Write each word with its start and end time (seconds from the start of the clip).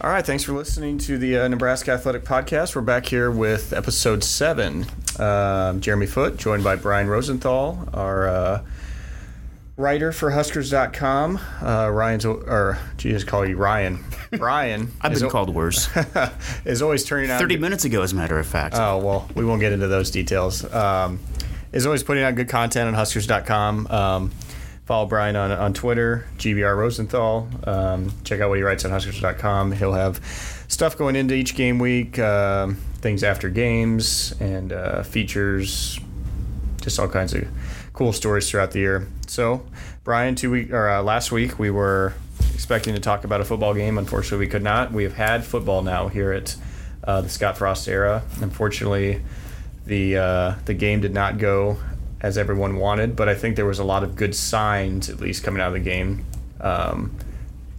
All 0.00 0.10
right, 0.10 0.24
thanks 0.24 0.44
for 0.44 0.52
listening 0.52 0.98
to 0.98 1.18
the 1.18 1.38
uh, 1.38 1.48
Nebraska 1.48 1.90
Athletic 1.90 2.22
Podcast. 2.24 2.76
We're 2.76 2.82
back 2.82 3.06
here 3.06 3.32
with 3.32 3.72
episode 3.72 4.22
seven. 4.22 4.86
Um, 5.18 5.80
Jeremy 5.80 6.06
Foote, 6.06 6.36
joined 6.36 6.62
by 6.62 6.76
Brian 6.76 7.08
Rosenthal, 7.08 7.88
our 7.92 8.28
uh, 8.28 8.64
writer 9.76 10.12
for 10.12 10.30
Huskers.com. 10.30 11.40
Uh, 11.60 11.90
Ryan's, 11.90 12.24
or 12.24 12.78
Jesus, 12.96 13.24
call 13.24 13.44
you 13.44 13.56
Ryan. 13.56 14.04
Brian. 14.30 14.92
I've 15.00 15.14
been 15.14 15.24
o- 15.24 15.30
called 15.30 15.52
worse. 15.52 15.88
is 16.64 16.80
always 16.80 17.04
turning 17.04 17.32
out 17.32 17.40
30 17.40 17.56
minutes 17.56 17.84
ago, 17.84 18.02
as 18.02 18.12
a 18.12 18.16
matter 18.16 18.38
of 18.38 18.46
fact. 18.46 18.76
Oh, 18.78 18.98
well, 18.98 19.28
we 19.34 19.44
won't 19.44 19.60
get 19.60 19.72
into 19.72 19.88
those 19.88 20.12
details. 20.12 20.64
Um, 20.72 21.18
is 21.72 21.86
always 21.86 22.04
putting 22.04 22.22
out 22.22 22.36
good 22.36 22.48
content 22.48 22.86
on 22.86 22.94
Huskers.com. 22.94 23.88
Um, 23.88 24.30
follow 24.88 25.04
Brian 25.04 25.36
on, 25.36 25.52
on 25.52 25.74
Twitter, 25.74 26.24
GBR 26.38 26.74
Rosenthal. 26.74 27.46
Um, 27.64 28.10
check 28.24 28.40
out 28.40 28.48
what 28.48 28.56
he 28.56 28.62
writes 28.62 28.86
on 28.86 28.90
Huskers.com. 28.90 29.72
He'll 29.72 29.92
have 29.92 30.16
stuff 30.66 30.96
going 30.96 31.14
into 31.14 31.34
each 31.34 31.54
game 31.54 31.78
week, 31.78 32.18
um, 32.18 32.76
things 33.02 33.22
after 33.22 33.50
games, 33.50 34.34
and 34.40 34.72
uh, 34.72 35.02
features, 35.02 36.00
just 36.80 36.98
all 36.98 37.06
kinds 37.06 37.34
of 37.34 37.46
cool 37.92 38.14
stories 38.14 38.48
throughout 38.48 38.70
the 38.70 38.78
year. 38.78 39.06
So, 39.26 39.66
Brian, 40.04 40.34
two 40.34 40.50
week 40.50 40.72
or 40.72 40.88
uh, 40.88 41.02
last 41.02 41.30
week 41.32 41.58
we 41.58 41.70
were 41.70 42.14
expecting 42.54 42.94
to 42.94 43.00
talk 43.00 43.24
about 43.24 43.42
a 43.42 43.44
football 43.44 43.74
game. 43.74 43.98
Unfortunately, 43.98 44.46
we 44.46 44.50
could 44.50 44.62
not. 44.62 44.90
We 44.90 45.02
have 45.02 45.16
had 45.16 45.44
football 45.44 45.82
now 45.82 46.08
here 46.08 46.32
at 46.32 46.56
uh, 47.04 47.20
the 47.20 47.28
Scott 47.28 47.58
Frost 47.58 47.86
era. 47.88 48.22
Unfortunately, 48.40 49.20
the 49.84 50.16
uh, 50.16 50.54
the 50.64 50.72
game 50.72 51.02
did 51.02 51.12
not 51.12 51.36
go 51.36 51.76
as 52.20 52.36
everyone 52.36 52.76
wanted, 52.76 53.14
but 53.14 53.28
I 53.28 53.34
think 53.34 53.56
there 53.56 53.66
was 53.66 53.78
a 53.78 53.84
lot 53.84 54.02
of 54.02 54.16
good 54.16 54.34
signs, 54.34 55.08
at 55.08 55.20
least 55.20 55.44
coming 55.44 55.60
out 55.62 55.68
of 55.68 55.74
the 55.74 55.80
game, 55.80 56.24
um, 56.60 57.16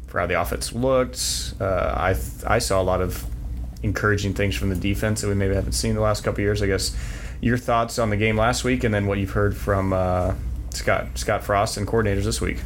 for 0.07 0.19
how 0.19 0.27
the 0.27 0.39
offense 0.39 0.73
looked. 0.73 1.53
Uh, 1.59 1.93
I 1.95 2.13
th- 2.13 2.45
I 2.47 2.59
saw 2.59 2.81
a 2.81 2.83
lot 2.83 3.01
of 3.01 3.25
encouraging 3.83 4.33
things 4.33 4.55
from 4.55 4.69
the 4.69 4.75
defense 4.75 5.21
that 5.21 5.27
we 5.27 5.35
maybe 5.35 5.55
haven't 5.55 5.73
seen 5.73 5.95
the 5.95 6.01
last 6.01 6.23
couple 6.23 6.41
years. 6.41 6.61
I 6.61 6.67
guess 6.67 6.95
your 7.41 7.57
thoughts 7.57 7.99
on 7.99 8.09
the 8.09 8.17
game 8.17 8.37
last 8.37 8.63
week, 8.63 8.83
and 8.83 8.93
then 8.93 9.07
what 9.07 9.17
you've 9.17 9.31
heard 9.31 9.55
from 9.55 9.93
uh, 9.93 10.33
Scott 10.71 11.07
Scott 11.15 11.43
Frost 11.43 11.77
and 11.77 11.87
coordinators 11.87 12.23
this 12.23 12.39
week. 12.39 12.59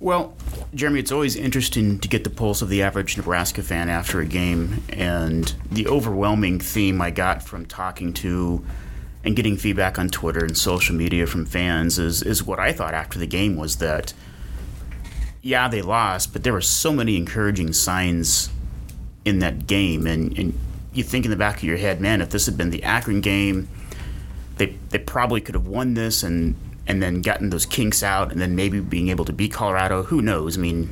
Well, 0.00 0.34
Jeremy, 0.74 1.00
it's 1.00 1.12
always 1.12 1.36
interesting 1.36 1.98
to 1.98 2.08
get 2.08 2.24
the 2.24 2.30
pulse 2.30 2.62
of 2.62 2.70
the 2.70 2.82
average 2.82 3.18
Nebraska 3.18 3.62
fan 3.62 3.90
after 3.90 4.20
a 4.20 4.24
game. 4.24 4.82
And 4.88 5.52
the 5.70 5.86
overwhelming 5.88 6.58
theme 6.58 7.02
I 7.02 7.10
got 7.10 7.42
from 7.42 7.66
talking 7.66 8.14
to 8.14 8.64
and 9.24 9.36
getting 9.36 9.56
feedback 9.56 9.98
on 9.98 10.08
Twitter 10.08 10.44
and 10.44 10.56
social 10.56 10.94
media 10.94 11.26
from 11.26 11.44
fans 11.44 11.98
is, 11.98 12.22
is 12.22 12.42
what 12.42 12.58
I 12.58 12.72
thought 12.72 12.94
after 12.94 13.18
the 13.18 13.26
game 13.26 13.56
was 13.56 13.76
that, 13.76 14.12
yeah, 15.42 15.68
they 15.68 15.82
lost, 15.82 16.32
but 16.32 16.42
there 16.42 16.52
were 16.52 16.60
so 16.60 16.92
many 16.92 17.16
encouraging 17.16 17.72
signs 17.72 18.50
in 19.24 19.38
that 19.40 19.66
game. 19.66 20.06
And, 20.06 20.36
and 20.38 20.58
you 20.92 21.02
think 21.02 21.24
in 21.24 21.30
the 21.30 21.36
back 21.36 21.58
of 21.58 21.64
your 21.64 21.76
head, 21.76 22.00
man, 22.00 22.20
if 22.20 22.30
this 22.30 22.46
had 22.46 22.56
been 22.56 22.70
the 22.70 22.82
Akron 22.82 23.20
game, 23.20 23.68
they, 24.56 24.78
they 24.90 24.98
probably 24.98 25.40
could 25.40 25.54
have 25.54 25.66
won 25.66 25.94
this 25.94 26.22
and 26.22 26.56
and 26.86 27.00
then 27.00 27.22
gotten 27.22 27.50
those 27.50 27.66
kinks 27.66 28.02
out, 28.02 28.32
and 28.32 28.40
then 28.40 28.56
maybe 28.56 28.80
being 28.80 29.10
able 29.10 29.24
to 29.24 29.32
beat 29.32 29.52
Colorado. 29.52 30.02
Who 30.02 30.20
knows? 30.20 30.58
I 30.58 30.60
mean, 30.60 30.90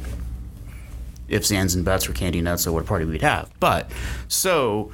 if 1.29 1.43
Zans 1.43 1.75
and 1.75 1.85
Butts 1.85 2.07
were 2.07 2.15
candy 2.15 2.41
nuts, 2.41 2.63
so 2.63 2.73
what 2.73 2.87
party 2.87 3.05
we'd 3.05 3.23
have. 3.23 3.51
But 3.59 3.91
so 4.29 4.93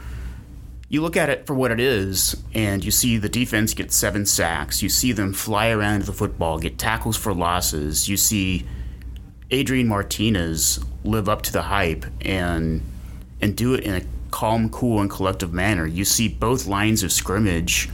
you 0.88 1.00
look 1.00 1.16
at 1.16 1.30
it 1.30 1.46
for 1.46 1.54
what 1.54 1.70
it 1.70 1.80
is, 1.80 2.42
and 2.52 2.84
you 2.84 2.90
see 2.90 3.16
the 3.16 3.28
defense 3.28 3.74
get 3.74 3.92
seven 3.92 4.26
sacks. 4.26 4.82
You 4.82 4.88
see 4.88 5.12
them 5.12 5.32
fly 5.32 5.70
around 5.70 6.02
the 6.02 6.12
football, 6.12 6.58
get 6.58 6.78
tackles 6.78 7.16
for 7.16 7.32
losses. 7.32 8.08
You 8.08 8.16
see 8.16 8.66
Adrian 9.50 9.88
Martinez 9.88 10.80
live 11.04 11.28
up 11.28 11.42
to 11.42 11.52
the 11.52 11.62
hype 11.62 12.06
and 12.20 12.82
and 13.40 13.56
do 13.56 13.74
it 13.74 13.84
in 13.84 13.94
a 13.94 14.02
calm, 14.30 14.68
cool, 14.70 15.00
and 15.00 15.10
collective 15.10 15.52
manner. 15.52 15.86
You 15.86 16.04
see 16.04 16.28
both 16.28 16.66
lines 16.66 17.02
of 17.02 17.12
scrimmage 17.12 17.88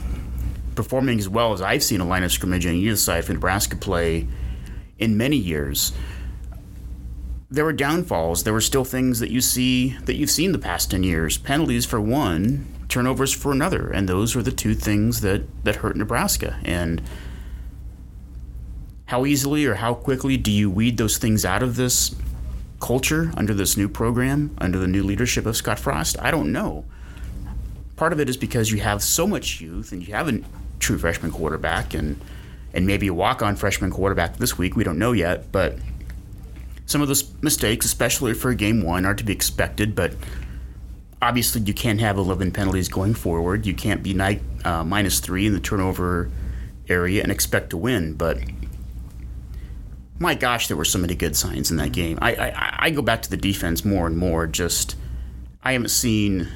performing 0.75 1.19
as 1.19 1.29
well 1.29 1.53
as 1.53 1.61
I've 1.61 1.83
seen 1.83 2.01
a 2.01 2.07
line 2.07 2.23
of 2.23 2.33
scrimmage 2.33 2.67
on 2.67 2.73
either 2.73 2.97
side 2.97 3.25
for 3.25 3.33
Nebraska 3.33 3.77
play 3.77 4.27
in 4.99 5.17
many 5.17 5.37
years. 5.37 5.93
There 7.51 7.65
were 7.65 7.73
downfalls. 7.73 8.45
There 8.45 8.53
were 8.53 8.61
still 8.61 8.85
things 8.85 9.19
that 9.19 9.31
you 9.31 9.41
see 9.41 9.97
that 10.05 10.15
you've 10.15 10.31
seen 10.31 10.53
the 10.53 10.59
past 10.59 10.91
ten 10.91 11.03
years. 11.03 11.37
Penalties 11.37 11.85
for 11.85 12.01
one, 12.01 12.67
turnovers 12.91 13.33
for 13.33 13.53
another, 13.53 13.89
and 13.91 14.09
those 14.09 14.37
are 14.37 14.43
the 14.43 14.53
two 14.53 14.75
things 14.75 15.21
that 15.23 15.43
that 15.65 15.77
hurt 15.77 15.97
Nebraska. 15.97 16.59
And 16.65 17.01
how 19.07 19.25
easily 19.27 19.67
or 19.67 19.75
how 19.75 19.95
quickly 19.95 20.37
do 20.37 20.51
you 20.51 20.71
weed 20.71 20.97
those 20.97 21.19
things 21.19 21.45
out 21.45 21.63
of 21.63 21.77
this 21.77 22.15
culture 22.81 23.33
under 23.37 23.53
this 23.55 23.77
new 23.77 23.89
program, 23.89 24.55
under 24.59 24.79
the 24.79 24.87
new 24.87 25.03
leadership 25.03 25.47
of 25.47 25.57
Scott 25.57 25.79
Frost? 25.79 26.17
I 26.21 26.31
don't 26.31 26.53
know. 26.53 26.85
Part 27.97 28.13
of 28.13 28.21
it 28.21 28.29
is 28.29 28.37
because 28.37 28.71
you 28.71 28.79
have 28.79 29.03
so 29.03 29.27
much 29.27 29.61
youth 29.61 29.93
and 29.93 30.07
you 30.07 30.15
have 30.15 30.29
a 30.29 30.41
true 30.79 30.99
freshman 30.99 31.31
quarterback 31.33 31.95
and 31.95 32.21
and 32.73 32.87
maybe 32.87 33.09
a 33.09 33.15
walk-on 33.15 33.57
freshman 33.57 33.91
quarterback 33.91 34.37
this 34.37 34.57
week. 34.57 34.77
We 34.77 34.85
don't 34.85 34.99
know 34.99 35.13
yet, 35.13 35.51
but 35.51 35.77
some 36.87 37.03
of 37.03 37.09
those 37.09 37.33
mistakes, 37.43 37.85
especially 37.85 38.35
for 38.35 38.55
game 38.55 38.83
one, 38.83 39.05
are 39.05 39.15
to 39.15 39.25
be 39.25 39.33
expected. 39.33 39.95
But 39.95 40.15
obviously, 41.23 41.63
you 41.63 41.75
can't 41.75 42.01
have 42.01 42.17
11 42.17 42.53
penalties 42.53 42.89
going 42.89 43.15
forward. 43.15 43.67
You 43.67 43.75
can't 43.75 44.03
be 44.03 44.15
ni- 44.15 44.41
uh, 44.65 44.85
minus 44.85 45.21
three 45.21 45.47
in 45.47 45.53
the 45.53 45.61
turnover 45.61 46.31
area 46.89 47.23
and 47.23 47.31
expect 47.31 47.71
to 47.71 47.77
win. 47.77 48.15
But 48.15 48.39
my 50.19 50.35
gosh, 50.35 50.69
there 50.69 50.77
were 50.77 50.85
so 50.85 50.99
many 50.99 51.15
good 51.15 51.37
signs 51.37 51.71
in 51.71 51.77
that 51.79 51.93
game. 51.93 52.19
I, 52.21 52.35
I, 52.35 52.77
I 52.87 52.91
go 52.91 53.03
back 53.03 53.23
to 53.23 53.31
the 53.31 53.37
defense 53.37 53.85
more 53.85 54.07
and 54.07 54.17
more. 54.17 54.47
Just 54.47 54.97
I 55.63 55.73
haven't 55.73 55.89
seen 55.89 56.49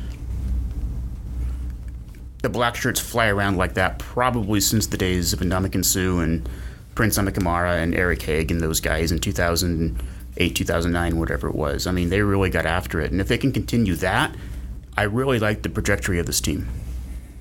the 2.43 2.51
black 2.51 2.77
shirts 2.77 3.01
fly 3.01 3.29
around 3.29 3.57
like 3.57 3.75
that 3.75 3.99
probably 3.99 4.61
since 4.61 4.87
the 4.87 4.99
days 4.99 5.33
of 5.33 5.41
Ndamukong 5.41 5.85
Suh 5.85 6.19
and 6.19 6.47
Prince 6.95 7.17
Amukamara 7.17 7.83
and 7.83 7.95
Eric 7.95 8.21
Haig 8.23 8.51
and 8.51 8.61
those 8.61 8.81
guys 8.81 9.11
in 9.11 9.19
2008, 9.19 10.55
2009, 10.55 11.19
whatever 11.19 11.49
it 11.49 11.55
was. 11.55 11.87
I 11.87 11.93
mean, 11.93 12.11
they 12.11 12.21
really 12.21 12.51
got 12.51 12.67
after 12.67 13.01
it. 13.01 13.11
And 13.11 13.21
if 13.21 13.29
they 13.29 13.39
can 13.39 13.51
continue 13.51 13.95
that, 13.97 14.35
I 14.97 15.03
really 15.05 15.39
like 15.39 15.63
the 15.63 15.69
trajectory 15.69 16.19
of 16.19 16.27
this 16.27 16.41
team. 16.41 16.69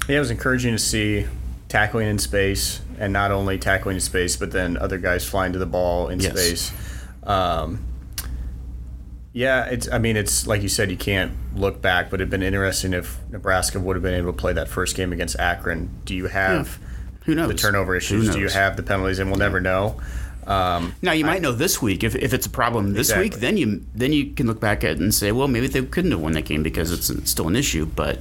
Yeah, 0.07 0.17
it 0.17 0.19
was 0.19 0.31
encouraging 0.31 0.73
to 0.73 0.79
see 0.79 1.25
tackling 1.69 2.07
in 2.07 2.19
space, 2.19 2.81
and 2.99 3.13
not 3.13 3.31
only 3.31 3.57
tackling 3.57 3.95
in 3.95 4.01
space, 4.01 4.35
but 4.35 4.51
then 4.51 4.77
other 4.77 4.97
guys 4.97 5.27
flying 5.27 5.53
to 5.53 5.59
the 5.59 5.65
ball 5.65 6.09
in 6.09 6.19
Yes. 6.19 6.31
space. 6.33 6.71
Um, 7.23 7.79
yeah, 9.33 9.65
it's. 9.65 9.89
I 9.91 9.97
mean, 9.97 10.15
it's 10.17 10.45
like 10.45 10.61
you 10.61 10.69
said, 10.69 10.91
you 10.91 10.97
can't 10.97 11.31
look 11.55 11.81
back, 11.81 12.09
but 12.11 12.19
it'd 12.21 12.29
been 12.29 12.43
interesting 12.43 12.93
if 12.93 13.17
Nebraska 13.31 13.79
would 13.79 13.95
have 13.95 14.03
been 14.03 14.13
able 14.13 14.31
to 14.31 14.37
play 14.37 14.53
that 14.53 14.67
first 14.67 14.95
game 14.95 15.11
against 15.11 15.39
Akron. 15.39 15.89
Do 16.05 16.13
you 16.15 16.27
have 16.27 16.77
Who 17.25 17.33
knows? 17.33 17.47
the 17.47 17.55
turnover 17.55 17.95
issues? 17.95 18.29
Do 18.29 18.39
you 18.39 18.49
have 18.49 18.77
the 18.77 18.83
penalties? 18.83 19.17
And 19.19 19.29
we'll 19.31 19.39
never 19.39 19.59
know. 19.59 19.99
Um, 20.47 20.95
Now 21.01 21.11
you 21.13 21.25
might 21.25 21.41
know 21.41 21.51
this 21.51 21.81
week 21.81 22.03
if, 22.03 22.15
if 22.15 22.33
it's 22.33 22.45
a 22.45 22.49
problem 22.49 22.93
this 22.93 23.09
Exactly. 23.09 23.29
week, 23.29 23.39
then 23.39 23.57
you 23.57 23.85
then 23.95 24.11
you 24.13 24.27
can 24.33 24.47
look 24.47 24.59
back 24.59 24.83
at 24.83 24.91
it 24.91 24.99
and 24.99 25.13
say, 25.13 25.31
well, 25.31 25.47
maybe 25.47 25.67
they 25.67 25.83
couldn't 25.83 26.11
have 26.11 26.19
won 26.19 26.33
that 26.33 26.45
game 26.45 26.63
because 26.63 26.91
it's, 26.91 27.09
it's 27.09 27.31
still 27.31 27.47
an 27.47 27.55
issue. 27.55 27.85
But 27.85 28.19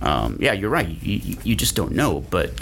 um, 0.00 0.36
yeah, 0.40 0.52
you're 0.52 0.70
right. 0.70 0.88
You, 1.02 1.16
you, 1.18 1.36
you 1.44 1.56
just 1.56 1.74
don't 1.74 1.92
know. 1.92 2.20
But 2.30 2.52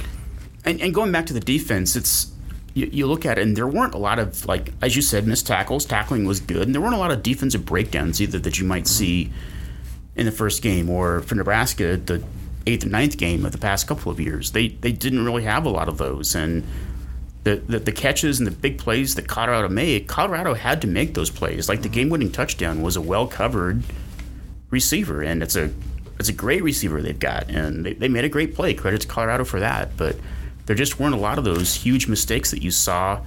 and, 0.64 0.80
and 0.80 0.94
going 0.94 1.12
back 1.12 1.26
to 1.26 1.32
the 1.34 1.40
defense, 1.40 1.96
it's 1.96 2.32
you, 2.74 2.88
you 2.92 3.06
look 3.06 3.26
at 3.26 3.36
it 3.38 3.42
and 3.42 3.56
there 3.56 3.66
weren't 3.66 3.94
a 3.94 3.98
lot 3.98 4.18
of 4.18 4.46
like 4.46 4.72
as 4.80 4.96
you 4.96 5.02
said, 5.02 5.26
missed 5.26 5.46
tackles. 5.46 5.84
Tackling 5.84 6.24
was 6.24 6.40
good, 6.40 6.62
and 6.62 6.74
there 6.74 6.80
weren't 6.80 6.94
a 6.94 6.98
lot 6.98 7.10
of 7.10 7.22
defensive 7.22 7.66
breakdowns 7.66 8.20
either 8.20 8.38
that 8.38 8.58
you 8.58 8.64
might 8.64 8.86
see 8.86 9.30
in 10.16 10.26
the 10.26 10.32
first 10.32 10.62
game 10.62 10.88
or 10.90 11.20
for 11.22 11.34
Nebraska 11.34 11.96
the 11.96 12.22
eighth 12.66 12.82
and 12.84 12.92
ninth 12.92 13.16
game 13.18 13.44
of 13.44 13.52
the 13.52 13.58
past 13.58 13.86
couple 13.88 14.12
of 14.12 14.20
years. 14.20 14.52
They 14.52 14.68
they 14.68 14.92
didn't 14.92 15.24
really 15.24 15.42
have 15.44 15.64
a 15.66 15.70
lot 15.70 15.88
of 15.88 15.98
those 15.98 16.34
and 16.34 16.62
the, 17.44 17.56
the, 17.56 17.78
the 17.80 17.92
catches 17.92 18.38
and 18.38 18.46
the 18.46 18.52
big 18.52 18.78
plays 18.78 19.16
that 19.16 19.26
Colorado 19.26 19.68
made, 19.68 20.06
Colorado 20.06 20.54
had 20.54 20.80
to 20.82 20.86
make 20.86 21.14
those 21.14 21.30
plays. 21.30 21.68
Like 21.68 21.82
the 21.82 21.88
game 21.88 22.08
winning 22.08 22.30
touchdown 22.30 22.82
was 22.82 22.96
a 22.96 23.00
well 23.00 23.26
covered 23.26 23.82
receiver, 24.70 25.22
and 25.22 25.42
it's 25.42 25.56
a 25.56 25.70
it's 26.18 26.28
a 26.28 26.32
great 26.32 26.62
receiver 26.62 27.02
they've 27.02 27.18
got, 27.18 27.50
and 27.50 27.84
they, 27.84 27.94
they 27.94 28.08
made 28.08 28.24
a 28.24 28.28
great 28.28 28.54
play. 28.54 28.74
Credit 28.74 29.00
to 29.00 29.08
Colorado 29.08 29.44
for 29.44 29.58
that. 29.60 29.96
But 29.96 30.16
there 30.66 30.76
just 30.76 31.00
weren't 31.00 31.14
a 31.14 31.18
lot 31.18 31.38
of 31.38 31.44
those 31.44 31.74
huge 31.74 32.06
mistakes 32.06 32.52
that 32.52 32.62
you 32.62 32.70
saw 32.70 33.20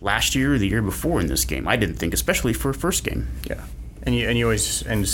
last 0.00 0.34
year 0.34 0.54
or 0.54 0.58
the 0.58 0.66
year 0.66 0.82
before 0.82 1.20
in 1.20 1.28
this 1.28 1.44
game. 1.44 1.68
I 1.68 1.76
didn't 1.76 1.96
think, 1.96 2.12
especially 2.12 2.52
for 2.52 2.70
a 2.70 2.74
first 2.74 3.04
game. 3.04 3.28
Yeah, 3.48 3.64
and 4.02 4.14
you 4.16 4.28
and 4.28 4.36
you 4.36 4.46
always 4.46 4.82
and 4.82 5.06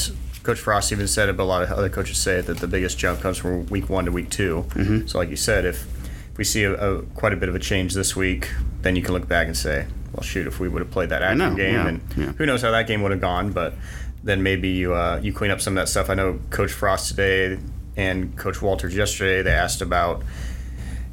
Coach 0.43 0.61
Frost 0.61 0.93
even 0.93 1.07
said 1.07 1.29
it, 1.29 1.37
but 1.37 1.43
a 1.43 1.45
lot 1.45 1.63
of 1.63 1.71
other 1.71 1.91
coaches 1.91 2.17
say 2.17 2.39
it, 2.39 2.47
that 2.47 2.57
the 2.57 2.67
biggest 2.67 2.99
jump 2.99 3.21
comes 3.21 3.37
from 3.37 3.67
week 3.67 3.91
one 3.91 4.07
to 4.07 4.13
week 4.13 4.31
2 4.31 4.65
Mm-hmm. 4.71 5.07
So, 5.07 5.19
like 5.19 5.29
you 5.29 5.37
said, 5.37 5.67
if 5.67 5.87
if 5.98 5.98
we 6.39 6.45
see 6.45 6.65
a, 6.65 6.73
a 6.73 7.03
quite 7.03 7.35
a 7.35 7.37
bit 7.37 7.51
of 7.51 7.55
a 7.55 7.59
change 7.59 7.93
this 7.93 8.17
week, 8.17 8.49
then 8.81 8.97
you 8.97 9.03
can 9.03 9.13
look 9.13 9.29
back 9.29 9.47
and 9.47 9.57
say, 9.57 9.87
well, 10.13 10.23
shoot, 10.23 10.47
if 10.47 10.59
we 10.59 10.69
would 10.69 10.81
have 10.81 10.91
played 10.91 11.11
that 11.11 11.21
Akron 11.21 11.39
know, 11.39 11.55
game, 11.55 11.75
yeah, 11.75 11.89
and 11.89 12.01
yeah. 12.17 12.33
who 12.33 12.47
knows 12.47 12.63
how 12.63 12.71
that 12.71 12.87
game 12.87 13.03
would 13.03 13.11
have 13.11 13.21
gone, 13.21 13.53
but 13.53 13.75
then 14.23 14.43
maybe 14.43 14.69
you 14.69 14.95
uh, 14.95 15.21
you 15.23 15.33
clean 15.35 15.51
up 15.51 15.61
some 15.61 15.77
of 15.77 15.83
that 15.83 15.89
stuff. 15.89 16.09
I 16.09 16.15
know 16.15 16.41
Coach 16.49 16.73
Frost 16.73 17.09
today 17.09 17.59
and 17.97 18.37
Coach 18.39 18.63
Walters 18.63 18.95
yesterday 18.95 19.43
they 19.43 19.53
asked 19.53 19.83
about 19.83 20.23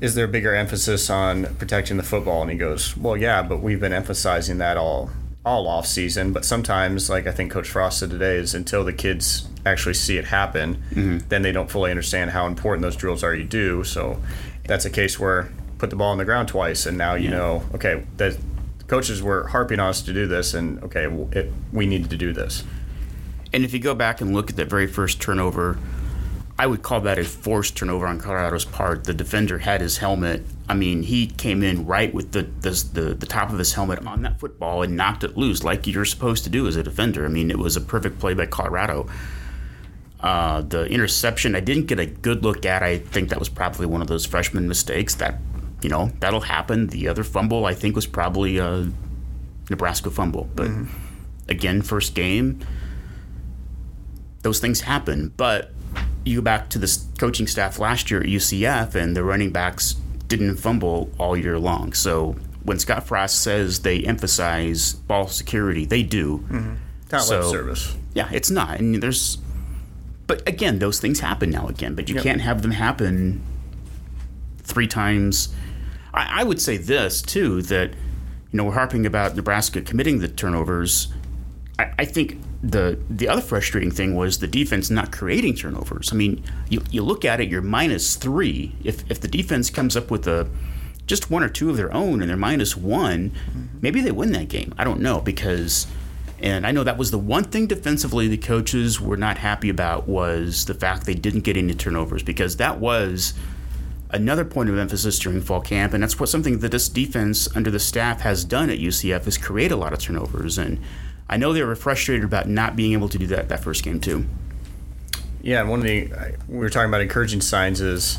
is 0.01 0.13
there 0.13 0.25
a 0.25 0.27
bigger 0.27 0.53
emphasis 0.53 1.09
on 1.09 1.45
protecting 1.55 1.97
the 1.97 2.03
football? 2.03 2.41
And 2.41 2.51
he 2.51 2.57
goes, 2.57 2.97
well, 2.97 3.15
yeah, 3.15 3.41
but 3.41 3.61
we've 3.61 3.79
been 3.79 3.93
emphasizing 3.93 4.57
that 4.59 4.77
all 4.77 5.09
all 5.45 5.67
off 5.67 5.85
season, 5.85 6.33
but 6.33 6.43
sometimes, 6.43 7.07
like 7.07 7.27
I 7.27 7.31
think 7.31 7.51
Coach 7.51 7.69
Frost 7.69 7.99
said 7.99 8.09
today, 8.09 8.37
is 8.37 8.55
until 8.55 8.83
the 8.83 8.93
kids 8.93 9.47
actually 9.63 9.93
see 9.93 10.17
it 10.17 10.25
happen, 10.25 10.81
then 11.29 11.43
they 11.43 11.51
don't 11.51 11.69
fully 11.69 11.91
understand 11.91 12.31
how 12.31 12.47
important 12.47 12.81
those 12.81 12.95
drills 12.95 13.23
are. 13.23 13.33
You 13.33 13.43
do 13.43 13.83
so. 13.83 14.19
That's 14.67 14.85
a 14.85 14.89
case 14.89 15.19
where 15.19 15.49
put 15.77 15.89
the 15.89 15.95
ball 15.95 16.11
on 16.11 16.17
the 16.17 16.25
ground 16.25 16.47
twice, 16.47 16.85
and 16.85 16.97
now 16.97 17.15
you 17.15 17.25
Yeah. 17.29 17.37
know, 17.37 17.63
okay, 17.75 18.03
the 18.17 18.37
coaches 18.87 19.21
were 19.21 19.47
harping 19.47 19.79
on 19.79 19.89
us 19.89 20.01
to 20.03 20.13
do 20.13 20.25
this, 20.27 20.53
and 20.53 20.81
okay, 20.83 21.07
it, 21.31 21.51
we 21.73 21.85
needed 21.85 22.09
to 22.11 22.17
do 22.17 22.33
this. 22.33 22.63
And 23.53 23.63
if 23.63 23.73
you 23.73 23.79
go 23.79 23.95
back 23.95 24.21
and 24.21 24.33
look 24.33 24.49
at 24.49 24.55
that 24.57 24.69
very 24.69 24.87
first 24.87 25.21
turnover, 25.21 25.77
I 26.57 26.67
would 26.67 26.81
call 26.83 27.01
that 27.01 27.19
a 27.19 27.25
forced 27.25 27.75
turnover 27.75 28.07
on 28.07 28.19
Colorado's 28.19 28.63
part. 28.63 29.03
The 29.03 29.13
defender 29.13 29.59
had 29.59 29.81
his 29.81 29.97
helmet. 29.97 30.45
I 30.69 30.73
mean, 30.73 31.03
he 31.03 31.27
came 31.27 31.61
in 31.63 31.85
right 31.85 32.13
with 32.13 32.31
the 32.31 32.43
the, 32.61 32.69
the, 32.93 33.01
the 33.13 33.25
top 33.25 33.51
of 33.51 33.59
his 33.59 33.73
helmet 33.73 34.05
on 34.07 34.21
that 34.21 34.39
football 34.39 34.81
and 34.81 34.95
knocked 34.95 35.23
it 35.25 35.35
loose 35.37 35.63
like 35.63 35.85
you're 35.85 36.05
supposed 36.05 36.45
to 36.45 36.49
do 36.49 36.65
as 36.67 36.77
a 36.77 36.83
defender. 36.83 37.25
I 37.25 37.27
mean, 37.27 37.51
it 37.51 37.59
was 37.59 37.75
a 37.75 37.81
perfect 37.81 38.19
play 38.19 38.33
by 38.33 38.45
Colorado. 38.45 39.07
Uh, 40.25 40.61
the 40.61 40.85
interception, 40.87 41.55
I 41.55 41.59
didn't 41.59 41.85
get 41.85 41.99
a 41.99 42.05
good 42.07 42.43
look 42.43 42.65
at. 42.65 42.81
I 42.81 42.97
think 42.97 43.29
that 43.29 43.37
was 43.39 43.47
probably 43.47 43.85
one 43.85 44.01
of 44.01 44.07
those 44.07 44.25
freshman 44.25 44.67
mistakes 44.67 45.13
that, 45.15 45.39
you 45.83 45.89
know, 45.89 46.11
that'll 46.19 46.41
happen. 46.41 46.87
The 46.87 47.07
other 47.07 47.23
fumble, 47.23 47.65
I 47.67 47.75
think, 47.75 47.95
was 47.95 48.07
probably 48.07 48.57
a 48.57 48.89
Nebraska 49.69 50.09
fumble. 50.09 50.49
But 50.55 50.71
again, 51.47 51.83
first 51.83 52.15
game, 52.15 52.59
those 54.41 54.59
things 54.59 54.81
happen. 54.81 55.31
But 55.37 55.71
you 56.23 56.37
go 56.37 56.41
back 56.41 56.69
to 56.69 56.79
the 56.79 56.97
coaching 57.19 57.45
staff 57.47 57.77
last 57.77 58.09
year 58.09 58.19
at 58.21 58.25
UCF, 58.27 58.95
and 58.95 59.15
the 59.15 59.23
running 59.23 59.51
backs 59.51 59.93
didn't 60.27 60.55
fumble 60.57 61.11
all 61.19 61.37
year 61.37 61.59
long. 61.59 61.93
So 61.93 62.35
when 62.63 62.79
Scott 62.79 63.05
Frost 63.07 63.41
says 63.43 63.81
they 63.81 63.99
emphasize 64.01 64.93
ball 64.93 65.27
security, 65.27 65.85
they 65.85 66.01
do. 66.01 66.43
It's 67.03 67.11
not 67.11 67.21
So- 67.23 67.41
lip 67.41 67.51
service. 67.51 67.95
Yeah, 68.15 68.29
it's 68.31 68.49
not. 68.49 68.79
And 68.79 69.03
there's, 69.03 69.37
but 70.27 70.47
again, 70.47 70.79
those 70.79 70.99
things 70.99 71.19
happen 71.19 71.49
now 71.49 71.67
again. 71.67 71.95
But 71.95 72.09
you 72.09 72.15
Yep. 72.15 72.23
can't 72.23 72.41
have 72.41 72.61
them 72.61 72.71
happen 72.71 73.41
three 74.59 74.87
times. 74.87 75.49
I, 76.13 76.41
I 76.41 76.43
would 76.43 76.61
say 76.61 76.77
this 76.77 77.21
too 77.21 77.61
that 77.63 77.89
you 78.51 78.57
know 78.57 78.63
we're 78.63 78.73
harping 78.73 79.05
about 79.05 79.35
Nebraska 79.35 79.81
committing 79.81 80.19
the 80.19 80.27
turnovers. 80.27 81.09
I, 81.77 81.91
I 81.99 82.05
think 82.05 82.39
the 82.63 82.97
the 83.09 83.27
other 83.27 83.41
frustrating 83.41 83.91
thing 83.91 84.15
was 84.15 84.39
the 84.39 84.47
defense 84.47 84.89
not 84.89 85.11
creating 85.11 85.55
turnovers. 85.55 86.11
I 86.11 86.15
mean, 86.15 86.43
you, 86.69 86.81
you 86.89 87.03
look 87.03 87.23
at 87.25 87.39
it, 87.39 87.49
you're 87.49 87.61
minus 87.61 88.15
three. 88.15 88.75
If 88.83 89.09
if 89.11 89.19
the 89.21 89.27
defense 89.27 89.69
comes 89.69 89.95
up 89.95 90.09
with 90.09 90.27
a 90.27 90.49
just 91.05 91.29
one 91.29 91.43
or 91.43 91.49
two 91.49 91.69
of 91.69 91.77
their 91.77 91.93
own 91.93 92.21
and 92.21 92.29
they're 92.29 92.37
minus 92.37 92.75
one, 92.75 93.29
mm-hmm. 93.29 93.77
maybe 93.81 94.01
they 94.01 94.11
win 94.11 94.31
that 94.31 94.47
game. 94.49 94.73
I 94.77 94.83
don't 94.83 95.01
know 95.01 95.21
because. 95.21 95.85
And 96.39 96.67
I 96.67 96.71
know 96.71 96.83
that 96.83 96.97
was 96.97 97.11
the 97.11 97.17
one 97.17 97.45
thing 97.45 97.67
defensively 97.67 98.27
the 98.27 98.37
coaches 98.37 98.99
were 98.99 99.17
not 99.17 99.37
happy 99.37 99.69
about 99.69 100.07
was 100.07 100.65
the 100.65 100.73
fact 100.73 101.05
they 101.05 101.13
didn't 101.13 101.41
get 101.41 101.55
any 101.55 101.73
turnovers 101.73 102.23
because 102.23 102.57
that 102.57 102.79
was 102.79 103.33
another 104.09 104.45
point 104.45 104.69
of 104.69 104.77
emphasis 104.77 105.17
during 105.19 105.41
fall 105.41 105.61
camp, 105.61 105.93
and 105.93 106.03
that's 106.03 106.19
what 106.19 106.29
something 106.29 106.59
that 106.59 106.71
this 106.71 106.89
defense 106.89 107.53
under 107.55 107.71
the 107.71 107.79
staff 107.79 108.21
has 108.21 108.43
done 108.43 108.69
at 108.69 108.79
UCF 108.79 109.27
is 109.27 109.37
create 109.37 109.71
a 109.71 109.75
lot 109.75 109.93
of 109.93 109.99
turnovers. 109.99 110.57
And 110.57 110.79
I 111.29 111.37
know 111.37 111.53
they 111.53 111.63
were 111.63 111.75
frustrated 111.75 112.23
about 112.23 112.47
not 112.47 112.75
being 112.75 112.93
able 112.93 113.09
to 113.09 113.17
do 113.17 113.27
that 113.27 113.49
that 113.49 113.63
first 113.63 113.83
game 113.83 113.99
too. 113.99 114.25
Yeah, 115.41 115.61
and 115.61 115.69
one 115.69 115.79
of 115.79 115.85
the 115.85 116.11
we 116.47 116.57
were 116.57 116.69
talking 116.69 116.89
about 116.89 117.01
encouraging 117.01 117.41
signs 117.41 117.79
is 117.79 118.17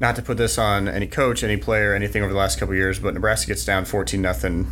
not 0.00 0.16
to 0.16 0.22
put 0.22 0.36
this 0.36 0.56
on 0.56 0.88
any 0.88 1.06
coach, 1.06 1.42
any 1.42 1.56
player, 1.56 1.94
anything 1.94 2.22
over 2.22 2.32
the 2.32 2.38
last 2.38 2.58
couple 2.58 2.74
years, 2.74 2.98
but 2.98 3.14
Nebraska 3.14 3.48
gets 3.48 3.64
down 3.64 3.84
fourteen 3.84 4.22
nothing 4.22 4.66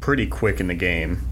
pretty 0.00 0.26
quick 0.26 0.60
in 0.60 0.66
the 0.66 0.74
game. 0.74 1.26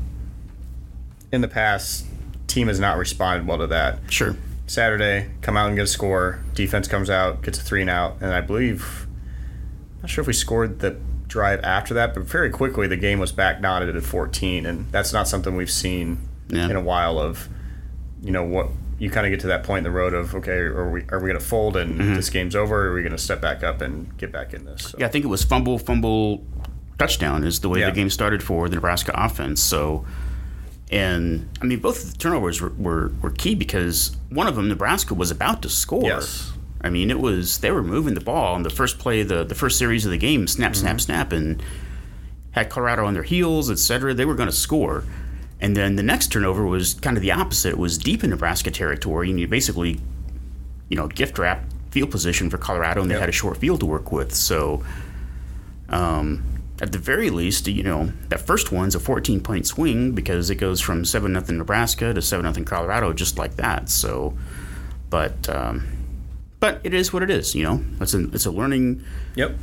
In 1.34 1.40
the 1.40 1.48
past, 1.48 2.06
team 2.46 2.68
has 2.68 2.78
not 2.78 2.96
responded 2.96 3.46
well 3.48 3.58
to 3.58 3.66
that. 3.66 3.98
Sure. 4.08 4.36
Saturday, 4.68 5.30
come 5.42 5.56
out 5.56 5.66
and 5.66 5.76
get 5.76 5.82
a 5.82 5.86
score. 5.88 6.38
Defense 6.54 6.86
comes 6.86 7.10
out, 7.10 7.42
gets 7.42 7.58
a 7.58 7.62
three 7.62 7.80
and 7.80 7.90
out, 7.90 8.18
and 8.20 8.32
I 8.32 8.40
believe, 8.40 9.08
not 10.00 10.10
sure 10.10 10.22
if 10.22 10.28
we 10.28 10.32
scored 10.32 10.78
the 10.78 10.96
drive 11.26 11.58
after 11.64 11.92
that, 11.94 12.14
but 12.14 12.22
very 12.22 12.50
quickly 12.50 12.86
the 12.86 12.96
game 12.96 13.18
was 13.18 13.32
back 13.32 13.60
knotted 13.60 13.96
at 13.96 14.02
14, 14.04 14.64
and 14.64 14.90
that's 14.92 15.12
not 15.12 15.26
something 15.26 15.56
we've 15.56 15.70
seen 15.70 16.18
Yeah. 16.48 16.70
in 16.70 16.76
a 16.76 16.80
while. 16.80 17.18
Of, 17.18 17.48
you 18.22 18.30
know, 18.30 18.44
what 18.44 18.68
you 19.00 19.10
kind 19.10 19.26
of 19.26 19.30
get 19.32 19.40
to 19.40 19.48
that 19.48 19.64
point 19.64 19.78
in 19.78 19.84
the 19.84 19.90
road 19.98 20.14
of, 20.14 20.36
okay, 20.36 20.52
are 20.58 20.88
we 20.88 21.02
are 21.08 21.18
we 21.18 21.26
going 21.26 21.38
to 21.40 21.44
fold 21.44 21.76
and 21.76 21.98
mm-hmm. 21.98 22.14
this 22.14 22.30
game's 22.30 22.54
over, 22.54 22.86
or 22.86 22.90
are 22.92 22.94
we 22.94 23.02
going 23.02 23.10
to 23.10 23.18
step 23.18 23.40
back 23.40 23.64
up 23.64 23.80
and 23.80 24.16
get 24.18 24.30
back 24.30 24.54
in 24.54 24.64
this? 24.66 24.90
So, 24.90 24.98
Yeah, 25.00 25.06
I 25.06 25.08
think 25.08 25.24
it 25.24 25.28
was 25.28 25.42
fumble, 25.42 25.80
fumble, 25.80 26.44
touchdown 26.96 27.42
is 27.42 27.58
the 27.58 27.68
way 27.68 27.80
Yeah. 27.80 27.90
the 27.90 27.96
game 27.96 28.08
started 28.08 28.40
for 28.40 28.68
the 28.68 28.76
Nebraska 28.76 29.10
offense. 29.16 29.60
So, 29.60 30.06
and 30.94 31.48
I 31.60 31.64
mean, 31.66 31.80
both 31.80 32.02
of 32.04 32.12
the 32.12 32.18
turnovers 32.18 32.60
were, 32.60 32.70
were, 32.78 33.12
were 33.20 33.30
key 33.30 33.54
because 33.54 34.16
one 34.30 34.46
of 34.46 34.54
them, 34.56 34.68
Nebraska, 34.68 35.14
was 35.14 35.30
about 35.30 35.60
to 35.62 35.68
score. 35.68 36.04
Yes. 36.04 36.52
I 36.80 36.90
mean, 36.90 37.10
it 37.10 37.18
was 37.18 37.58
they 37.58 37.70
were 37.70 37.82
moving 37.82 38.14
the 38.14 38.20
ball 38.20 38.54
on 38.54 38.62
the 38.62 38.70
first 38.70 38.98
play, 38.98 39.22
the 39.22 39.42
the 39.44 39.54
first 39.54 39.78
series 39.78 40.04
of 40.04 40.10
the 40.12 40.18
game, 40.18 40.46
snap, 40.46 40.76
snap, 40.76 41.00
snap, 41.00 41.32
and 41.32 41.62
had 42.52 42.70
Colorado 42.70 43.04
on 43.06 43.14
their 43.14 43.22
heels, 43.22 43.70
et 43.70 43.78
cetera. 43.78 44.14
They 44.14 44.24
were 44.24 44.34
going 44.36 44.48
to 44.50 44.54
score. 44.54 45.02
And 45.60 45.74
then 45.76 45.96
the 45.96 46.02
next 46.02 46.28
turnover 46.30 46.66
was 46.66 46.94
kind 46.94 47.16
of 47.16 47.22
the 47.22 47.32
opposite. 47.32 47.70
It 47.70 47.78
was 47.78 47.96
deep 47.96 48.22
in 48.22 48.30
Nebraska 48.30 48.70
territory, 48.70 49.30
and 49.30 49.40
you 49.40 49.48
basically, 49.48 49.98
you 50.90 50.96
know, 50.96 51.08
gift 51.08 51.38
wrap 51.38 51.64
field 51.90 52.10
position 52.10 52.50
for 52.50 52.58
Colorado, 52.58 53.00
and 53.00 53.10
they 53.10 53.14
Yep. 53.14 53.20
had 53.20 53.28
a 53.30 53.32
short 53.32 53.56
field 53.56 53.80
to 53.80 53.86
work 53.86 54.12
with. 54.12 54.34
So, 54.34 54.84
um, 55.88 56.42
at 56.84 56.92
the 56.92 56.98
very 56.98 57.30
least, 57.30 57.66
you 57.66 57.82
know, 57.82 58.12
that 58.28 58.46
first 58.46 58.70
one's 58.70 58.94
a 58.94 59.00
14 59.00 59.40
point 59.40 59.66
swing 59.66 60.12
because 60.12 60.50
it 60.50 60.56
goes 60.56 60.82
from 60.82 61.02
7 61.02 61.32
nothing 61.32 61.56
Nebraska 61.56 62.12
to 62.12 62.20
7 62.20 62.44
nothing 62.44 62.66
Colorado 62.66 63.14
just 63.14 63.38
like 63.38 63.56
that. 63.56 63.88
So, 63.88 64.36
but, 65.08 65.48
um, 65.48 65.86
but 66.60 66.82
it 66.84 66.92
is 66.92 67.10
what 67.10 67.22
it 67.22 67.30
is, 67.30 67.54
you 67.54 67.62
know. 67.62 67.82
It's 68.02 68.12
a, 68.12 68.28
it's 68.34 68.44
a 68.44 68.50
learning 68.50 69.02
Yep. 69.34 69.56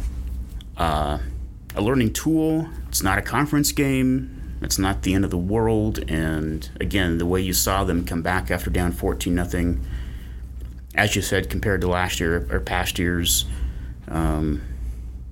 a 0.80 1.20
learning 1.78 2.14
tool. 2.14 2.68
It's 2.88 3.04
not 3.04 3.20
a 3.20 3.22
conference 3.22 3.72
game. 3.72 4.58
It's 4.64 4.80
not 4.80 5.04
the 5.04 5.14
end 5.14 5.24
of 5.24 5.30
the 5.30 5.38
world. 5.38 6.00
And 6.10 6.68
again, 6.80 7.20
the 7.20 7.28
way 7.28 7.40
you 7.40 7.54
saw 7.54 7.84
them 7.84 8.04
come 8.04 8.24
back 8.24 8.50
after 8.50 8.72
down 8.72 8.94
14 8.94 9.36
nothing, 9.36 9.86
as 10.96 11.16
you 11.16 11.22
said, 11.22 11.52
compared 11.52 11.82
to 11.82 11.88
last 11.88 12.20
year 12.20 12.48
or 12.50 12.60
past 12.60 12.98
years, 12.98 13.46
um, 14.08 14.64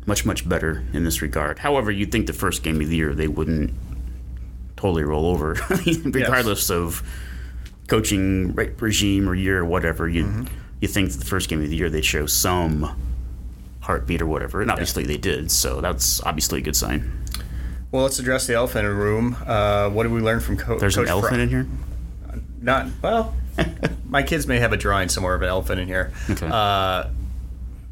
much 0.06 0.26
much 0.26 0.48
better 0.48 0.84
in 0.94 1.04
this 1.04 1.22
regard. 1.22 1.60
However, 1.60 1.92
you'd 1.92 2.12
think 2.12 2.28
the 2.28 2.34
first 2.34 2.64
game 2.64 2.82
of 2.82 2.90
the 2.90 2.96
year 2.96 3.14
they 3.14 3.28
wouldn't 3.28 3.74
totally 4.76 5.04
roll 5.04 5.26
over, 5.26 5.58
regardless 6.06 6.70
of 6.72 7.04
coaching 7.88 8.54
regime 8.56 9.28
or 9.28 9.36
year 9.36 9.60
or 9.60 9.66
whatever. 9.66 10.08
You 10.08 10.46
you 10.80 10.88
think 10.88 11.12
the 11.12 11.26
first 11.26 11.50
game 11.50 11.62
of 11.62 11.70
the 11.70 11.76
year 11.76 11.90
they'd 11.90 12.06
show 12.06 12.26
some 12.26 12.96
heartbeat 13.82 14.22
or 14.22 14.28
whatever, 14.28 14.62
and 14.62 14.72
obviously 14.72 15.04
they 15.06 15.18
did. 15.18 15.52
So 15.52 15.82
that's 15.82 16.22
obviously 16.24 16.60
a 16.60 16.62
good 16.62 16.76
sign. 16.76 17.26
Well, 17.92 18.04
let's 18.04 18.20
address 18.20 18.46
the 18.46 18.54
elephant 18.54 18.86
in 18.86 18.92
the 18.92 18.98
room. 18.98 19.36
Uh, 19.46 19.90
what 19.90 20.04
did 20.04 20.12
we 20.12 20.22
learn 20.22 20.40
from 20.40 20.58
Co- 20.58 20.78
There's 20.78 20.96
Coach 20.96 21.06
an 21.08 21.10
elephant 21.10 21.34
Fro- 21.36 21.42
in 21.44 21.50
here. 21.50 21.68
Not 22.62 22.88
well. 23.02 23.34
my 24.06 24.22
kids 24.22 24.46
may 24.48 24.60
have 24.60 24.74
a 24.74 24.78
drawing 24.78 25.10
somewhere 25.10 25.34
of 25.34 25.42
an 25.42 25.50
elephant 25.50 25.80
in 25.82 25.88
here. 25.88 26.12
Okay. 26.30 26.48
Uh, 26.48 27.08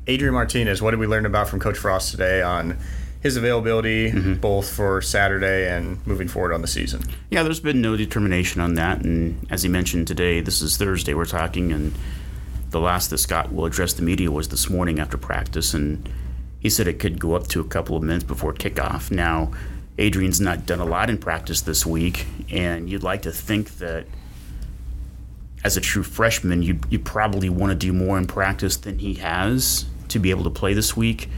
Adrian 0.08 0.34
Martinez. 0.34 0.82
What 0.82 0.92
did 0.92 1.00
we 1.00 1.08
learn 1.08 1.26
about 1.26 1.50
from 1.50 1.60
Coach 1.60 1.78
Frost 1.78 2.12
today 2.12 2.42
on 2.42 2.78
his 3.22 3.36
availability, 3.36 4.12
Mm-hmm. 4.12 4.34
both 4.36 4.70
for 4.74 5.02
Saturday 5.02 5.70
and 5.70 6.06
moving 6.08 6.28
forward 6.28 6.54
on 6.54 6.62
the 6.62 6.68
season? 6.68 7.04
Yeah, 7.30 7.44
there's 7.44 7.60
been 7.60 7.82
no 7.82 7.98
determination 7.98 8.62
on 8.62 8.76
that, 8.76 9.02
and 9.04 9.46
as 9.50 9.64
he 9.64 9.70
mentioned 9.70 10.08
today, 10.08 10.40
this 10.40 10.62
is 10.62 10.78
Thursday. 10.78 11.14
We're 11.14 11.26
talking, 11.26 11.72
and 11.72 11.94
the 12.70 12.80
last 12.80 13.10
that 13.10 13.18
Scott 13.18 13.52
will 13.52 13.66
address 13.66 13.94
the 13.94 14.02
media 14.04 14.32
was 14.32 14.48
this 14.50 14.70
morning 14.70 15.00
after 15.00 15.18
practice, 15.18 15.74
and 15.74 16.08
he 16.60 16.70
said 16.70 16.88
it 16.88 17.00
could 17.00 17.20
go 17.20 17.34
up 17.36 17.48
to 17.48 17.60
a 17.60 17.64
couple 17.66 17.98
of 17.98 18.04
minutes 18.04 18.24
before 18.24 18.54
kickoff. 18.54 19.12
Now, 19.12 19.52
Adrian's 19.98 20.40
not 20.40 20.66
done 20.66 20.80
a 20.80 20.86
lot 20.86 21.10
in 21.10 21.18
practice 21.18 21.62
this 21.62 21.86
week, 21.86 22.28
and 22.52 22.90
you'd 22.90 23.04
like 23.04 23.24
to 23.24 23.32
think 23.32 23.78
that 23.80 24.06
as 25.64 25.76
a 25.76 25.82
true 25.82 26.04
freshman, 26.04 26.62
you 26.62 26.80
you 26.90 27.00
probably 27.00 27.50
want 27.50 27.72
to 27.72 27.76
do 27.76 27.92
more 27.92 28.18
in 28.18 28.28
practice 28.28 28.78
than 28.78 29.00
he 29.00 29.16
has 29.16 29.86
to 30.10 30.20
be 30.20 30.30
able 30.32 30.44
to 30.44 30.50
play 30.50 30.74
this 30.74 30.96
week. 30.96 31.30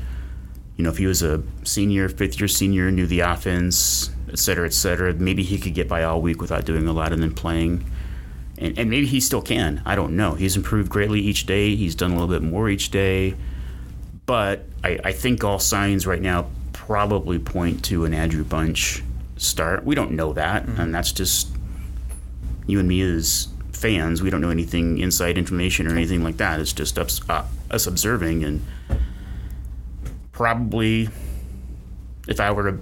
You 0.78 0.84
know, 0.84 0.90
if 0.90 0.98
he 0.98 1.08
was 1.08 1.24
a 1.24 1.44
senior, 1.64 2.08
fifth 2.08 2.40
year 2.40 2.48
senior, 2.48 2.90
knew 2.92 3.06
the 3.06 3.20
offense, 3.22 4.12
et 4.30 4.40
cetera, 4.40 4.66
et 4.66 4.74
cetera, 4.74 5.14
maybe 5.14 5.44
he 5.44 5.58
could 5.58 5.74
get 5.74 5.88
by 5.88 6.04
all 6.04 6.22
week 6.22 6.40
without 6.42 6.66
doing 6.66 6.88
a 6.88 6.94
lot 6.94 7.12
and 7.12 7.22
then 7.22 7.34
playing. 7.34 7.86
And, 8.58 8.78
and 8.78 8.90
maybe 8.90 9.06
he 9.06 9.20
still 9.20 9.42
can. 9.42 9.82
I 9.86 9.96
don't 9.96 10.16
know. 10.16 10.36
He's 10.36 10.56
improved 10.56 10.90
greatly 10.90 11.20
each 11.20 11.46
day. 11.46 11.76
He's 11.76 11.96
done 11.96 12.12
a 12.12 12.14
little 12.14 12.30
bit 12.30 12.42
more 12.42 12.70
each 12.70 12.92
day. 12.92 13.36
But 14.26 14.66
I, 14.84 15.00
I 15.04 15.12
think 15.12 15.44
all 15.44 15.60
signs 15.60 16.06
right 16.06 16.22
now 16.22 16.48
probably 16.72 17.40
point 17.40 17.84
to 17.86 18.06
an 18.06 18.14
Andrew 18.14 18.44
Bunch 18.44 19.04
start. 19.38 19.86
We 19.86 19.96
don't 19.96 20.12
know 20.12 20.34
that, 20.34 20.66
mm-hmm. 20.66 20.82
and 20.82 20.96
that's 20.96 21.12
just 21.12 21.50
you 22.68 22.80
and 22.80 22.88
me 22.88 23.02
as 23.02 23.48
fans. 23.80 24.22
We 24.22 24.30
don't 24.30 24.42
know 24.42 24.50
anything 24.50 24.98
inside 24.98 25.38
information 25.38 25.88
or 25.88 25.92
anything 25.92 26.24
like 26.24 26.38
that. 26.38 26.60
It's 26.60 26.74
just 26.74 27.00
us, 27.00 27.22
uh, 27.30 27.46
us 27.72 27.88
observing 27.88 28.44
and 28.44 28.62
probably 30.32 31.10
if 32.28 32.40
I 32.40 32.52
were 32.52 32.70
a 32.70 32.78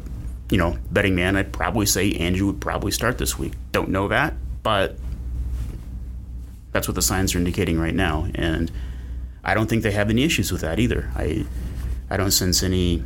you 0.49 0.57
know, 0.57 0.77
betting 0.91 1.15
man, 1.15 1.35
I'd 1.35 1.51
probably 1.51 1.85
say 1.85 2.11
Andrew 2.13 2.47
would 2.47 2.61
probably 2.61 2.91
start 2.91 3.17
this 3.17 3.37
week. 3.37 3.53
Don't 3.71 3.89
know 3.89 4.07
that, 4.07 4.33
but 4.63 4.97
that's 6.71 6.87
what 6.87 6.95
the 6.95 7.01
signs 7.01 7.35
are 7.35 7.37
indicating 7.37 7.79
right 7.79 7.93
now, 7.93 8.27
and 8.35 8.71
I 9.43 9.53
don't 9.53 9.67
think 9.67 9.83
they 9.83 9.91
have 9.91 10.09
any 10.09 10.23
issues 10.23 10.51
with 10.51 10.61
that 10.61 10.79
either. 10.79 11.11
I 11.15 11.45
I 12.09 12.17
don't 12.17 12.31
sense 12.31 12.63
any 12.63 13.03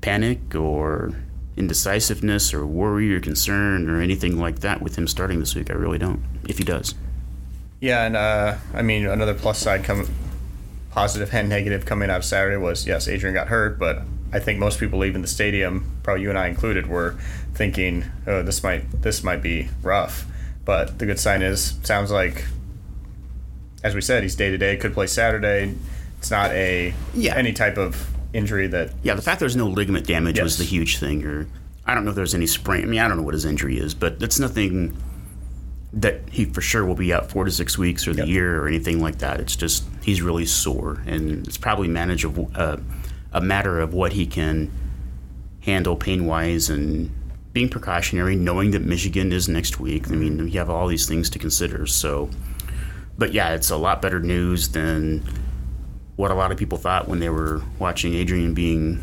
panic 0.00 0.54
or 0.54 1.12
indecisiveness 1.56 2.54
or 2.54 2.66
worry 2.66 3.14
or 3.14 3.20
concern 3.20 3.90
or 3.90 4.00
anything 4.00 4.38
like 4.38 4.60
that 4.60 4.80
with 4.80 4.96
him 4.96 5.06
starting 5.06 5.40
this 5.40 5.54
week. 5.54 5.70
I 5.70 5.74
really 5.74 5.98
don't. 5.98 6.22
If 6.48 6.58
he 6.58 6.64
does. 6.64 6.94
Yeah, 7.80 8.04
and 8.06 8.16
uh, 8.16 8.56
I 8.74 8.82
mean 8.82 9.06
another 9.06 9.34
plus 9.34 9.58
side 9.58 9.84
come 9.84 10.08
positive 10.90 11.34
and 11.34 11.48
negative 11.56 11.84
coming 11.86 12.10
out 12.10 12.18
of 12.18 12.24
Saturday 12.24 12.56
was 12.56 12.86
yes, 12.86 13.08
Adrian 13.08 13.34
got 13.34 13.48
hurt, 13.48 13.78
but 13.78 14.02
I 14.32 14.38
think 14.38 14.58
most 14.58 14.78
people 14.80 14.98
leaving 14.98 15.22
the 15.22 15.28
stadium, 15.28 15.90
probably 16.02 16.22
you 16.22 16.30
and 16.30 16.38
I 16.38 16.46
included, 16.48 16.86
were 16.86 17.16
thinking, 17.54 18.04
"Oh, 18.26 18.42
this 18.42 18.62
might 18.62 19.02
this 19.02 19.22
might 19.22 19.42
be 19.42 19.68
rough." 19.82 20.26
But 20.64 20.98
the 21.00 21.06
good 21.06 21.18
sign 21.18 21.42
is, 21.42 21.74
sounds 21.82 22.10
like, 22.12 22.44
as 23.82 23.94
we 23.96 24.00
said, 24.00 24.22
he's 24.22 24.36
day 24.36 24.50
to 24.50 24.56
day. 24.58 24.76
Could 24.76 24.94
play 24.94 25.06
Saturday. 25.08 25.74
It's 26.18 26.30
not 26.30 26.52
a 26.52 26.94
Yeah. 27.14 27.34
any 27.36 27.52
type 27.52 27.76
of 27.76 28.08
injury 28.32 28.68
that 28.68 28.90
Yeah, 29.02 29.14
the 29.14 29.22
fact 29.22 29.40
there's 29.40 29.56
no 29.56 29.66
ligament 29.66 30.06
damage 30.06 30.40
was 30.40 30.56
the 30.58 30.64
huge 30.64 30.98
thing. 30.98 31.24
Or 31.26 31.46
I 31.84 31.94
don't 31.94 32.04
know 32.04 32.10
if 32.10 32.16
there's 32.16 32.34
any 32.34 32.46
sprain. 32.46 32.84
I 32.84 32.86
mean, 32.86 33.00
I 33.00 33.08
don't 33.08 33.16
know 33.16 33.24
what 33.24 33.34
his 33.34 33.44
injury 33.44 33.76
is, 33.76 33.92
but 33.92 34.22
it's 34.22 34.38
nothing 34.38 34.96
that 35.94 36.22
he 36.30 36.46
for 36.46 36.60
sure 36.62 36.84
will 36.84 36.94
be 36.94 37.12
out 37.12 37.30
four 37.30 37.44
to 37.44 37.50
six 37.50 37.76
weeks 37.76 38.06
or 38.08 38.12
the 38.12 38.20
Yep. 38.22 38.28
year 38.28 38.62
or 38.62 38.68
anything 38.68 39.00
like 39.00 39.18
that. 39.18 39.40
It's 39.40 39.56
just 39.56 39.84
he's 40.02 40.22
really 40.22 40.46
sore, 40.46 41.02
and 41.06 41.46
it's 41.46 41.58
probably 41.58 41.88
manageable. 41.88 42.50
Uh, 42.54 42.78
a 43.32 43.40
matter 43.40 43.80
of 43.80 43.92
what 43.94 44.12
he 44.12 44.26
can 44.26 44.70
handle 45.60 45.96
pain 45.96 46.26
wise 46.26 46.68
and 46.70 47.10
being 47.52 47.68
precautionary, 47.68 48.34
knowing 48.36 48.70
that 48.72 48.82
Michigan 48.82 49.32
is 49.32 49.48
next 49.48 49.78
week. 49.78 50.08
I 50.10 50.14
mean, 50.14 50.38
you 50.48 50.58
have 50.58 50.70
all 50.70 50.86
these 50.86 51.06
things 51.06 51.28
to 51.30 51.38
consider. 51.38 51.86
So, 51.86 52.30
but 53.18 53.32
yeah, 53.34 53.54
it's 53.54 53.70
a 53.70 53.76
lot 53.76 54.00
better 54.02 54.20
news 54.20 54.68
than 54.70 55.22
what 56.16 56.30
a 56.30 56.34
lot 56.34 56.50
of 56.52 56.58
people 56.58 56.78
thought 56.78 57.08
when 57.08 57.20
they 57.20 57.28
were 57.28 57.62
watching 57.78 58.14
Adrian 58.14 58.54
being 58.54 59.02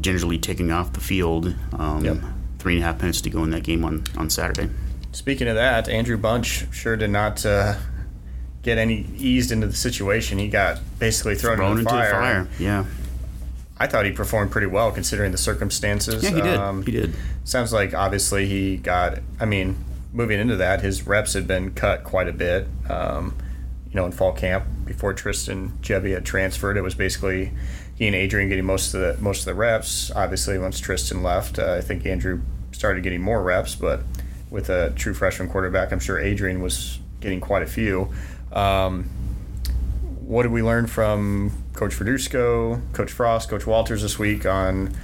gingerly 0.00 0.38
taking 0.38 0.70
off 0.70 0.92
the 0.92 1.00
field. 1.00 1.54
Um, 1.72 2.04
Yep. 2.04 2.16
Three 2.58 2.74
and 2.76 2.82
a 2.82 2.86
half 2.86 3.00
minutes 3.00 3.20
to 3.22 3.30
go 3.30 3.42
in 3.44 3.50
that 3.50 3.62
game 3.62 3.84
on, 3.84 4.04
on 4.16 4.30
Saturday. 4.30 4.70
Speaking 5.14 5.46
of 5.48 5.54
that, 5.54 5.88
Andrew 5.88 6.16
Bunch 6.16 6.66
sure 6.74 6.96
did 6.96 7.10
not 7.10 7.46
uh, 7.46 7.76
get 8.62 8.78
any 8.78 9.06
eased 9.16 9.52
into 9.52 9.66
the 9.68 9.76
situation. 9.76 10.38
He 10.38 10.48
got 10.48 10.80
basically 10.98 11.36
thrown, 11.36 11.56
Thrown 11.56 11.78
into, 11.78 11.80
into 11.82 11.92
the 11.94 12.00
the 12.00 12.10
fire. 12.10 12.44
fire. 12.44 12.48
Yeah. 12.58 12.84
I 13.78 13.86
thought 13.86 14.04
he 14.06 14.12
performed 14.12 14.50
pretty 14.50 14.66
well 14.66 14.90
considering 14.92 15.32
the 15.32 15.38
circumstances. 15.38 16.22
Yeah, 16.22 16.30
he 16.30 16.40
did. 16.40 16.56
Um, 16.58 16.82
he 16.84 16.92
did. 16.92 17.14
Sounds 17.44 17.72
like 17.72 17.94
obviously 17.94 18.46
he 18.46 18.76
got. 18.76 19.18
I 19.38 19.44
mean, 19.44 19.76
moving 20.12 20.40
into 20.40 20.56
that, 20.56 20.80
his 20.80 21.06
reps 21.06 21.32
had 21.34 21.46
been 21.46 21.72
cut 21.74 22.04
quite 22.04 22.28
a 22.28 22.32
bit. 22.32 22.66
Um, 22.88 23.36
you 23.88 23.94
know, 23.94 24.06
in 24.06 24.12
fall 24.12 24.32
camp 24.32 24.64
before 24.84 25.14
Tristan 25.14 25.78
Gebbia 25.80 26.14
had 26.14 26.24
transferred, 26.24 26.76
it 26.76 26.82
was 26.82 26.94
basically 26.96 27.52
he 27.94 28.06
and 28.08 28.16
Adrian 28.16 28.48
getting 28.48 28.64
most 28.64 28.94
of 28.94 29.00
the 29.00 29.22
most 29.22 29.40
of 29.40 29.44
the 29.46 29.54
reps. 29.54 30.10
Obviously, 30.10 30.58
once 30.58 30.80
Tristan 30.80 31.22
left, 31.22 31.58
uh, 31.58 31.74
I 31.74 31.80
think 31.80 32.04
Andrew 32.04 32.42
started 32.72 33.02
getting 33.04 33.20
more 33.22 33.42
reps. 33.42 33.74
But 33.76 34.02
with 34.54 34.70
a 34.70 34.90
true 34.94 35.12
freshman 35.12 35.48
quarterback, 35.50 35.90
I'm 35.92 35.98
sure 35.98 36.16
Adrian 36.18 36.62
was 36.62 37.00
getting 37.20 37.40
quite 37.40 37.62
a 37.64 37.66
few. 37.66 38.08
Um, 38.52 39.04
what 40.20 40.44
did 40.44 40.52
we 40.52 40.62
learn 40.62 40.86
from 40.86 41.50
Coach 41.74 41.92
Verduzco, 41.96 42.80
Coach 42.92 43.10
Frost, 43.10 43.48
Coach 43.50 43.66
Walters 43.66 44.00
this 44.02 44.16
week 44.18 44.46
on 44.46 44.94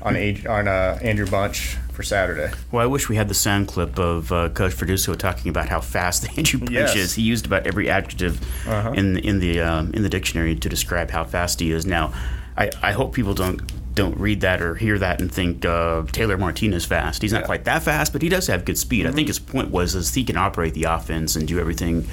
on 0.00 0.16
Ad- 0.16 0.46
on 0.46 0.68
uh, 0.68 0.98
Andrew 1.02 1.26
Bunch 1.28 1.76
for 1.92 2.04
Saturday? 2.04 2.52
Well, 2.70 2.82
I 2.82 2.86
wish 2.86 3.08
we 3.08 3.16
had 3.16 3.28
the 3.28 3.34
sound 3.34 3.66
clip 3.68 3.98
of 3.98 4.30
uh, 4.30 4.48
Coach 4.50 4.72
Verduzco 4.76 5.16
talking 5.18 5.50
about 5.50 5.68
how 5.68 5.80
fast 5.80 6.26
Andrew 6.38 6.60
Bunch 6.60 6.70
Yes. 6.72 6.94
is. 6.96 7.14
He 7.14 7.22
used 7.22 7.44
about 7.44 7.66
every 7.66 7.90
adjective 7.90 8.40
Uh-huh. 8.68 8.92
in 8.92 9.16
in 9.18 9.40
the 9.40 9.60
um, 9.60 9.90
in 9.94 10.02
the 10.04 10.08
dictionary 10.08 10.54
to 10.54 10.68
describe 10.68 11.10
how 11.10 11.24
fast 11.24 11.58
he 11.58 11.72
is. 11.72 11.84
Now, 11.84 12.12
I, 12.56 12.70
I 12.80 12.92
hope 12.92 13.14
people 13.14 13.34
don't 13.34 13.60
don't 13.94 14.16
read 14.18 14.40
that 14.40 14.62
or 14.62 14.74
hear 14.74 14.98
that 14.98 15.20
and 15.20 15.30
think 15.30 15.64
uh, 15.64 16.02
Taylor 16.12 16.38
Martinez 16.38 16.84
fast. 16.84 17.20
He's 17.22 17.32
not 17.32 17.42
Yeah. 17.42 17.46
quite 17.46 17.64
that 17.64 17.82
fast, 17.82 18.12
but 18.12 18.22
he 18.22 18.28
does 18.28 18.46
have 18.46 18.64
good 18.64 18.78
speed. 18.78 19.06
I 19.06 19.12
think 19.12 19.28
his 19.28 19.38
point 19.38 19.70
was 19.70 19.94
is 19.94 20.14
he 20.14 20.24
can 20.24 20.36
operate 20.36 20.74
the 20.74 20.84
offense 20.84 21.36
and 21.36 21.46
do 21.46 21.58
everything 21.58 22.06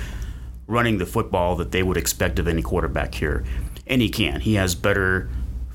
running 0.68 0.98
the 0.98 1.06
football 1.06 1.56
that 1.56 1.72
they 1.72 1.82
would 1.82 1.98
expect 1.98 2.38
of 2.38 2.48
any 2.48 2.62
quarterback 2.62 3.16
here, 3.16 3.44
and 3.88 4.02
he 4.02 4.10
can. 4.10 4.42
He 4.42 4.56
has 4.56 4.76
better 4.76 5.30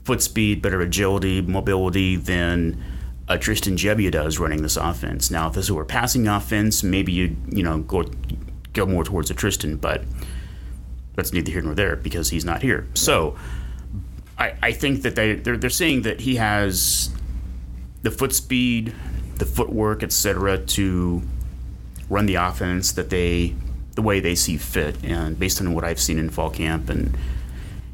foot 0.05 0.23
speed, 0.23 0.61
better 0.63 0.81
agility, 0.83 1.41
mobility 1.41 2.17
than 2.17 2.83
uh, 3.27 3.37
Tristan 3.39 3.75
Gebbia 3.77 4.11
does 4.13 4.39
running 4.39 4.63
this 4.63 4.77
offense. 4.77 5.31
Now, 5.31 5.49
if 5.49 5.55
this 5.55 5.71
were 5.71 5.83
a 5.83 5.87
passing 5.87 6.29
offense, 6.29 6.83
maybe 6.85 7.13
you 7.13 7.37
you 7.51 7.63
know 7.63 7.79
go 7.79 8.05
go 8.75 8.85
more 8.87 9.05
towards 9.05 9.31
a 9.31 9.35
Tristan, 9.35 9.77
but 9.77 10.05
that's 11.15 11.33
neither 11.33 11.51
here 11.51 11.63
nor 11.63 11.75
there 11.75 11.97
because 11.97 12.31
he's 12.31 12.45
not 12.45 12.61
here. 12.63 12.87
So, 12.95 13.37
I, 14.39 14.55
I 14.63 14.73
think 14.73 15.03
that 15.03 15.15
they 15.15 15.35
they're, 15.35 15.57
they're 15.57 15.71
saying 15.71 16.03
that 16.03 16.21
he 16.21 16.37
has 16.37 17.11
the 18.03 18.11
foot 18.11 18.35
speed, 18.35 18.95
the 19.37 19.47
footwork, 19.47 20.03
etc., 20.03 20.59
to 20.59 21.23
run 22.09 22.27
the 22.27 22.35
offense 22.35 22.93
that 22.93 23.11
they 23.11 23.55
the 23.95 24.03
way 24.03 24.21
they 24.21 24.35
see 24.35 24.57
fit, 24.57 25.03
and 25.05 25.39
based 25.39 25.61
on 25.61 25.73
what 25.73 25.85
I've 25.85 26.01
seen 26.01 26.19
in 26.19 26.31
fall 26.31 26.51
camp 26.51 26.91
and 26.91 27.17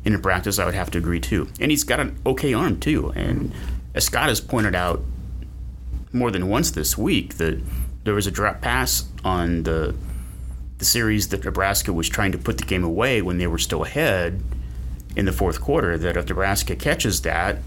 in 0.04 0.20
practice, 0.22 0.58
I 0.58 0.64
would 0.64 0.74
have 0.74 0.90
to 0.92 0.98
agree 0.98 1.20
too. 1.20 1.48
And 1.60 1.70
he's 1.70 1.84
got 1.84 2.00
an 2.00 2.18
okay 2.24 2.54
arm 2.54 2.80
too. 2.80 3.12
And 3.14 3.52
as 3.94 4.04
Scott 4.04 4.28
has 4.28 4.40
pointed 4.40 4.74
out 4.74 5.02
more 6.12 6.30
than 6.30 6.48
once 6.48 6.70
this 6.70 6.96
week, 6.96 7.36
that 7.36 7.60
there 8.04 8.14
was 8.14 8.26
a 8.26 8.30
drop 8.30 8.60
pass 8.60 9.04
on 9.24 9.64
the 9.64 9.94
the 10.78 10.84
series 10.86 11.28
that 11.28 11.44
Nebraska 11.44 11.92
was 11.92 12.08
trying 12.08 12.32
to 12.32 12.38
put 12.38 12.56
the 12.56 12.64
game 12.64 12.82
away 12.82 13.20
when 13.20 13.36
they 13.36 13.46
were 13.46 13.58
still 13.58 13.84
ahead 13.84 14.42
in 15.16 15.24
the 15.26 15.32
fourth 15.32 15.60
quarter. 15.60 15.96
That 15.98 16.16
if 16.16 16.28
Nebraska 16.28 16.76
catches 16.76 17.22
that 17.22 17.58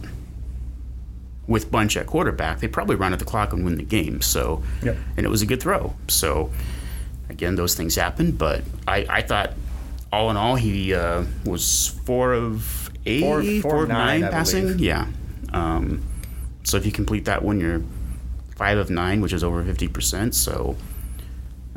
with 1.47 1.69
Bunch 1.71 1.97
at 1.97 2.07
quarterback, 2.07 2.59
they 2.59 2.67
probably 2.67 2.95
run 2.95 3.13
at 3.13 3.19
the 3.19 3.25
clock 3.25 3.51
and 3.53 3.65
win 3.65 3.75
the 3.77 3.83
game. 3.83 4.21
So, 4.21 4.63
Yep. 4.81 4.97
and 5.17 5.25
it 5.25 5.29
was 5.29 5.41
a 5.41 5.45
good 5.45 5.61
throw. 5.61 5.93
So, 6.07 6.51
again, 7.29 7.55
those 7.55 7.75
things 7.75 7.95
happen. 7.95 8.31
But 8.31 8.63
I, 8.87 9.05
I 9.09 9.21
thought, 9.21 9.53
all 10.11 10.29
in 10.31 10.37
all, 10.37 10.55
he 10.55 10.93
uh, 10.93 11.23
was 11.45 11.87
four 12.05 12.33
of 12.33 12.89
eight, 13.05 13.21
Four- 13.21 13.43
four, 13.43 13.61
four 13.61 13.75
of 13.77 13.83
of 13.83 13.89
nine, 13.89 14.21
nine, 14.21 14.31
passing. 14.31 14.63
believe. 14.67 14.79
Yeah. 14.79 15.07
Um, 15.51 16.01
so 16.63 16.77
if 16.77 16.85
you 16.85 16.91
complete 16.93 17.25
that 17.25 17.43
one, 17.43 17.59
you're 17.59 17.81
five 18.55 18.77
of 18.77 18.89
nine, 18.89 19.19
which 19.21 19.33
is 19.33 19.43
over 19.43 19.63
fifty 19.63 19.87
percent. 19.87 20.33
So. 20.35 20.77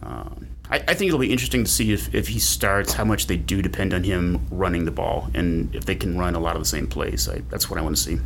Um, 0.03 0.46
I, 0.71 0.77
I 0.77 0.95
think 0.95 1.09
it'll 1.09 1.21
be 1.21 1.33
interesting 1.33 1.65
to 1.65 1.71
see 1.71 1.93
if, 1.93 2.15
if 2.15 2.29
he 2.29 2.39
starts, 2.39 2.93
how 2.95 3.05
much 3.05 3.27
they 3.27 3.37
do 3.37 3.63
depend 3.63 3.95
on 3.95 4.03
him 4.05 4.47
running 4.51 4.85
the 4.85 4.91
ball, 4.91 5.31
and 5.35 5.75
if 5.75 5.85
they 5.85 5.95
can 5.95 6.19
run 6.19 6.35
a 6.35 6.41
lot 6.41 6.57
of 6.57 6.63
the 6.63 6.69
same 6.69 6.87
plays. 6.87 7.29
I, 7.29 7.43
that's 7.51 7.71
what 7.71 7.79
I 7.79 7.83
want 7.83 7.97
to 7.97 8.03
see. 8.03 8.19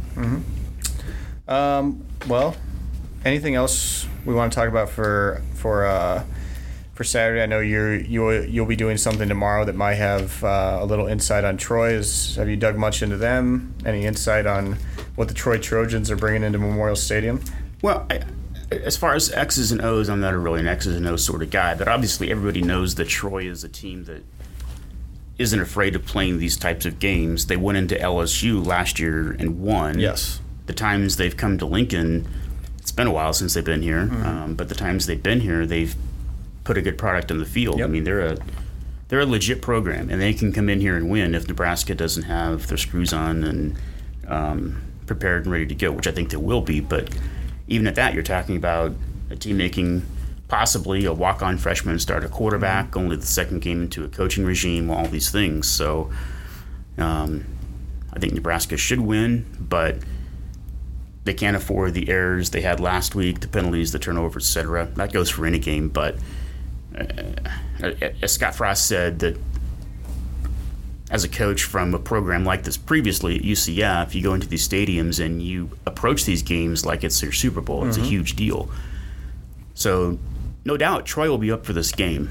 Um, 1.49 2.07
well, 2.29 2.57
anything 3.25 3.55
else 3.55 4.07
we 4.25 4.35
want 4.35 4.53
to 4.53 4.57
talk 4.57 4.69
about 4.69 4.89
for 4.89 5.43
for 5.55 5.85
uh, 5.85 6.25
for 6.95 7.05
Saturday? 7.05 7.43
I 7.43 7.47
know 7.47 7.61
you're 7.61 7.97
you'll 7.97 8.45
you'll 8.45 8.67
be 8.67 8.77
doing 8.77 8.97
something 8.97 9.29
tomorrow 9.29 9.65
that 9.65 9.75
might 9.75 9.95
have 9.95 10.43
uh, 10.45 10.79
a 10.81 10.85
little 10.85 11.07
insight 11.07 11.45
on 11.45 11.57
Troy. 11.57 11.93
Is, 11.95 12.37
have 12.37 12.49
you 12.49 12.57
dug 12.57 12.77
much 12.77 13.03
into 13.03 13.17
them? 13.17 13.75
Any 13.85 14.07
insight 14.07 14.47
on 14.47 14.79
what 15.17 15.29
the 15.29 15.35
Troy 15.35 15.59
Trojans 15.59 16.11
are 16.11 16.17
bringing 16.17 16.43
into 16.45 16.59
Memorial 16.59 16.97
Stadium? 16.97 17.43
Well, 17.83 18.07
I, 18.09 18.23
as 18.71 18.97
far 18.97 19.15
as 19.15 19.31
X's 19.33 19.73
and 19.73 19.83
O's, 19.83 20.09
I'm 20.09 20.21
not 20.21 20.35
really 20.35 20.61
an 20.61 20.67
X's 20.67 20.97
and 20.97 21.07
O's 21.07 21.25
sort 21.25 21.43
of 21.43 21.51
guy, 21.51 21.75
but 21.75 21.89
obviously 21.89 22.31
everybody 22.31 22.63
knows 22.63 22.95
that 22.97 23.09
Troy 23.09 23.45
is 23.45 23.65
a 23.65 23.69
team 23.69 24.05
that 24.05 24.23
isn't 25.39 25.61
afraid 25.61 25.97
of 25.97 26.05
playing 26.05 26.39
these 26.39 26.57
types 26.57 26.85
of 26.85 26.99
games. 26.99 27.47
They 27.47 27.57
went 27.57 27.79
into 27.79 27.95
LSU 27.95 28.65
last 28.65 28.99
year 28.99 29.33
and 29.33 29.61
won. 29.61 29.99
Yes. 29.99 30.41
The 30.67 30.75
times 30.75 31.17
they've 31.17 31.37
come 31.37 31.59
to 31.59 31.67
Lincoln, 31.67 32.29
it's 32.79 32.93
been 32.93 33.07
a 33.07 33.13
while 33.13 33.33
since 33.33 33.55
they've 33.55 33.65
been 33.65 33.83
here, 33.83 34.11
um, 34.25 34.55
but 34.55 34.69
the 34.69 34.75
times 34.75 35.07
they've 35.07 35.23
been 35.23 35.41
here, 35.41 35.67
they've 35.67 35.95
put 36.65 36.77
a 36.77 36.83
good 36.83 36.99
product 36.99 37.31
on 37.31 37.39
the 37.39 37.47
field. 37.47 37.79
Yep. 37.79 37.89
I 37.89 37.91
mean, 37.91 38.05
they're 38.05 38.21
a 38.21 38.39
they're 39.09 39.21
a 39.21 39.27
legit 39.27 39.61
program, 39.61 40.09
and 40.09 40.21
they 40.21 40.33
can 40.33 40.53
come 40.53 40.69
in 40.69 40.81
here 40.81 40.97
and 40.97 41.11
win 41.11 41.35
if 41.35 41.49
Nebraska 41.49 41.97
doesn't 41.97 42.25
have 42.25 42.69
their 42.69 42.79
screws 42.79 43.13
on 43.13 43.43
and 43.43 43.77
um, 44.29 44.81
prepared 45.07 45.45
and 45.45 45.53
ready 45.53 45.67
to 45.67 45.75
go, 45.75 45.91
which 45.91 46.07
I 46.07 46.13
think 46.13 46.31
they 46.31 46.37
will 46.37 46.61
be. 46.61 46.79
But 46.79 47.09
even 47.71 47.87
at 47.87 47.95
that, 47.95 48.13
you're 48.13 48.23
talking 48.23 48.57
about 48.57 48.93
a 49.31 49.37
team 49.37 49.57
making 49.57 50.03
possibly 50.49 51.05
a 51.05 51.13
walk-on 51.13 51.57
freshman 51.57 51.99
start 51.99 52.25
a 52.25 52.29
quarterback, 52.29 52.97
only 52.97 53.17
the 53.17 53.27
second 53.27 53.61
game 53.61 53.83
into 53.83 54.05
a 54.05 54.09
coaching 54.09 54.45
regime, 54.45 54.91
all 54.91 55.07
these 55.07 55.31
things. 55.31 55.69
So 55.69 56.11
um, 56.99 57.47
I 58.13 58.19
think 58.19 58.35
Nebraska 58.35 58.77
should 58.77 59.01
win, 59.01 59.47
but 59.61 59.97
they 61.23 61.33
can't 61.33 61.57
afford 61.57 61.95
the 61.95 62.09
errors 62.09 62.51
they 62.51 62.61
had 62.61 62.81
last 62.81 63.15
week, 63.15 63.41
the 63.41 63.49
penalties, 63.49 63.93
the 63.93 64.01
turnovers, 64.01 64.45
etc. 64.45 64.87
That 64.97 65.13
goes 65.13 65.31
for 65.31 65.47
any 65.47 65.61
game, 65.61 65.89
but 65.89 66.17
uh, 66.99 67.93
as 68.21 68.33
Scott 68.33 68.57
Frost 68.57 68.89
said 68.89 69.21
that 69.21 69.39
as 71.11 71.25
a 71.25 71.29
coach 71.29 71.65
from 71.65 71.93
a 71.93 71.99
program 71.99 72.45
like 72.45 72.63
this 72.63 72.77
previously 72.77 73.37
at 73.37 73.43
UCF, 73.43 74.15
you 74.15 74.23
go 74.23 74.33
into 74.33 74.47
these 74.47 74.67
stadiums 74.67 75.23
and 75.25 75.43
you 75.43 75.71
approach 75.85 76.25
these 76.25 76.43
games 76.43 76.87
like 76.87 77.03
it's 77.03 77.21
your 77.21 77.33
Super 77.33 77.61
Bowl. 77.61 77.85
It's 77.87 77.97
mm-hmm. 77.97 78.07
a 78.07 78.09
huge 78.09 78.37
deal. 78.37 78.71
So, 79.75 80.19
no 80.65 80.77
doubt, 80.77 81.07
Troy 81.07 81.29
will 81.29 81.39
be 81.39 81.51
up 81.51 81.67
for 81.67 81.73
this 81.73 81.91
game 81.91 82.31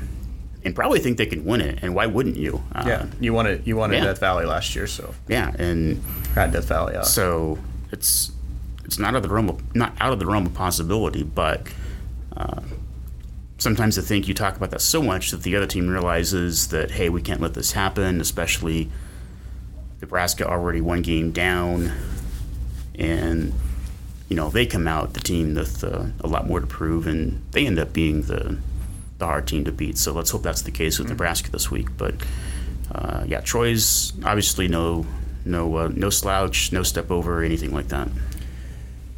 and 0.64 0.74
probably 0.74 1.00
think 1.00 1.18
they 1.18 1.26
can 1.26 1.44
win 1.44 1.60
it. 1.60 1.80
And 1.82 1.94
why 1.94 2.06
wouldn't 2.06 2.38
you? 2.38 2.64
Uh, 2.74 2.84
yeah, 2.88 3.06
you 3.20 3.34
won 3.34 3.48
it. 3.48 3.68
You 3.68 3.76
won 3.76 3.92
yeah. 3.92 4.04
Death 4.04 4.20
Valley 4.20 4.46
last 4.46 4.76
year, 4.76 4.88
so 4.88 5.14
yeah, 5.28 5.54
and 5.60 6.02
at 6.38 6.52
Death 6.52 6.66
Valley. 6.66 6.94
Yeah. 6.94 7.02
So 7.02 7.60
it's 7.92 8.32
it's 8.86 8.98
not 8.98 9.10
out 9.10 9.18
of 9.18 9.24
the 9.24 9.30
realm 9.30 9.50
of 9.50 9.76
not 9.76 9.94
out 10.00 10.14
of 10.14 10.20
the 10.20 10.26
realm 10.26 10.46
of 10.46 10.54
possibility, 10.54 11.24
but. 11.24 11.68
Uh, 12.36 12.62
sometimes 13.60 14.00
I 14.00 14.02
think 14.02 14.28
you 14.28 14.34
talk 14.34 14.56
about 14.56 14.72
that 14.72 14.82
so 14.82 15.04
much 15.04 15.32
that 15.32 15.44
the 15.44 15.56
other 15.56 15.68
team 15.68 15.88
realizes 15.88 16.70
that 16.70 16.92
hey, 16.92 17.10
we 17.10 17.22
can't 17.22 17.42
let 17.42 17.54
this 17.54 17.74
happen, 17.74 18.20
especially 18.20 18.90
Nebraska 20.02 20.48
already 20.48 20.82
one 20.82 21.02
game 21.02 21.32
down, 21.32 21.92
and 22.96 23.54
you 24.30 24.36
know 24.36 24.50
they 24.50 24.66
come 24.66 24.88
out 24.88 25.14
the 25.14 25.20
team 25.20 25.54
with 25.54 25.84
uh, 25.84 26.06
a 26.22 26.28
lot 26.28 26.48
more 26.48 26.60
to 26.60 26.68
prove, 26.68 27.06
and 27.06 27.44
they 27.52 27.68
end 27.68 27.78
up 27.78 27.94
being 27.94 28.24
the 28.24 28.58
the 29.20 29.26
hard 29.26 29.46
team 29.46 29.66
to 29.66 29.72
beat. 29.72 29.98
So 29.98 30.14
let's 30.14 30.32
hope 30.32 30.42
that's 30.42 30.62
the 30.62 30.72
case 30.72 30.98
with 30.98 31.08
mm-hmm. 31.08 31.14
Nebraska 31.14 31.52
this 31.52 31.70
week. 31.70 31.90
But 31.98 32.16
uh, 32.92 33.26
yeah, 33.28 33.42
Troy's 33.42 34.14
obviously 34.24 34.68
no 34.68 35.06
no 35.46 35.76
uh, 35.76 35.90
no 35.94 36.10
slouch, 36.10 36.72
no 36.72 36.84
step 36.84 37.12
over, 37.12 37.44
anything 37.44 37.74
like 37.74 37.90
that. 37.90 38.08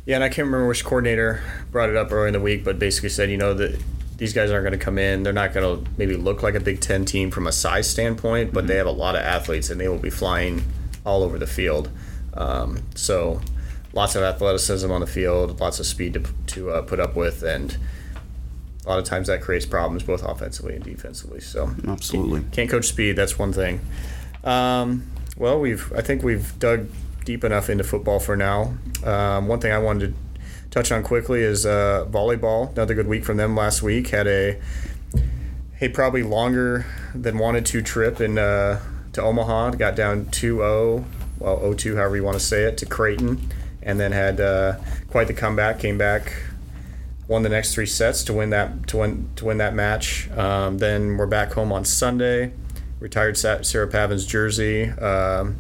Yeah, 0.06 0.16
and 0.16 0.24
I 0.24 0.30
can't 0.30 0.48
remember 0.48 0.68
which 0.68 0.84
coordinator 0.84 1.44
brought 1.72 1.90
it 1.90 1.96
up 1.96 2.12
earlier 2.12 2.28
in 2.28 2.34
the 2.34 2.40
week, 2.40 2.64
but 2.64 2.80
basically 2.80 3.10
said, 3.10 3.30
you 3.30 3.38
know, 3.38 3.54
that 3.54 3.80
these 4.22 4.34
guys 4.34 4.52
aren't 4.52 4.64
going 4.64 4.78
to 4.78 4.86
come 4.86 5.00
in. 5.00 5.24
They're 5.24 5.34
not 5.34 5.52
going 5.52 5.84
to 5.84 5.92
maybe 5.98 6.16
look 6.16 6.44
like 6.44 6.54
a 6.54 6.60
Big 6.60 6.80
Ten 6.80 7.06
team 7.06 7.32
from 7.32 7.48
a 7.48 7.52
size 7.52 7.90
standpoint, 7.90 8.54
but 8.54 8.60
mm-hmm. 8.60 8.68
they 8.68 8.76
have 8.76 8.86
a 8.86 8.92
lot 8.92 9.16
of 9.16 9.22
athletes 9.24 9.72
and 9.72 9.82
they 9.82 9.88
will 9.88 9.98
be 9.98 10.12
flying 10.12 10.64
all 11.04 11.24
over 11.24 11.40
the 11.40 11.48
field. 11.48 11.90
Um, 12.36 12.84
so 12.94 13.42
lots 13.94 14.16
of 14.16 14.22
athleticism 14.22 14.92
on 14.92 15.02
the 15.02 15.08
field, 15.08 15.60
lots 15.60 15.80
of 15.80 15.88
speed 15.88 16.14
to, 16.14 16.24
to 16.54 16.70
uh, 16.70 16.82
put 16.84 17.00
up 17.00 17.16
with, 17.16 17.42
and 17.42 17.76
a 18.86 18.90
lot 18.90 19.00
of 19.00 19.06
times 19.06 19.26
that 19.26 19.42
creates 19.42 19.66
problems 19.66 20.04
both 20.04 20.22
offensively 20.22 20.76
and 20.76 20.84
defensively. 20.84 21.40
So 21.40 21.72
absolutely 21.88 22.46
can't 22.52 22.70
coach 22.70 22.86
speed. 22.86 23.16
That's 23.16 23.40
one 23.40 23.54
thing. 23.54 23.82
Um, 24.44 25.08
well, 25.36 25.60
we've 25.60 25.92
I 25.94 26.02
think 26.02 26.22
we've 26.22 26.60
dug 26.60 26.90
deep 27.26 27.44
enough 27.44 27.72
into 27.72 27.84
football 27.84 28.20
for 28.20 28.38
now. 28.38 28.76
Um, 29.04 29.48
one 29.48 29.60
thing 29.60 29.72
I 29.72 29.80
wanted 29.80 30.10
to 30.10 30.14
touch 30.72 30.92
on 30.92 31.04
quickly 31.04 31.42
is 31.42 31.66
uh, 31.66 32.06
volleyball. 32.10 32.72
Another 32.72 32.96
good 32.96 33.08
week 33.08 33.24
from 33.24 33.38
them 33.38 33.56
last 33.56 33.84
week. 33.84 34.08
Had 34.08 34.28
a 34.28 34.60
a 35.80 35.90
probably 35.90 36.24
longer 36.24 36.86
than 37.14 37.38
wanted 37.38 37.66
to 37.68 37.82
trip 37.82 38.20
in 38.20 38.38
uh, 38.38 38.82
to 39.14 39.22
Omaha. 39.22 39.72
Got 39.72 39.96
down 39.96 40.26
2-0, 40.28 41.04
well 41.40 41.58
0-2, 41.58 41.96
however 41.96 42.16
you 42.16 42.24
want 42.24 42.38
to 42.38 42.44
say 42.44 42.64
it, 42.64 42.78
to 42.78 42.86
Creighton, 42.86 43.50
and 43.82 44.00
then 44.00 44.12
had 44.12 44.40
uh, 44.40 44.76
quite 45.10 45.28
the 45.28 45.34
comeback. 45.34 45.80
Came 45.80 45.98
back 45.98 46.34
won 47.28 47.44
the 47.44 47.50
next 47.50 47.74
three 47.74 47.86
sets 47.86 48.26
to 48.26 48.34
win 48.34 48.50
that 48.50 48.88
to 48.88 48.98
win 48.98 49.30
to 49.38 49.46
win 49.46 49.58
that 49.58 49.74
match. 49.74 50.30
Um, 50.32 50.80
then 50.80 51.18
we're 51.18 51.28
back 51.28 51.54
home 51.54 51.72
on 51.72 51.86
Sunday. 51.86 52.52
Retired 53.00 53.38
Sarah 53.38 53.88
Pavan's 53.88 54.26
jersey. 54.26 54.90
Um, 54.90 55.58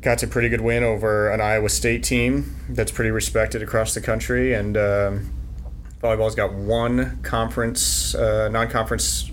got 0.00 0.22
a 0.22 0.26
pretty 0.26 0.48
good 0.48 0.60
win 0.60 0.82
over 0.82 1.30
an 1.30 1.40
Iowa 1.40 1.68
State 1.68 2.02
team 2.02 2.56
that's 2.68 2.90
pretty 2.90 3.10
respected 3.10 3.62
across 3.62 3.94
the 3.94 4.00
country, 4.00 4.54
and 4.54 4.76
um, 4.76 5.30
volleyball's 6.02 6.34
got 6.34 6.52
one 6.52 7.20
conference 7.22 8.14
uh, 8.14 8.48
non-conference 8.48 9.30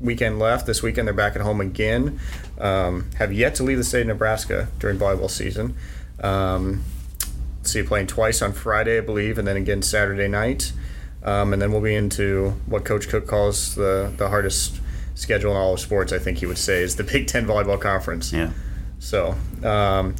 weekend 0.00 0.38
left. 0.38 0.66
This 0.66 0.82
weekend 0.82 1.06
they're 1.06 1.14
back 1.14 1.36
at 1.36 1.42
home 1.42 1.60
again. 1.60 2.18
Um, 2.58 3.10
have 3.18 3.32
yet 3.32 3.54
to 3.56 3.62
leave 3.62 3.78
the 3.78 3.84
state 3.84 4.02
of 4.02 4.06
Nebraska 4.08 4.68
during 4.78 4.98
volleyball 4.98 5.30
season. 5.30 5.76
Um, 6.20 6.84
see 7.62 7.82
playing 7.82 8.06
twice 8.06 8.42
on 8.42 8.52
Friday, 8.52 8.98
I 8.98 9.00
believe, 9.02 9.38
and 9.38 9.46
then 9.46 9.56
again 9.56 9.82
Saturday 9.82 10.28
night. 10.28 10.72
Um, 11.22 11.52
and 11.52 11.60
then 11.60 11.70
we'll 11.70 11.82
be 11.82 11.94
into 11.94 12.50
what 12.66 12.84
Coach 12.84 13.08
Cook 13.08 13.26
calls 13.26 13.74
the, 13.74 14.12
the 14.16 14.28
hardest 14.30 14.80
schedule 15.14 15.50
in 15.50 15.56
all 15.58 15.74
of 15.74 15.80
sports, 15.80 16.12
I 16.12 16.18
think 16.18 16.38
he 16.38 16.46
would 16.46 16.58
say, 16.58 16.82
is 16.82 16.96
the 16.96 17.04
Big 17.04 17.26
Ten 17.26 17.46
Volleyball 17.46 17.78
Conference. 17.80 18.32
Yeah. 18.32 18.52
So, 19.00 19.34
um, 19.64 20.14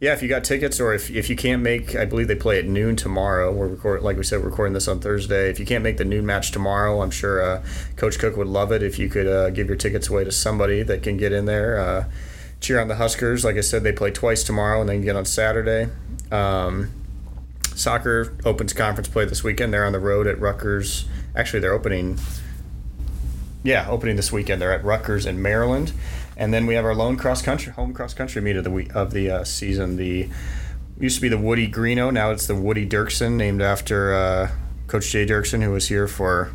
yeah, 0.00 0.14
if 0.14 0.22
you 0.22 0.28
got 0.28 0.42
tickets 0.42 0.80
or 0.80 0.92
if, 0.94 1.10
if 1.10 1.30
you 1.30 1.36
can't 1.36 1.62
make, 1.62 1.94
I 1.94 2.06
believe 2.06 2.26
they 2.26 2.34
play 2.34 2.58
at 2.58 2.66
noon 2.66 2.96
tomorrow. 2.96 3.52
We're 3.52 3.68
record, 3.68 4.02
like 4.02 4.16
we 4.16 4.24
said, 4.24 4.40
we're 4.40 4.48
recording 4.48 4.72
this 4.72 4.88
on 4.88 4.98
Thursday. 4.98 5.48
If 5.48 5.60
you 5.60 5.66
can't 5.66 5.84
make 5.84 5.98
the 5.98 6.04
noon 6.04 6.26
match 6.26 6.50
tomorrow, 6.50 7.02
I'm 7.02 7.12
sure 7.12 7.40
uh, 7.40 7.64
Coach 7.94 8.18
Cook 8.18 8.36
would 8.36 8.48
love 8.48 8.72
it 8.72 8.82
if 8.82 8.98
you 8.98 9.08
could 9.08 9.28
uh, 9.28 9.50
give 9.50 9.68
your 9.68 9.76
tickets 9.76 10.08
away 10.08 10.24
to 10.24 10.32
somebody 10.32 10.82
that 10.82 11.04
can 11.04 11.18
get 11.18 11.30
in 11.30 11.44
there. 11.44 11.78
Uh, 11.78 12.04
cheer 12.60 12.80
on 12.80 12.88
the 12.88 12.96
Huskers. 12.96 13.44
Like 13.44 13.56
I 13.56 13.60
said, 13.60 13.84
they 13.84 13.92
play 13.92 14.10
twice 14.10 14.42
tomorrow 14.42 14.80
and 14.80 14.88
then 14.88 15.02
get 15.02 15.14
on 15.14 15.24
Saturday. 15.24 15.88
Um, 16.32 16.90
soccer 17.76 18.34
opens 18.44 18.72
conference 18.72 19.08
play 19.08 19.24
this 19.26 19.44
weekend. 19.44 19.72
They're 19.72 19.86
on 19.86 19.92
the 19.92 20.00
road 20.00 20.26
at 20.26 20.40
Rutgers. 20.40 21.04
Actually, 21.36 21.60
they're 21.60 21.74
opening. 21.74 22.18
Yeah, 23.62 23.88
opening 23.88 24.16
this 24.16 24.32
weekend. 24.32 24.60
They're 24.60 24.72
at 24.72 24.84
Rutgers 24.84 25.26
in 25.26 25.40
Maryland, 25.40 25.92
and 26.36 26.52
then 26.52 26.66
we 26.66 26.74
have 26.74 26.84
our 26.84 26.94
lone 26.94 27.16
cross 27.16 27.42
country 27.42 27.72
home 27.72 27.94
cross 27.94 28.14
country 28.14 28.42
meet 28.42 28.56
of 28.56 28.64
the 28.64 28.70
week, 28.70 28.94
of 28.94 29.12
the 29.12 29.30
uh, 29.30 29.44
season. 29.44 29.96
The 29.96 30.28
used 30.98 31.16
to 31.16 31.22
be 31.22 31.28
the 31.28 31.38
Woody 31.38 31.70
Greeno. 31.70 32.12
Now 32.12 32.30
it's 32.30 32.46
the 32.46 32.54
Woody 32.54 32.86
Dirksen, 32.86 33.32
named 33.32 33.62
after 33.62 34.14
uh, 34.14 34.50
Coach 34.86 35.10
Jay 35.10 35.26
Dirksen, 35.26 35.62
who 35.62 35.70
was 35.70 35.88
here 35.88 36.08
for 36.08 36.52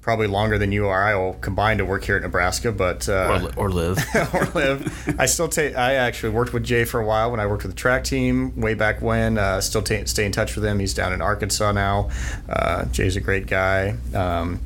probably 0.00 0.26
longer 0.26 0.58
than 0.58 0.72
you 0.72 0.86
or 0.86 1.00
I 1.00 1.14
will 1.14 1.34
combine 1.34 1.78
to 1.78 1.84
work 1.84 2.04
here 2.04 2.16
at 2.16 2.22
Nebraska, 2.22 2.72
but 2.72 3.08
uh, 3.08 3.48
or, 3.56 3.66
or, 3.66 3.70
live 3.70 3.98
or 4.34 4.46
live. 4.46 5.16
I 5.18 5.26
still 5.26 5.48
take. 5.48 5.76
I 5.76 5.94
actually 5.94 6.30
worked 6.30 6.52
with 6.52 6.64
Jay 6.64 6.84
for 6.84 7.00
a 7.00 7.06
while 7.06 7.30
when 7.30 7.40
I 7.40 7.46
worked 7.46 7.62
with 7.62 7.72
the 7.72 7.78
track 7.78 8.04
team 8.04 8.60
way 8.60 8.74
back 8.74 9.00
when. 9.00 9.38
Uh, 9.38 9.60
still 9.60 9.82
t- 9.82 10.04
stay 10.06 10.26
in 10.26 10.32
touch 10.32 10.56
with 10.56 10.64
him. 10.64 10.80
He's 10.80 10.94
down 10.94 11.12
in 11.12 11.22
Arkansas 11.22 11.72
now. 11.72 12.10
Uh, 12.48 12.84
Jay's 12.86 13.16
a 13.16 13.20
great 13.20 13.46
guy. 13.46 13.94
Um, 14.12 14.60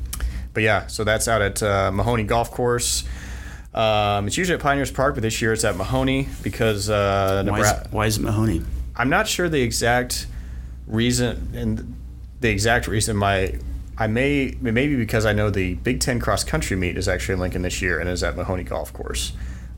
but 0.57 0.63
yeah, 0.63 0.87
so 0.87 1.03
that's 1.03 1.27
out 1.27 1.43
at 1.43 1.61
uh, 1.61 1.91
Mahoney 1.91 2.23
Golf 2.23 2.49
Course. 2.49 3.03
Um, 3.75 4.25
it's 4.25 4.39
usually 4.39 4.55
at 4.55 4.59
Pioneers 4.59 4.89
Park, 4.89 5.13
but 5.13 5.21
this 5.21 5.39
year 5.39 5.53
it's 5.53 5.63
at 5.63 5.75
Mahoney 5.75 6.29
because 6.41 6.89
uh, 6.89 7.45
why, 7.47 7.59
is, 7.59 7.73
why 7.91 8.05
is 8.07 8.17
it 8.17 8.21
Mahoney? 8.23 8.63
I'm 8.95 9.07
not 9.07 9.27
sure 9.27 9.49
the 9.49 9.61
exact 9.61 10.25
reason 10.87 11.51
and 11.53 11.95
the 12.41 12.49
exact 12.49 12.87
reason 12.87 13.15
my 13.15 13.59
I 13.99 14.07
may 14.07 14.57
maybe 14.59 14.95
because 14.95 15.27
I 15.27 15.33
know 15.33 15.51
the 15.51 15.75
Big 15.75 15.99
Ten 15.99 16.19
cross 16.19 16.43
country 16.43 16.75
meet 16.75 16.97
is 16.97 17.07
actually 17.07 17.33
in 17.33 17.39
Lincoln 17.39 17.61
this 17.61 17.79
year 17.79 17.99
and 17.99 18.09
is 18.09 18.23
at 18.23 18.35
Mahoney 18.35 18.63
Golf 18.63 18.91
Course. 18.93 19.33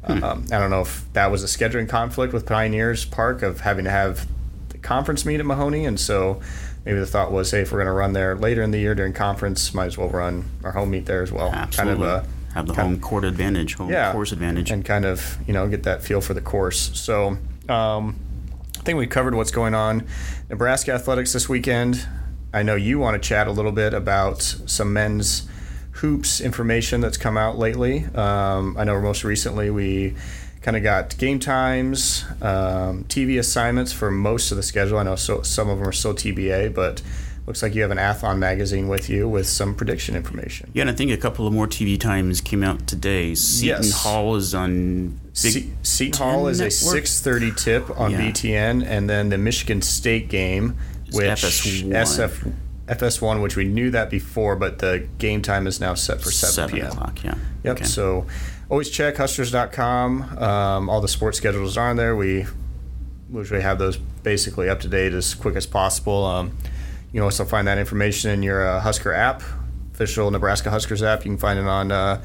Hmm. 0.05 0.23
Um, 0.23 0.45
I 0.49 0.59
don't 0.59 0.69
know 0.69 0.83
if 0.83 1.11
that 1.11 1.29
was 1.29 1.43
a 1.43 1.47
scheduling 1.47 1.89
conflict 1.89 2.31
with 2.31 2.45
Pioneers 2.45 3.03
Park 3.03 3.43
of 3.43 3.59
having 3.59 3.83
to 3.83 3.91
have 3.91 4.25
the 4.69 4.77
conference 4.77 5.25
meet 5.25 5.41
at 5.41 5.45
Mahoney, 5.45 5.85
and 5.85 5.99
so 5.99 6.39
maybe 6.85 6.99
the 6.99 7.05
thought 7.05 7.31
was, 7.31 7.51
hey, 7.51 7.61
if 7.61 7.71
we're 7.71 7.79
going 7.79 7.87
to 7.87 7.93
run 7.93 8.13
there 8.13 8.35
later 8.35 8.61
in 8.61 8.71
the 8.71 8.79
year 8.79 8.95
during 8.95 9.13
conference, 9.13 9.73
might 9.73 9.85
as 9.85 9.97
well 9.97 10.09
run 10.09 10.45
our 10.63 10.71
home 10.71 10.91
meet 10.91 11.05
there 11.05 11.21
as 11.21 11.31
well. 11.31 11.51
Absolutely. 11.51 12.05
Kind 12.05 12.17
of 12.17 12.25
a, 12.25 12.53
have 12.53 12.67
the 12.67 12.73
home 12.73 12.93
of, 12.93 13.01
court 13.01 13.23
advantage, 13.23 13.75
home 13.75 13.89
yeah, 13.89 14.11
course 14.11 14.31
advantage, 14.31 14.71
and 14.71 14.83
kind 14.83 15.05
of 15.05 15.37
you 15.45 15.53
know 15.53 15.67
get 15.67 15.83
that 15.83 16.01
feel 16.03 16.21
for 16.21 16.33
the 16.33 16.41
course. 16.41 16.91
So. 16.99 17.37
Um, 17.67 18.19
I 18.77 18.81
think 18.81 18.97
we 18.97 19.07
covered 19.07 19.35
what's 19.35 19.51
going 19.51 19.75
on. 19.75 20.07
Nebraska 20.49 20.93
athletics 20.93 21.33
this 21.33 21.49
weekend. 21.49 22.07
I 22.53 22.63
know 22.63 22.75
you 22.75 22.97
want 22.97 23.21
to 23.21 23.27
chat 23.27 23.45
a 23.45 23.51
little 23.51 23.73
bit 23.73 23.93
about 23.93 24.41
some 24.41 24.93
men's 24.93 25.47
hoops 25.91 26.39
information 26.39 27.01
that's 27.01 27.17
come 27.17 27.37
out 27.37 27.57
lately. 27.57 28.05
Um, 28.15 28.77
I 28.77 28.85
know 28.85 28.99
most 29.01 29.25
recently 29.25 29.69
we 29.69 30.15
kind 30.61 30.75
of 30.75 30.83
got 30.83 31.17
game 31.17 31.39
times, 31.39 32.25
um, 32.41 33.05
TV 33.05 33.39
assignments 33.39 33.93
for 33.93 34.11
most 34.11 34.51
of 34.51 34.57
the 34.57 34.63
schedule. 34.63 34.97
I 34.97 35.03
know 35.03 35.15
so, 35.15 35.41
some 35.41 35.69
of 35.69 35.79
them 35.79 35.87
are 35.87 35.93
still 35.93 36.13
TBA, 36.13 36.73
but 36.73 37.01
looks 37.47 37.63
like 37.63 37.73
you 37.73 37.81
have 37.81 37.91
an 37.91 37.97
Athlon 37.97 38.37
magazine 38.37 38.87
with 38.87 39.09
you 39.09 39.27
with 39.27 39.47
some 39.47 39.73
prediction 39.73 40.15
information. 40.15 40.69
Yeah, 40.73 40.81
and 40.81 40.89
I 40.89 40.93
think 40.93 41.11
a 41.11 41.17
couple 41.17 41.47
of 41.47 41.53
more 41.53 41.67
TV 41.67 41.99
times 41.99 42.41
came 42.41 42.63
out 42.63 42.87
today. 42.87 43.33
Seton 43.35 43.83
yes. 43.83 44.03
Hall 44.03 44.35
is 44.35 44.53
on 44.53 45.19
Big 45.41 45.53
Se- 45.53 45.69
Seton 45.81 46.21
Hall 46.21 46.47
is 46.47 46.59
network? 46.59 47.03
a 47.03 47.07
6:30 47.07 47.57
tip 47.57 47.99
on 47.99 48.11
yeah. 48.11 48.21
BTN, 48.21 48.85
and 48.85 49.09
then 49.09 49.29
the 49.29 49.37
Michigan 49.37 49.81
State 49.81 50.29
game 50.29 50.77
which 51.11 51.25
FS1. 51.25 51.89
SF, 51.89 52.53
FS1, 52.87 53.41
which 53.41 53.55
we 53.55 53.65
knew 53.65 53.89
that 53.91 54.09
before, 54.09 54.55
but 54.55 54.79
the 54.79 55.07
game 55.17 55.41
time 55.41 55.67
is 55.67 55.79
now 55.79 55.93
set 55.93 56.21
for 56.21 56.31
7, 56.31 56.53
7 56.53 56.75
p.m. 56.75 56.87
o'clock, 56.91 57.23
yeah. 57.23 57.35
Yep. 57.63 57.77
Okay. 57.77 57.85
So 57.85 58.27
always 58.69 58.89
check 58.89 59.15
Huskers.com. 59.15 60.37
Um, 60.37 60.89
all 60.89 61.01
the 61.01 61.07
sports 61.07 61.37
schedules 61.37 61.77
are 61.77 61.89
on 61.89 61.95
there. 61.95 62.15
We 62.15 62.45
usually 63.33 63.61
have 63.61 63.79
those 63.79 63.97
basically 63.97 64.69
up 64.69 64.79
to 64.81 64.87
date 64.87 65.13
as 65.13 65.33
quick 65.33 65.55
as 65.55 65.65
possible. 65.65 66.25
Um, 66.25 66.57
you 67.11 67.19
can 67.19 67.23
also 67.23 67.45
find 67.45 67.67
that 67.67 67.77
information 67.77 68.31
in 68.31 68.43
your 68.43 68.65
uh, 68.65 68.79
Husker 68.79 69.13
app, 69.13 69.41
official 69.93 70.29
Nebraska 70.29 70.69
Huskers 70.69 71.01
app. 71.01 71.25
You 71.25 71.31
can 71.31 71.37
find 71.37 71.59
it 71.59 71.65
on 71.65 71.91
uh, 71.91 72.23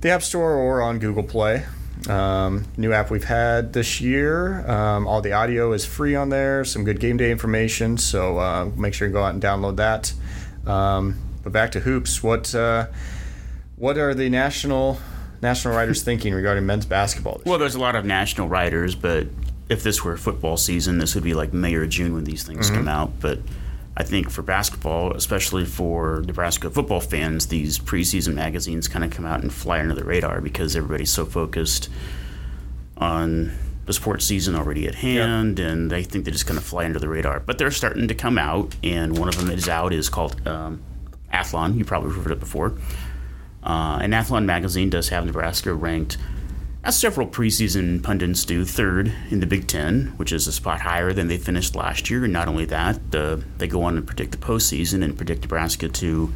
the 0.00 0.10
App 0.10 0.22
Store 0.22 0.54
or 0.54 0.82
on 0.82 0.98
Google 0.98 1.24
Play. 1.24 1.64
Um, 2.08 2.66
new 2.76 2.92
app 2.92 3.10
we've 3.10 3.24
had 3.24 3.72
this 3.72 4.00
year. 4.00 4.68
Um, 4.70 5.06
all 5.06 5.20
the 5.20 5.32
audio 5.32 5.72
is 5.72 5.86
free 5.86 6.14
on 6.14 6.28
there. 6.28 6.64
Some 6.64 6.84
good 6.84 7.00
game 7.00 7.16
day 7.16 7.30
information. 7.30 7.96
So 7.96 8.38
uh, 8.38 8.70
make 8.76 8.94
sure 8.94 9.08
you 9.08 9.14
go 9.14 9.24
out 9.24 9.34
and 9.34 9.42
download 9.42 9.76
that. 9.76 10.12
Um, 10.70 11.18
but 11.42 11.52
back 11.52 11.72
to 11.72 11.80
hoops. 11.80 12.22
What 12.22 12.54
uh, 12.54 12.88
what 13.76 13.98
are 13.98 14.14
the 14.14 14.28
national 14.28 14.98
national 15.44 15.76
writers 15.76 16.02
thinking 16.02 16.34
regarding 16.34 16.66
men's 16.66 16.86
basketball? 16.86 17.40
Well, 17.46 17.58
there's 17.58 17.76
a 17.76 17.80
lot 17.80 17.94
of 17.94 18.04
national 18.04 18.48
writers, 18.48 18.96
but 18.96 19.28
if 19.68 19.82
this 19.84 20.02
were 20.02 20.16
football 20.16 20.56
season, 20.56 20.98
this 20.98 21.14
would 21.14 21.22
be 21.24 21.34
like 21.34 21.52
May 21.52 21.74
or 21.74 21.86
June 21.86 22.14
when 22.14 22.24
these 22.24 22.42
things 22.42 22.66
Mm-hmm. 22.66 22.76
come 22.76 22.88
out. 22.88 23.12
But 23.20 23.38
I 23.96 24.02
think 24.02 24.30
for 24.30 24.42
basketball, 24.42 25.12
especially 25.12 25.64
for 25.64 26.22
Nebraska 26.26 26.68
football 26.70 27.00
fans, 27.00 27.46
these 27.46 27.78
preseason 27.78 28.34
magazines 28.34 28.88
kind 28.88 29.04
of 29.04 29.10
come 29.12 29.24
out 29.24 29.42
and 29.42 29.52
fly 29.52 29.78
under 29.80 29.94
the 29.94 30.02
radar 30.04 30.40
because 30.40 30.74
everybody's 30.74 31.12
so 31.12 31.24
focused 31.24 31.88
on 32.96 33.52
the 33.86 33.92
sports 33.92 34.24
season 34.24 34.54
already 34.54 34.86
at 34.88 34.94
hand, 34.94 35.58
and 35.58 35.92
I 35.92 36.02
think 36.02 36.24
they 36.24 36.30
just 36.30 36.46
kind 36.46 36.56
of 36.56 36.64
fly 36.64 36.86
under 36.86 36.98
the 36.98 37.08
radar. 37.08 37.40
But 37.40 37.58
they're 37.58 37.70
starting 37.70 38.08
to 38.08 38.14
come 38.14 38.38
out, 38.38 38.74
and 38.82 39.18
one 39.18 39.28
of 39.28 39.36
them 39.36 39.46
that 39.48 39.58
is 39.58 39.68
out 39.68 39.92
is 39.92 40.08
called 40.08 40.46
um, 40.48 40.80
Athlon. 41.32 41.76
You 41.76 41.84
probably 41.84 42.10
heard 42.18 42.32
it 42.32 42.40
before. 42.40 42.72
Uh, 43.64 43.98
and 44.02 44.12
Athlon 44.12 44.44
magazine 44.44 44.90
does 44.90 45.08
have 45.08 45.24
Nebraska 45.24 45.72
ranked, 45.72 46.18
as 46.84 46.98
several 46.98 47.26
preseason 47.26 48.02
pundits 48.02 48.44
do, 48.44 48.64
third 48.66 49.10
in 49.30 49.40
the 49.40 49.46
Big 49.46 49.66
Ten, 49.66 50.12
which 50.18 50.32
is 50.32 50.46
a 50.46 50.52
spot 50.52 50.82
higher 50.82 51.14
than 51.14 51.28
they 51.28 51.38
finished 51.38 51.74
last 51.74 52.10
year. 52.10 52.24
And 52.24 52.32
not 52.32 52.46
only 52.46 52.66
that, 52.66 53.00
uh, 53.14 53.38
they 53.56 53.66
go 53.66 53.82
on 53.84 53.96
to 53.96 54.02
predict 54.02 54.32
the 54.32 54.36
postseason 54.36 55.02
and 55.02 55.16
predict 55.16 55.42
Nebraska 55.42 55.88
to 55.88 56.32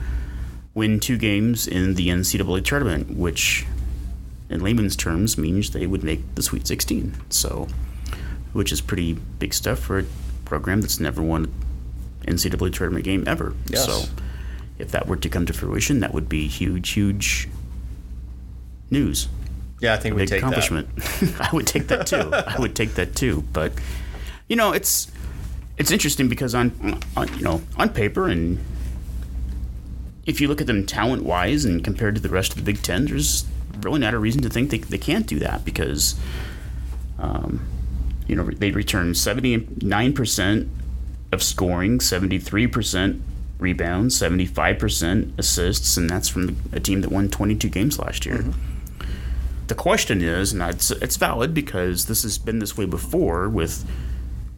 win 0.72 1.00
two 1.00 1.18
games 1.18 1.66
in 1.66 1.94
the 1.94 2.08
NCAA 2.08 2.64
tournament, 2.64 3.10
which 3.10 3.66
in 4.48 4.60
layman's 4.60 4.96
terms 4.96 5.36
means 5.36 5.70
they 5.70 5.86
would 5.86 6.02
make 6.02 6.34
the 6.34 6.42
Sweet 6.42 6.66
16. 6.66 7.14
So, 7.28 7.68
which 8.54 8.72
is 8.72 8.80
pretty 8.80 9.14
big 9.38 9.52
stuff 9.52 9.78
for 9.78 9.98
a 9.98 10.04
program 10.46 10.80
that's 10.80 10.98
never 10.98 11.22
won 11.22 11.52
an 12.26 12.36
NCAA 12.36 12.72
tournament 12.72 13.04
game 13.04 13.24
ever. 13.26 13.54
Yes. 13.68 13.84
So, 13.84 14.04
if 14.78 14.90
that 14.92 15.06
were 15.06 15.16
to 15.16 15.28
come 15.28 15.46
to 15.46 15.52
fruition, 15.52 16.00
that 16.00 16.14
would 16.14 16.28
be 16.28 16.46
huge, 16.46 16.90
huge 16.90 17.48
news. 18.90 19.28
Yeah, 19.80 19.94
I 19.94 19.96
think 19.96 20.16
we 20.16 20.22
take 20.22 20.30
that. 20.30 20.38
accomplishment. 20.38 20.88
I 21.40 21.50
would 21.52 21.66
take 21.66 21.88
that 21.88 22.06
too. 22.06 22.30
I 22.32 22.58
would 22.58 22.74
take 22.74 22.94
that 22.94 23.14
too. 23.14 23.44
But 23.52 23.72
you 24.48 24.56
know, 24.56 24.72
it's 24.72 25.10
it's 25.76 25.90
interesting 25.90 26.28
because 26.28 26.54
on, 26.54 27.00
on 27.16 27.28
you 27.36 27.42
know 27.42 27.62
on 27.76 27.90
paper 27.90 28.28
and 28.28 28.58
if 30.26 30.40
you 30.40 30.48
look 30.48 30.60
at 30.60 30.66
them 30.66 30.84
talent 30.84 31.24
wise 31.24 31.64
and 31.64 31.82
compared 31.82 32.14
to 32.14 32.20
the 32.20 32.28
rest 32.28 32.52
of 32.52 32.58
the 32.58 32.62
Big 32.62 32.82
Ten, 32.82 33.06
there's 33.06 33.46
really 33.80 34.00
not 34.00 34.12
a 34.14 34.18
reason 34.18 34.42
to 34.42 34.50
think 34.50 34.70
they, 34.70 34.78
they 34.78 34.98
can't 34.98 35.26
do 35.26 35.38
that 35.38 35.64
because 35.64 36.20
um, 37.18 37.66
you 38.26 38.36
know 38.36 38.44
they 38.44 38.70
return 38.70 39.12
79% 39.12 40.68
of 41.32 41.42
scoring, 41.42 41.98
73% 41.98 43.20
rebounds, 43.58 44.18
75% 44.18 45.38
assists, 45.38 45.96
and 45.96 46.08
that's 46.08 46.28
from 46.28 46.56
a 46.72 46.80
team 46.80 47.00
that 47.00 47.10
won 47.10 47.28
22 47.28 47.68
games 47.68 47.98
last 47.98 48.24
year. 48.24 48.38
Mm-hmm. 48.38 49.06
The 49.66 49.74
question 49.74 50.22
is, 50.22 50.52
and 50.52 50.62
it's, 50.62 50.90
it's 50.90 51.16
valid 51.16 51.52
because 51.52 52.06
this 52.06 52.22
has 52.22 52.38
been 52.38 52.58
this 52.58 52.76
way 52.76 52.86
before 52.86 53.48
with 53.48 53.84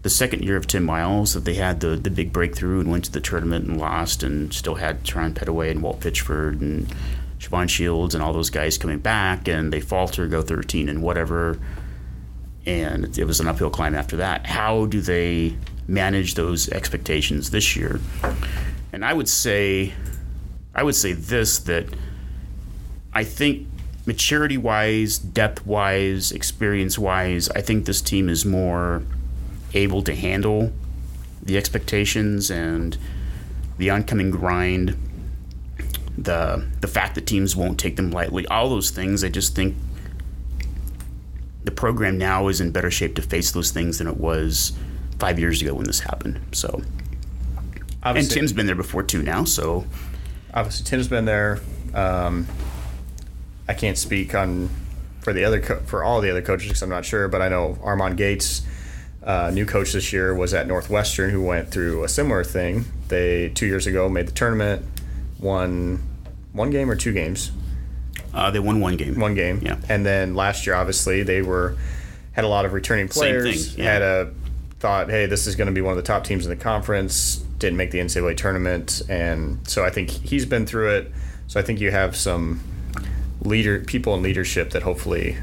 the 0.02 0.10
second 0.10 0.44
year 0.44 0.56
of 0.56 0.66
Tim 0.66 0.84
Miles 0.84 1.34
that 1.34 1.44
they 1.44 1.54
had 1.54 1.80
the, 1.80 1.96
the 1.96 2.10
big 2.10 2.32
breakthrough 2.32 2.80
and 2.80 2.90
went 2.90 3.04
to 3.06 3.12
the 3.12 3.20
tournament 3.20 3.66
and 3.66 3.78
lost 3.78 4.22
and 4.22 4.52
still 4.54 4.76
had 4.76 5.04
Terran 5.04 5.34
Petteway 5.34 5.70
and 5.70 5.82
Walt 5.82 6.00
Pitchford 6.00 6.60
and 6.60 6.94
Shavon 7.38 7.68
Shields 7.68 8.14
and 8.14 8.22
all 8.22 8.32
those 8.32 8.50
guys 8.50 8.78
coming 8.78 8.98
back 8.98 9.48
and 9.48 9.72
they 9.72 9.80
falter, 9.80 10.26
go 10.26 10.42
13 10.42 10.88
and 10.88 11.02
whatever. 11.02 11.58
And 12.66 13.18
it 13.18 13.24
was 13.24 13.40
an 13.40 13.48
uphill 13.48 13.70
climb 13.70 13.94
after 13.94 14.16
that. 14.16 14.46
How 14.46 14.86
do 14.86 15.00
they 15.00 15.56
manage 15.88 16.34
those 16.34 16.68
expectations 16.68 17.50
this 17.50 17.74
year? 17.76 18.00
And 18.92 19.04
I 19.04 19.12
would 19.12 19.28
say, 19.28 19.92
I 20.74 20.82
would 20.82 20.94
say 20.96 21.12
this 21.12 21.58
that 21.60 21.86
I 23.12 23.24
think 23.24 23.68
maturity 24.06 24.56
wise, 24.56 25.18
depth 25.18 25.66
wise, 25.66 26.32
experience 26.32 26.98
wise, 26.98 27.48
I 27.50 27.60
think 27.60 27.84
this 27.84 28.00
team 28.00 28.28
is 28.28 28.44
more 28.44 29.02
able 29.74 30.02
to 30.02 30.14
handle 30.14 30.72
the 31.42 31.56
expectations 31.56 32.50
and 32.50 32.96
the 33.78 33.90
oncoming 33.90 34.30
grind, 34.30 34.96
the 36.18 36.66
the 36.80 36.88
fact 36.88 37.14
that 37.14 37.26
teams 37.26 37.56
won't 37.56 37.78
take 37.78 37.96
them 37.96 38.10
lightly, 38.10 38.46
all 38.48 38.68
those 38.68 38.90
things. 38.90 39.24
I 39.24 39.28
just 39.28 39.54
think 39.54 39.74
the 41.64 41.70
program 41.70 42.18
now 42.18 42.48
is 42.48 42.60
in 42.60 42.70
better 42.70 42.90
shape 42.90 43.14
to 43.16 43.22
face 43.22 43.52
those 43.52 43.70
things 43.70 43.98
than 43.98 44.06
it 44.06 44.16
was 44.16 44.72
five 45.18 45.38
years 45.38 45.60
ago 45.62 45.74
when 45.74 45.84
this 45.84 46.00
happened. 46.00 46.40
So, 46.52 46.82
and 48.02 48.30
Tim's 48.30 48.52
been 48.52 48.66
there 48.66 48.74
before 48.74 49.02
too 49.02 49.22
now. 49.22 49.44
So, 49.44 49.84
obviously 50.52 50.84
Tim's 50.84 51.08
been 51.08 51.24
there. 51.24 51.60
Um, 51.94 52.46
I 53.68 53.74
can't 53.74 53.98
speak 53.98 54.34
on 54.34 54.68
for 55.20 55.32
the 55.32 55.44
other 55.44 55.60
co- 55.60 55.80
for 55.80 56.02
all 56.02 56.20
the 56.20 56.30
other 56.30 56.42
coaches 56.42 56.68
because 56.68 56.82
I'm 56.82 56.88
not 56.88 57.04
sure, 57.04 57.28
but 57.28 57.42
I 57.42 57.48
know 57.48 57.78
Armon 57.82 58.16
Gates, 58.16 58.62
uh, 59.22 59.50
new 59.52 59.66
coach 59.66 59.92
this 59.92 60.12
year, 60.12 60.34
was 60.34 60.54
at 60.54 60.66
Northwestern 60.66 61.30
who 61.30 61.42
went 61.42 61.70
through 61.70 62.04
a 62.04 62.08
similar 62.08 62.42
thing. 62.44 62.84
They 63.08 63.50
two 63.50 63.66
years 63.66 63.86
ago 63.86 64.08
made 64.08 64.26
the 64.26 64.32
tournament, 64.32 64.84
won 65.38 66.02
one 66.52 66.70
game 66.70 66.90
or 66.90 66.96
two 66.96 67.12
games, 67.12 67.52
uh, 68.34 68.50
they 68.50 68.58
won 68.58 68.80
one 68.80 68.96
game. 68.96 69.18
one 69.20 69.34
game, 69.34 69.60
Yeah. 69.62 69.76
and 69.88 70.04
then 70.06 70.34
last 70.34 70.66
year 70.66 70.74
obviously 70.74 71.22
they 71.22 71.42
were 71.42 71.76
had 72.32 72.44
a 72.44 72.48
lot 72.48 72.64
of 72.64 72.72
returning 72.72 73.08
players. 73.08 73.44
Same 73.66 73.74
thing, 73.76 73.84
yeah. 73.84 73.92
Had 73.92 74.02
a 74.02 74.30
thought, 74.78 75.10
hey, 75.10 75.26
this 75.26 75.46
is 75.46 75.54
going 75.56 75.66
to 75.66 75.72
be 75.72 75.80
one 75.80 75.90
of 75.92 75.96
the 75.96 76.02
top 76.02 76.24
teams 76.24 76.44
in 76.46 76.50
the 76.50 76.56
conference. 76.56 77.44
Didn't 77.60 77.76
make 77.76 77.92
the 77.92 78.00
NCAA 78.00 78.36
tournament, 78.36 79.02
and 79.08 79.66
so 79.68 79.84
I 79.84 79.90
think 79.90 80.10
he's 80.10 80.46
been 80.46 80.66
through 80.66 80.96
it. 80.96 81.12
So 81.46 81.60
I 81.60 81.62
think 81.62 81.80
you 81.80 81.92
have 81.92 82.16
some 82.16 82.60
leader 83.42 83.80
people 83.80 84.14
in 84.14 84.22
leadership 84.22 84.70
that 84.70 84.82
hopefully 84.82 85.36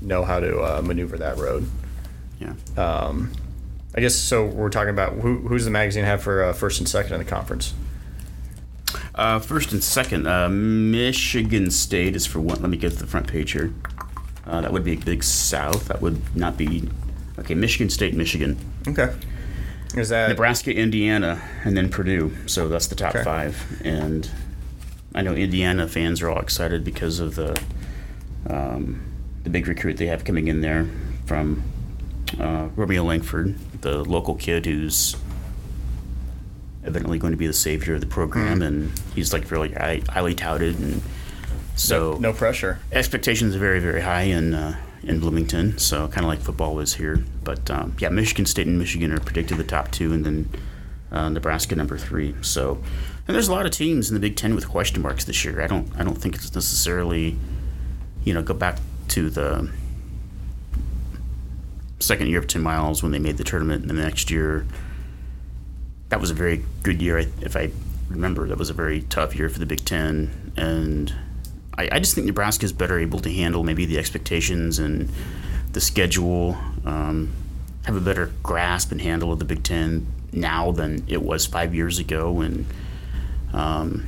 know 0.00 0.24
how 0.24 0.40
to 0.40 0.60
uh, 0.60 0.82
maneuver 0.82 1.16
that 1.18 1.38
road. 1.38 1.68
Yeah. 2.38 2.54
Um, 2.76 3.32
I 3.94 4.00
guess 4.00 4.14
so. 4.14 4.44
We're 4.46 4.70
talking 4.70 4.90
about 4.90 5.14
who, 5.14 5.38
who's 5.38 5.64
the 5.64 5.70
magazine 5.70 6.04
have 6.04 6.22
for 6.22 6.44
uh, 6.44 6.52
first 6.52 6.78
and 6.78 6.88
second 6.88 7.14
in 7.14 7.18
the 7.18 7.24
conference. 7.24 7.74
Uh, 9.14 9.38
first 9.38 9.72
and 9.72 9.82
second, 9.82 10.26
uh, 10.26 10.48
Michigan 10.48 11.70
State 11.70 12.16
is 12.16 12.26
for 12.26 12.40
one. 12.40 12.60
Let 12.60 12.70
me 12.70 12.76
get 12.76 12.92
to 12.92 12.98
the 12.98 13.06
front 13.06 13.28
page 13.28 13.52
here. 13.52 13.72
Uh, 14.46 14.60
that 14.60 14.72
would 14.72 14.84
be 14.84 14.96
Big 14.96 15.22
South. 15.22 15.88
That 15.88 16.00
would 16.00 16.34
not 16.34 16.56
be. 16.56 16.88
Okay, 17.38 17.54
Michigan 17.54 17.90
State, 17.90 18.14
Michigan. 18.14 18.58
Okay. 18.88 19.14
Is 19.96 20.08
that 20.10 20.28
Nebraska, 20.28 20.74
Indiana, 20.74 21.40
and 21.64 21.76
then 21.76 21.88
Purdue. 21.88 22.32
So 22.46 22.68
that's 22.68 22.86
the 22.86 22.94
top 22.94 23.14
Okay. 23.14 23.24
five. 23.24 23.80
And 23.84 24.30
I 25.14 25.22
know 25.22 25.34
Indiana 25.34 25.88
fans 25.88 26.22
are 26.22 26.30
all 26.30 26.40
excited 26.40 26.84
because 26.84 27.18
of 27.20 27.34
the 27.34 27.60
um, 28.46 29.02
the 29.42 29.50
big 29.50 29.66
recruit 29.68 29.96
they 29.96 30.06
have 30.06 30.24
coming 30.24 30.48
in 30.48 30.60
there 30.60 30.86
from 31.26 31.62
uh, 32.38 32.68
Romeo 32.76 33.02
Langford, 33.04 33.56
the 33.82 34.04
local 34.04 34.34
kid 34.34 34.66
who's 34.66 35.16
evidently 36.84 37.18
going 37.18 37.32
to 37.32 37.36
be 37.36 37.46
the 37.46 37.52
savior 37.52 37.94
of 37.94 38.00
the 38.00 38.06
program, 38.06 38.62
and 38.62 38.92
he's 39.14 39.32
like 39.32 39.50
really 39.50 39.72
high, 39.72 40.00
highly 40.08 40.34
touted, 40.34 40.78
and 40.78 41.02
so 41.76 42.16
no 42.20 42.32
pressure? 42.32 42.78
expectations 42.92 43.54
are 43.56 43.58
very 43.58 43.80
very 43.80 44.00
high 44.00 44.22
in 44.22 44.54
uh, 44.54 44.76
in 45.02 45.20
Bloomington. 45.20 45.78
So 45.78 46.08
kind 46.08 46.24
of 46.24 46.28
like 46.28 46.40
football 46.40 46.78
is 46.80 46.94
here. 46.94 47.24
But 47.44 47.70
um, 47.70 47.96
yeah, 47.98 48.08
Michigan 48.08 48.46
State 48.46 48.66
and 48.66 48.78
Michigan 48.78 49.12
are 49.12 49.20
predicted 49.20 49.58
the 49.58 49.64
top 49.64 49.90
two, 49.90 50.12
and 50.12 50.24
then 50.24 50.48
uh, 51.10 51.28
Nebraska 51.28 51.74
number 51.74 51.98
three. 51.98 52.34
So 52.42 52.82
and 53.26 53.34
there's 53.34 53.48
a 53.48 53.52
lot 53.52 53.66
of 53.66 53.72
teams 53.72 54.08
in 54.08 54.14
the 54.14 54.20
Big 54.20 54.36
Ten 54.36 54.54
with 54.54 54.68
question 54.68 55.02
marks 55.02 55.24
this 55.24 55.44
year. 55.44 55.62
I 55.62 55.66
don't 55.66 55.88
I 55.98 56.04
don't 56.04 56.16
think 56.16 56.34
it's 56.34 56.54
necessarily 56.54 57.36
you 58.24 58.34
know 58.34 58.42
go 58.42 58.54
back 58.54 58.78
to 59.08 59.30
the 59.30 59.70
second 61.98 62.28
year 62.28 62.38
of 62.38 62.46
Tim 62.46 62.62
Miles 62.62 63.02
when 63.02 63.12
they 63.12 63.18
made 63.18 63.36
the 63.36 63.44
tournament, 63.44 63.82
and 63.82 63.90
the 63.90 64.02
next 64.02 64.30
year 64.30 64.66
that 66.08 66.20
was 66.20 66.30
a 66.30 66.34
very 66.34 66.64
good 66.82 67.00
year. 67.00 67.18
If 67.18 67.56
I 67.56 67.70
remember, 68.08 68.48
that 68.48 68.58
was 68.58 68.68
a 68.68 68.74
very 68.74 69.02
tough 69.02 69.36
year 69.36 69.48
for 69.48 69.58
the 69.58 69.66
Big 69.66 69.84
Ten, 69.84 70.52
and 70.56 71.14
I, 71.76 71.88
I 71.92 71.98
just 71.98 72.14
think 72.14 72.26
Nebraska 72.26 72.64
is 72.64 72.72
better 72.72 72.98
able 72.98 73.20
to 73.20 73.32
handle 73.32 73.62
maybe 73.62 73.86
the 73.86 73.98
expectations 73.98 74.78
and 74.78 75.10
the 75.72 75.80
schedule, 75.80 76.58
um, 76.84 77.32
have 77.84 77.96
a 77.96 78.00
better 78.00 78.32
grasp 78.42 78.92
and 78.92 79.00
handle 79.00 79.32
of 79.32 79.38
the 79.38 79.44
Big 79.44 79.62
Ten 79.62 80.06
now 80.32 80.72
than 80.72 81.04
it 81.08 81.22
was 81.22 81.46
five 81.46 81.74
years 81.74 81.98
ago, 81.98 82.40
and 82.40 82.66
um, 83.52 84.06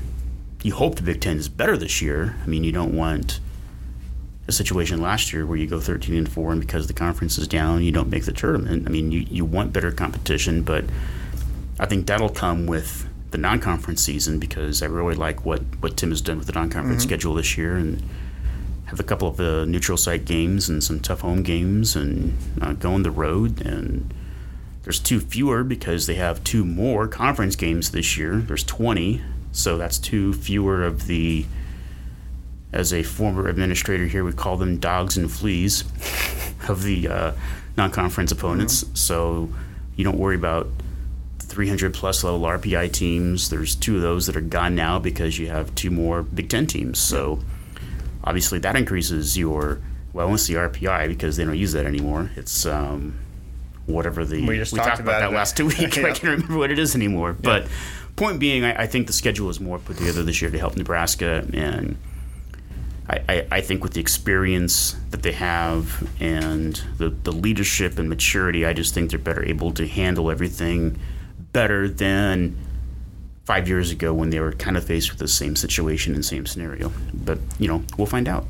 you 0.62 0.74
hope 0.74 0.96
the 0.96 1.02
Big 1.02 1.20
Ten 1.20 1.38
is 1.38 1.48
better 1.48 1.76
this 1.76 2.02
year. 2.02 2.36
I 2.42 2.46
mean, 2.46 2.64
you 2.64 2.72
don't 2.72 2.96
want 2.96 3.40
a 4.48 4.52
situation 4.52 5.00
last 5.00 5.32
year 5.32 5.46
where 5.46 5.56
you 5.56 5.66
go 5.66 5.80
13 5.80 6.16
and 6.16 6.30
4 6.30 6.52
and 6.52 6.60
because 6.60 6.86
the 6.86 6.92
conference 6.92 7.38
is 7.38 7.46
down 7.46 7.82
you 7.82 7.92
don't 7.92 8.10
make 8.10 8.24
the 8.24 8.32
tournament 8.32 8.86
i 8.86 8.90
mean 8.90 9.12
you, 9.12 9.20
you 9.20 9.44
want 9.44 9.72
better 9.72 9.92
competition 9.92 10.62
but 10.62 10.84
i 11.78 11.86
think 11.86 12.06
that'll 12.06 12.28
come 12.28 12.66
with 12.66 13.08
the 13.32 13.38
non-conference 13.38 14.02
season 14.02 14.38
because 14.38 14.82
i 14.82 14.86
really 14.86 15.14
like 15.14 15.44
what, 15.44 15.60
what 15.80 15.96
tim 15.96 16.10
has 16.10 16.20
done 16.20 16.38
with 16.38 16.46
the 16.46 16.52
non-conference 16.52 17.02
schedule 17.02 17.34
this 17.34 17.56
year 17.58 17.76
and 17.76 18.02
have 18.86 19.00
a 19.00 19.02
couple 19.02 19.26
of 19.26 19.36
the 19.36 19.64
neutral 19.66 19.96
site 19.98 20.24
games 20.24 20.68
and 20.68 20.84
some 20.84 21.00
tough 21.00 21.20
home 21.20 21.42
games 21.42 21.96
and 21.96 22.36
uh, 22.60 22.72
go 22.74 22.92
on 22.92 23.02
the 23.02 23.10
road 23.10 23.60
and 23.64 24.12
there's 24.84 24.98
two 24.98 25.20
fewer 25.20 25.64
because 25.64 26.06
they 26.06 26.14
have 26.14 26.42
two 26.44 26.64
more 26.64 27.08
conference 27.08 27.56
games 27.56 27.90
this 27.90 28.16
year 28.16 28.36
there's 28.36 28.64
20 28.64 29.22
so 29.50 29.76
that's 29.76 29.98
two 29.98 30.32
fewer 30.32 30.84
of 30.84 31.06
the 31.06 31.44
as 32.72 32.92
a 32.92 33.02
former 33.02 33.48
administrator 33.48 34.06
here, 34.06 34.24
we 34.24 34.32
call 34.32 34.56
them 34.56 34.78
dogs 34.78 35.16
and 35.16 35.30
fleas 35.30 35.82
of 36.68 36.82
the 36.82 37.06
uh, 37.08 37.32
non-conference 37.76 38.32
opponents. 38.32 38.82
Mm-hmm. 38.82 38.94
So 38.94 39.50
you 39.96 40.04
don't 40.04 40.18
worry 40.18 40.36
about 40.36 40.68
300 41.52 41.92
plus 41.92 42.24
level 42.24 42.40
RPI 42.40 42.92
teams. 42.92 43.50
There's 43.50 43.74
two 43.74 43.96
of 43.96 44.02
those 44.02 44.26
that 44.26 44.36
are 44.36 44.40
gone 44.40 44.74
now 44.74 44.98
because 44.98 45.38
you 45.38 45.48
have 45.48 45.74
two 45.74 45.90
more 45.90 46.22
Big 46.22 46.48
Ten 46.48 46.66
teams. 46.66 46.98
So 46.98 47.40
obviously 48.24 48.58
that 48.60 48.74
increases 48.74 49.36
your 49.36 49.80
well, 50.14 50.32
it's 50.34 50.46
the 50.46 50.54
RPI 50.54 51.08
because 51.08 51.36
they 51.36 51.44
don't 51.44 51.56
use 51.56 51.72
that 51.72 51.86
anymore. 51.86 52.30
It's 52.36 52.66
um, 52.66 53.18
whatever 53.86 54.24
the 54.24 54.46
we, 54.46 54.56
just 54.56 54.72
we 54.72 54.78
talked, 54.78 55.00
about, 55.00 55.18
about 55.18 55.30
that 55.30 55.32
last 55.32 55.56
two 55.56 55.66
weeks. 55.66 55.78
yeah. 55.96 56.06
I 56.06 56.12
can't 56.12 56.22
remember 56.22 56.56
what 56.58 56.70
it 56.70 56.78
is 56.78 56.94
anymore. 56.94 57.30
Yeah. 57.30 57.36
But 57.42 57.66
point 58.16 58.38
being, 58.38 58.64
I, 58.64 58.82
I, 58.82 58.86
think 58.86 59.06
the 59.06 59.12
schedule 59.12 59.48
is 59.48 59.60
more 59.60 59.78
put 59.78 59.96
together 59.96 60.22
this 60.22 60.42
year 60.42 60.50
to 60.50 60.58
help 60.58 60.76
Nebraska, 60.76 61.46
and 61.54 61.96
I, 63.08 63.22
I, 63.28 63.46
I, 63.50 63.60
think 63.62 63.82
with 63.82 63.94
the 63.94 64.00
experience 64.00 64.96
that 65.10 65.22
they 65.22 65.32
have 65.32 66.10
and 66.20 66.80
the, 66.98 67.08
the 67.08 67.32
leadership 67.32 67.98
and 67.98 68.08
maturity, 68.08 68.66
I 68.66 68.74
just 68.74 68.92
think 68.92 69.10
they're 69.10 69.18
better 69.18 69.44
able 69.44 69.72
to 69.72 69.86
handle 69.86 70.30
everything 70.30 70.98
better 71.52 71.88
than 71.88 72.56
five 73.44 73.68
years 73.68 73.90
ago 73.90 74.14
when 74.14 74.30
they 74.30 74.40
were 74.40 74.52
kind 74.52 74.76
of 74.76 74.84
faced 74.84 75.10
with 75.10 75.18
the 75.18 75.28
same 75.28 75.56
situation 75.56 76.14
and 76.14 76.24
same 76.24 76.46
scenario. 76.46 76.92
But 77.12 77.38
you 77.58 77.68
know, 77.68 77.84
we'll 77.96 78.06
find 78.06 78.28
out. 78.28 78.46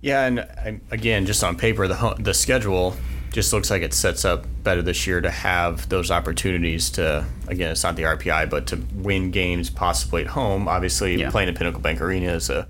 Yeah, 0.00 0.26
and 0.26 0.80
again, 0.90 1.26
just 1.26 1.44
on 1.44 1.56
paper, 1.56 1.86
the 1.86 2.16
the 2.18 2.34
schedule 2.34 2.96
just 3.32 3.52
looks 3.52 3.70
like 3.70 3.82
it 3.82 3.94
sets 3.94 4.24
up 4.24 4.46
better 4.62 4.82
this 4.82 5.06
year 5.06 5.20
to 5.20 5.30
have 5.30 5.88
those 5.88 6.10
opportunities 6.10 6.90
to 6.90 7.24
again 7.48 7.70
it's 7.72 7.82
not 7.82 7.96
the 7.96 8.02
RPI 8.02 8.50
but 8.50 8.66
to 8.68 8.76
win 8.94 9.30
games 9.30 9.70
possibly 9.70 10.22
at 10.22 10.28
home 10.28 10.68
obviously 10.68 11.16
yeah. 11.16 11.30
playing 11.30 11.48
at 11.48 11.54
Pinnacle 11.54 11.80
Bank 11.80 12.00
Arena 12.00 12.32
is 12.32 12.50
a, 12.50 12.68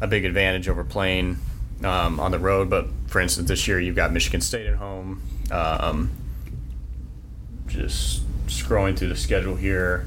a 0.00 0.06
big 0.06 0.24
advantage 0.24 0.68
over 0.68 0.84
playing 0.84 1.38
um, 1.82 2.20
on 2.20 2.30
the 2.30 2.38
road 2.38 2.70
but 2.70 2.86
for 3.08 3.20
instance 3.20 3.48
this 3.48 3.66
year 3.66 3.80
you've 3.80 3.96
got 3.96 4.12
Michigan 4.12 4.40
State 4.40 4.66
at 4.66 4.76
home 4.76 5.20
um, 5.50 6.10
just 7.68 8.22
scrolling 8.46 8.96
through 8.96 9.08
the 9.08 9.16
schedule 9.16 9.56
here 9.56 10.06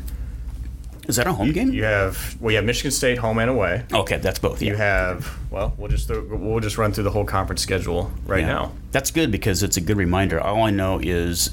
is 1.07 1.15
that 1.15 1.27
a 1.27 1.33
home 1.33 1.51
game? 1.51 1.73
You 1.73 1.83
have 1.83 2.37
well, 2.39 2.51
you 2.51 2.57
have 2.57 2.65
Michigan 2.65 2.91
State 2.91 3.17
home 3.17 3.39
and 3.39 3.49
away. 3.49 3.83
Okay, 3.91 4.17
that's 4.17 4.39
both. 4.39 4.61
You 4.61 4.75
have 4.75 5.29
well, 5.49 5.73
we'll 5.77 5.89
just 5.89 6.09
we'll 6.09 6.59
just 6.59 6.77
run 6.77 6.93
through 6.93 7.05
the 7.05 7.11
whole 7.11 7.25
conference 7.25 7.61
schedule 7.61 8.11
right 8.25 8.41
yeah. 8.41 8.47
now. 8.47 8.71
That's 8.91 9.11
good 9.11 9.31
because 9.31 9.63
it's 9.63 9.77
a 9.77 9.81
good 9.81 9.97
reminder. 9.97 10.39
All 10.39 10.63
I 10.63 10.69
know 10.69 10.99
is 11.01 11.51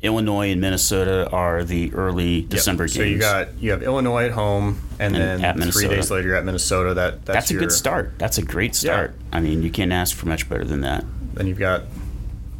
Illinois 0.00 0.52
and 0.52 0.60
Minnesota 0.60 1.28
are 1.30 1.64
the 1.64 1.92
early 1.92 2.42
December 2.42 2.86
yep. 2.86 2.94
games. 2.94 2.96
So 2.96 3.02
you 3.04 3.18
got 3.18 3.58
you 3.58 3.70
have 3.72 3.82
Illinois 3.82 4.24
at 4.24 4.32
home, 4.32 4.80
and, 4.98 5.14
and 5.16 5.42
then 5.42 5.70
three 5.70 5.86
days 5.86 6.10
later 6.10 6.28
you're 6.28 6.36
at 6.36 6.44
Minnesota. 6.44 6.94
That 6.94 7.26
that's, 7.26 7.36
that's 7.36 7.50
a 7.50 7.54
your, 7.54 7.60
good 7.60 7.72
start. 7.72 8.14
That's 8.18 8.38
a 8.38 8.42
great 8.42 8.74
start. 8.74 9.14
Yeah. 9.16 9.36
I 9.36 9.40
mean, 9.40 9.62
you 9.62 9.70
can't 9.70 9.92
ask 9.92 10.16
for 10.16 10.26
much 10.26 10.48
better 10.48 10.64
than 10.64 10.80
that. 10.80 11.04
Then 11.34 11.46
you've 11.46 11.58
got 11.58 11.84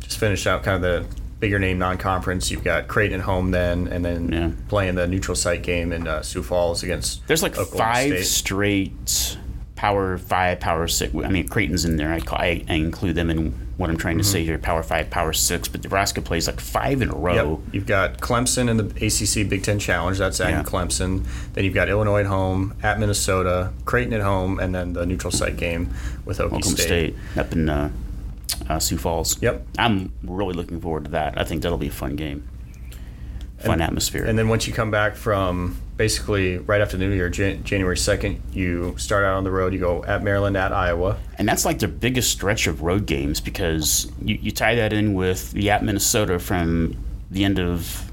just 0.01 0.19
finish 0.19 0.47
out 0.47 0.63
kind 0.63 0.85
of 0.85 1.09
the 1.09 1.18
bigger 1.41 1.59
name 1.59 1.79
non-conference. 1.79 2.51
You've 2.51 2.65
got 2.65 2.89
Creighton 2.89 3.21
at 3.21 3.25
home 3.25 3.51
then, 3.51 3.89
and 3.89 4.05
then 4.05 4.33
yeah. 4.33 4.51
playing 4.69 4.97
the 4.97 5.07
neutral 5.07 5.35
site 5.35 5.63
game 5.63 5.93
in 5.93 6.07
uh, 6.07 6.23
Sioux 6.23 6.43
Falls 6.43 6.83
against. 6.83 7.27
There's 7.27 7.43
like 7.43 7.59
Oklahoma 7.59 7.79
five 7.79 8.11
State. 8.11 8.25
straight 8.25 9.39
Power 9.79 10.19
Five, 10.19 10.59
Power 10.59 10.89
Six. 10.89 11.15
I 11.15 11.29
mean, 11.29 11.47
Creighton's 11.47 11.85
in 11.85 11.99
there. 11.99 12.13
I, 12.13 12.21
I, 12.33 12.65
I 12.69 12.75
include 12.75 13.15
them 13.15 13.31
in 13.31 13.53
what 13.77 13.89
I'm 13.89 13.97
trying 13.97 14.19
to 14.19 14.25
mm-hmm. 14.25 14.33
say 14.33 14.45
here: 14.45 14.59
Power 14.59 14.83
Five, 14.83 15.09
Power 15.09 15.33
Six. 15.33 15.69
But 15.69 15.85
Nebraska 15.85 16.21
plays 16.21 16.49
like 16.49 16.59
five 16.59 17.01
in 17.01 17.11
a 17.11 17.15
row. 17.15 17.63
Yep. 17.63 17.75
You've 17.75 17.87
got 17.87 18.19
Clemson 18.19 18.69
in 18.69 18.77
the 18.77 18.87
ACC 18.87 19.49
Big 19.49 19.63
Ten 19.63 19.79
Challenge. 19.79 20.19
That's 20.19 20.41
at 20.41 20.51
yeah. 20.51 20.63
Clemson. 20.65 21.25
Then 21.55 21.65
you've 21.65 21.75
got 21.75 21.89
Illinois 21.89 22.23
at 22.23 22.27
home, 22.27 22.75
at 22.83 22.99
Minnesota, 22.99 23.73
Creighton 23.85 24.13
at 24.15 24.21
home, 24.21 24.59
and 24.59 24.75
then 24.75 24.95
the 24.95 25.07
neutral 25.07 25.31
site 25.31 25.57
game 25.57 25.95
with 26.25 26.41
Oklahoma 26.41 26.77
State. 26.77 27.15
State 27.15 27.17
up 27.37 27.53
in 27.53 27.69
uh, 27.69 27.93
uh, 28.69 28.79
Sioux 28.79 28.99
Falls. 28.99 29.41
Yep. 29.43 29.67
I'm 29.79 30.13
really 30.23 30.55
looking 30.55 30.81
forward 30.81 31.05
to 31.05 31.11
that. 31.13 31.39
I 31.39 31.45
think 31.45 31.63
that'll 31.63 31.79
be 31.79 31.89
a 31.89 31.93
fun 31.93 32.17
game, 32.17 32.49
fun 33.59 33.75
and, 33.75 33.83
atmosphere. 33.83 34.25
And 34.25 34.39
then 34.39 34.49
once 34.49 34.67
you 34.67 34.75
come 34.75 34.91
back 34.91 35.17
from 35.17 35.81
basically 35.97 36.59
right 36.59 36.81
after 36.81 36.97
the 36.97 37.07
New 37.07 37.15
Year, 37.15 37.29
Jan- 37.29 37.65
January 37.65 37.97
2nd, 37.97 38.41
you 38.53 38.95
start 38.99 39.25
out 39.25 39.37
on 39.37 39.45
the 39.45 39.51
road. 39.51 39.73
You 39.73 39.81
go 39.81 40.05
at 40.05 40.23
Maryland, 40.23 40.57
at 40.57 40.73
Iowa. 40.73 41.19
And 41.39 41.49
that's 41.49 41.65
like 41.65 41.79
their 41.79 41.89
biggest 41.89 42.31
stretch 42.31 42.67
of 42.67 42.83
road 42.83 43.07
games 43.07 43.41
because 43.41 44.11
you, 44.23 44.37
you 44.41 44.51
tie 44.51 44.75
that 44.77 44.93
in 44.93 45.15
with 45.15 45.53
the 45.53 45.71
at 45.71 45.83
Minnesota 45.83 46.39
from 46.39 46.97
the 47.31 47.45
end 47.45 47.59
of 47.59 48.13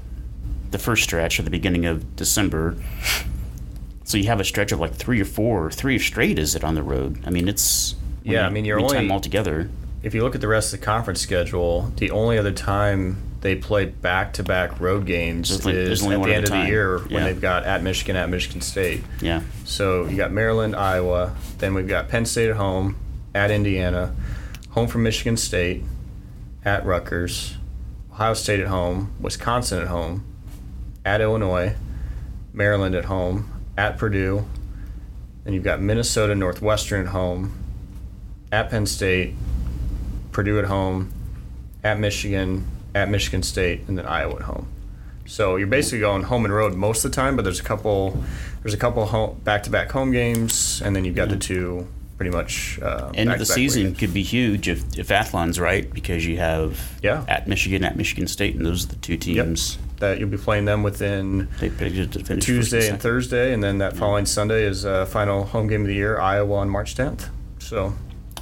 the 0.70 0.78
first 0.78 1.04
stretch 1.04 1.38
or 1.38 1.42
the 1.42 1.50
beginning 1.50 1.86
of 1.86 2.16
December. 2.16 2.76
So 4.04 4.18
you 4.18 4.26
have 4.26 4.40
a 4.40 4.44
stretch 4.44 4.72
of 4.72 4.80
like 4.80 4.94
three 4.94 5.20
or 5.20 5.24
four, 5.24 5.70
three 5.70 5.98
straight. 5.98 6.38
Is 6.38 6.54
it 6.54 6.64
on 6.64 6.74
the 6.74 6.82
road? 6.82 7.20
I 7.26 7.30
mean, 7.30 7.48
it's 7.48 7.94
yeah. 8.24 8.32
You, 8.32 8.46
I 8.46 8.50
mean, 8.50 8.64
you're 8.64 8.80
only 8.80 8.96
time 8.96 9.12
altogether 9.12 9.70
if 10.06 10.14
you 10.14 10.22
look 10.22 10.36
at 10.36 10.40
the 10.40 10.46
rest 10.46 10.72
of 10.72 10.78
the 10.78 10.86
conference 10.86 11.20
schedule, 11.20 11.92
the 11.96 12.12
only 12.12 12.38
other 12.38 12.52
time 12.52 13.20
they 13.40 13.56
play 13.56 13.86
back-to-back 13.86 14.78
road 14.78 15.04
games 15.04 15.50
is 15.50 15.66
at 15.66 16.22
the 16.22 16.32
end 16.32 16.44
of 16.44 16.50
the 16.50 16.64
year 16.68 17.00
when 17.00 17.24
they've 17.24 17.40
got 17.40 17.64
at 17.64 17.82
Michigan, 17.82 18.14
at 18.14 18.30
Michigan 18.30 18.60
State. 18.60 19.02
Yeah. 19.20 19.42
So 19.64 20.06
you 20.06 20.16
got 20.16 20.30
Maryland, 20.30 20.76
Iowa, 20.76 21.34
then 21.58 21.74
we've 21.74 21.88
got 21.88 22.08
Penn 22.08 22.24
State 22.24 22.50
at 22.50 22.56
home, 22.56 22.94
at 23.34 23.50
Indiana, 23.50 24.14
home 24.70 24.86
from 24.86 25.02
Michigan 25.02 25.36
State, 25.36 25.82
at 26.64 26.86
Rutgers, 26.86 27.56
Ohio 28.12 28.34
State 28.34 28.60
at 28.60 28.68
home, 28.68 29.12
Wisconsin 29.20 29.82
at 29.82 29.88
home, 29.88 30.24
at 31.04 31.20
Illinois, 31.20 31.74
Maryland 32.52 32.94
at 32.94 33.06
home, 33.06 33.50
at 33.76 33.98
Purdue, 33.98 34.46
then 35.42 35.52
you've 35.52 35.64
got 35.64 35.80
Minnesota 35.80 36.36
Northwestern 36.36 37.06
at 37.06 37.08
home, 37.08 37.58
at 38.52 38.70
Penn 38.70 38.86
State, 38.86 39.34
Purdue 40.36 40.58
at 40.58 40.66
home, 40.66 41.10
at 41.82 41.98
Michigan, 41.98 42.66
at 42.94 43.08
Michigan 43.08 43.42
State, 43.42 43.80
and 43.88 43.96
then 43.96 44.04
Iowa 44.04 44.36
at 44.36 44.42
home. 44.42 44.68
So 45.24 45.56
you're 45.56 45.66
basically 45.66 46.00
going 46.00 46.24
home 46.24 46.44
and 46.44 46.52
road 46.52 46.74
most 46.74 47.06
of 47.06 47.10
the 47.10 47.14
time, 47.16 47.36
but 47.36 47.42
there's 47.42 47.58
a 47.58 47.62
couple 47.62 48.22
there's 48.62 48.74
a 48.74 48.76
couple 48.76 49.06
home, 49.06 49.40
back-to-back 49.44 49.90
home 49.90 50.12
games, 50.12 50.82
and 50.84 50.94
then 50.94 51.06
you've 51.06 51.16
got 51.16 51.30
the 51.30 51.38
two 51.38 51.88
pretty 52.18 52.30
much. 52.30 52.78
Uh, 52.82 53.10
End 53.14 53.32
of 53.32 53.38
the 53.38 53.46
season 53.46 53.94
could 53.94 54.12
be 54.12 54.22
huge 54.22 54.68
if 54.68 54.98
if 54.98 55.10
Athlon's 55.10 55.58
right 55.58 55.90
because 55.90 56.26
you 56.26 56.36
have 56.36 56.98
yeah. 57.02 57.24
at 57.28 57.48
Michigan, 57.48 57.82
at 57.82 57.96
Michigan 57.96 58.28
State, 58.28 58.56
and 58.56 58.66
those 58.66 58.84
are 58.84 58.88
the 58.88 58.96
two 58.96 59.16
teams. 59.16 59.76
Yep. 59.76 60.00
That 60.00 60.18
you'll 60.20 60.28
be 60.28 60.36
playing 60.36 60.66
them 60.66 60.82
within 60.82 61.48
Tuesday 62.40 62.90
and 62.90 63.00
Thursday, 63.00 63.54
and 63.54 63.64
then 63.64 63.78
that 63.78 63.94
yeah. 63.94 64.00
following 64.00 64.26
Sunday 64.26 64.64
is 64.64 64.84
uh, 64.84 65.06
final 65.06 65.44
home 65.44 65.66
game 65.66 65.80
of 65.80 65.86
the 65.86 65.94
year, 65.94 66.20
Iowa 66.20 66.56
on 66.56 66.68
March 66.68 66.94
10th. 66.94 67.30
So 67.58 67.94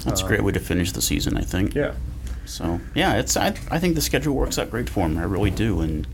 that's 0.05 0.21
a 0.21 0.25
great 0.25 0.43
way 0.43 0.51
to 0.51 0.59
finish 0.59 0.91
the 0.91 1.01
season, 1.01 1.37
I 1.37 1.41
think. 1.41 1.75
Yeah. 1.75 1.93
So 2.45 2.79
yeah, 2.93 3.15
it's 3.15 3.35
I, 3.35 3.47
I 3.69 3.79
think 3.79 3.95
the 3.95 4.01
schedule 4.01 4.35
works 4.35 4.57
out 4.57 4.69
great 4.69 4.89
for 4.89 5.07
them. 5.07 5.17
I 5.17 5.23
really 5.23 5.51
do, 5.51 5.81
and 5.81 6.07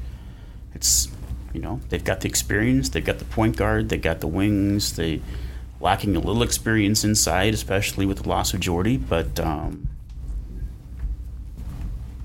it's 0.73 1.09
you 1.53 1.61
know 1.61 1.81
they've 1.89 2.03
got 2.03 2.21
the 2.21 2.29
experience, 2.29 2.89
they've 2.89 3.05
got 3.05 3.19
the 3.19 3.25
point 3.25 3.57
guard, 3.57 3.89
they've 3.89 4.01
got 4.01 4.21
the 4.21 4.27
wings. 4.27 4.95
They 4.95 5.21
lacking 5.81 6.15
a 6.15 6.19
little 6.19 6.43
experience 6.43 7.03
inside, 7.03 7.53
especially 7.53 8.05
with 8.05 8.23
the 8.23 8.29
loss 8.29 8.53
of 8.53 8.59
Jordy, 8.59 8.97
but 8.97 9.39
um, 9.39 9.89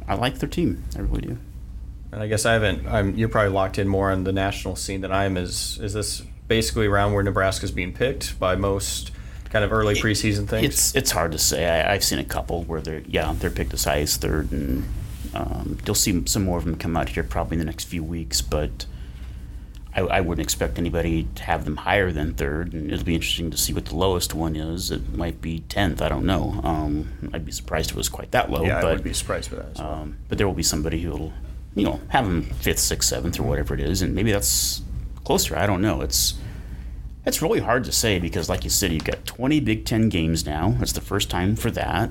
I 0.07 0.15
like 0.15 0.39
their 0.39 0.49
team. 0.49 0.85
I 0.97 1.01
really 1.01 1.23
do. 1.23 1.39
And 2.13 2.23
I 2.23 2.29
guess 2.29 2.47
I 2.47 2.53
haven't. 2.53 2.87
I'm. 2.87 3.17
You're 3.17 3.29
probably 3.29 3.53
locked 3.53 3.79
in 3.79 3.89
more 3.89 4.11
on 4.11 4.25
the 4.25 4.33
national 4.33 4.77
scene 4.77 5.01
than 5.01 5.11
I 5.11 5.25
am. 5.25 5.37
Is 5.37 5.79
is 5.83 5.93
this 5.93 6.23
basically 6.47 6.87
around 6.87 7.13
where 7.13 7.23
Nebraska's 7.23 7.73
being 7.73 7.93
picked 7.93 8.39
by 8.39 8.55
most? 8.55 9.11
Kind 9.51 9.65
of 9.65 9.73
early 9.73 9.95
preseason 9.95 10.49
things? 10.49 10.65
It's 10.65 10.95
it's 10.95 11.11
hard 11.11 11.33
to 11.33 11.39
say. 11.39 11.69
I, 11.69 11.93
have 11.93 12.05
seen 12.05 12.19
a 12.19 12.25
couple 12.25 12.65
where 12.65 12.81
they're 12.81 13.03
yeah 13.07 13.35
they're 13.39 13.51
picked 13.51 13.75
as 13.75 13.85
high 13.85 14.01
as 14.01 14.17
third, 14.17 14.53
and 14.53 14.85
um, 15.35 15.79
you'll 15.85 15.95
see 15.95 16.25
some 16.27 16.45
more 16.45 16.59
of 16.59 16.65
them 16.65 16.77
come 16.77 16.97
out 16.97 17.11
here 17.11 17.23
probably 17.23 17.57
in 17.57 17.59
the 17.59 17.65
next 17.65 17.85
few 17.85 18.03
weeks. 18.03 18.41
But 18.41 18.87
I, 19.95 20.01
I, 20.01 20.21
wouldn't 20.21 20.45
expect 20.45 20.79
anybody 20.79 21.27
to 21.37 21.43
have 21.43 21.65
them 21.65 21.77
higher 21.77 22.13
than 22.13 22.35
third, 22.35 22.75
and 22.75 22.93
it'll 22.93 23.05
be 23.05 23.15
interesting 23.15 23.51
to 23.51 23.57
see 23.57 23.73
what 23.73 23.87
the 23.87 23.97
lowest 23.97 24.35
one 24.35 24.55
is. 24.55 24.91
It 24.91 25.15
might 25.15 25.41
be 25.41 25.61
tenth. 25.61 26.03
I 26.03 26.09
don't 26.09 26.27
know. 26.27 26.61
Um, 26.63 27.31
I'd 27.33 27.47
be 27.47 27.53
surprised 27.53 27.91
if 27.91 27.97
it 27.97 27.99
was 27.99 28.11
quite 28.11 28.31
that 28.33 28.51
low. 28.51 28.65
Yeah, 28.65 28.83
but, 28.83 28.91
I 28.91 28.93
would 28.93 29.05
be 29.05 29.15
surprised 29.15 29.51
with 29.51 29.61
that. 29.61 29.83
Well. 29.83 29.93
Um, 29.93 30.19
but 30.29 30.39
there 30.39 30.47
will 30.47 30.55
be 30.55 30.63
somebody 30.63 31.01
who'll 31.01 31.33
you 31.75 31.85
know 31.85 32.01
have 32.09 32.27
them 32.27 32.43
fifth, 32.43 32.81
sixth, 32.81 33.09
seventh, 33.09 33.41
or 33.41 33.45
whatever 33.45 33.73
it 33.75 33.81
is, 33.81 34.03
and 34.03 34.15
maybe 34.15 34.33
that's 34.33 34.83
closer. 35.25 35.57
I 35.57 35.67
don't 35.67 35.81
know. 35.81 36.03
It's 36.03 36.35
it's 37.27 37.43
really 37.43 37.61
hard 37.61 37.85
to 37.85 37.93
say 37.93 38.19
because, 38.19 38.49
like 38.49 38.65
you 38.65 38.71
said, 38.71 38.93
you've 38.93 39.05
got 39.05 39.27
20 39.27 39.61
Big 39.61 39.85
Ten 39.85 40.09
games 40.09 40.47
now. 40.47 40.77
It's 40.81 40.93
the 40.93 41.01
first 41.01 41.29
time 41.29 41.57
for 41.57 41.71
that. 41.73 42.11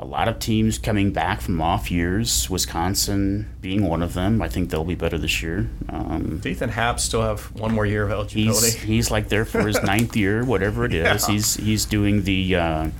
A 0.00 0.04
lot 0.04 0.26
of 0.26 0.40
teams 0.40 0.78
coming 0.78 1.12
back 1.12 1.40
from 1.40 1.62
off 1.62 1.88
years, 1.88 2.50
Wisconsin 2.50 3.48
being 3.60 3.86
one 3.86 4.02
of 4.02 4.14
them. 4.14 4.42
I 4.42 4.48
think 4.48 4.70
they'll 4.70 4.82
be 4.82 4.96
better 4.96 5.16
this 5.16 5.44
year. 5.44 5.70
Um, 5.88 6.38
Does 6.38 6.46
Ethan 6.46 6.70
Happ 6.70 6.98
still 6.98 7.22
have 7.22 7.42
one 7.54 7.72
more 7.72 7.86
year 7.86 8.02
of 8.02 8.10
eligibility? 8.10 8.66
He's, 8.66 8.74
he's 8.82 9.10
like 9.12 9.28
there 9.28 9.44
for 9.44 9.60
his 9.60 9.80
ninth 9.84 10.16
year, 10.16 10.44
whatever 10.44 10.84
it 10.84 10.92
is. 10.94 11.28
Yeah. 11.28 11.32
He's 11.32 11.54
he's 11.54 11.84
doing 11.84 12.24
the. 12.24 12.56
Uh, 12.56 12.90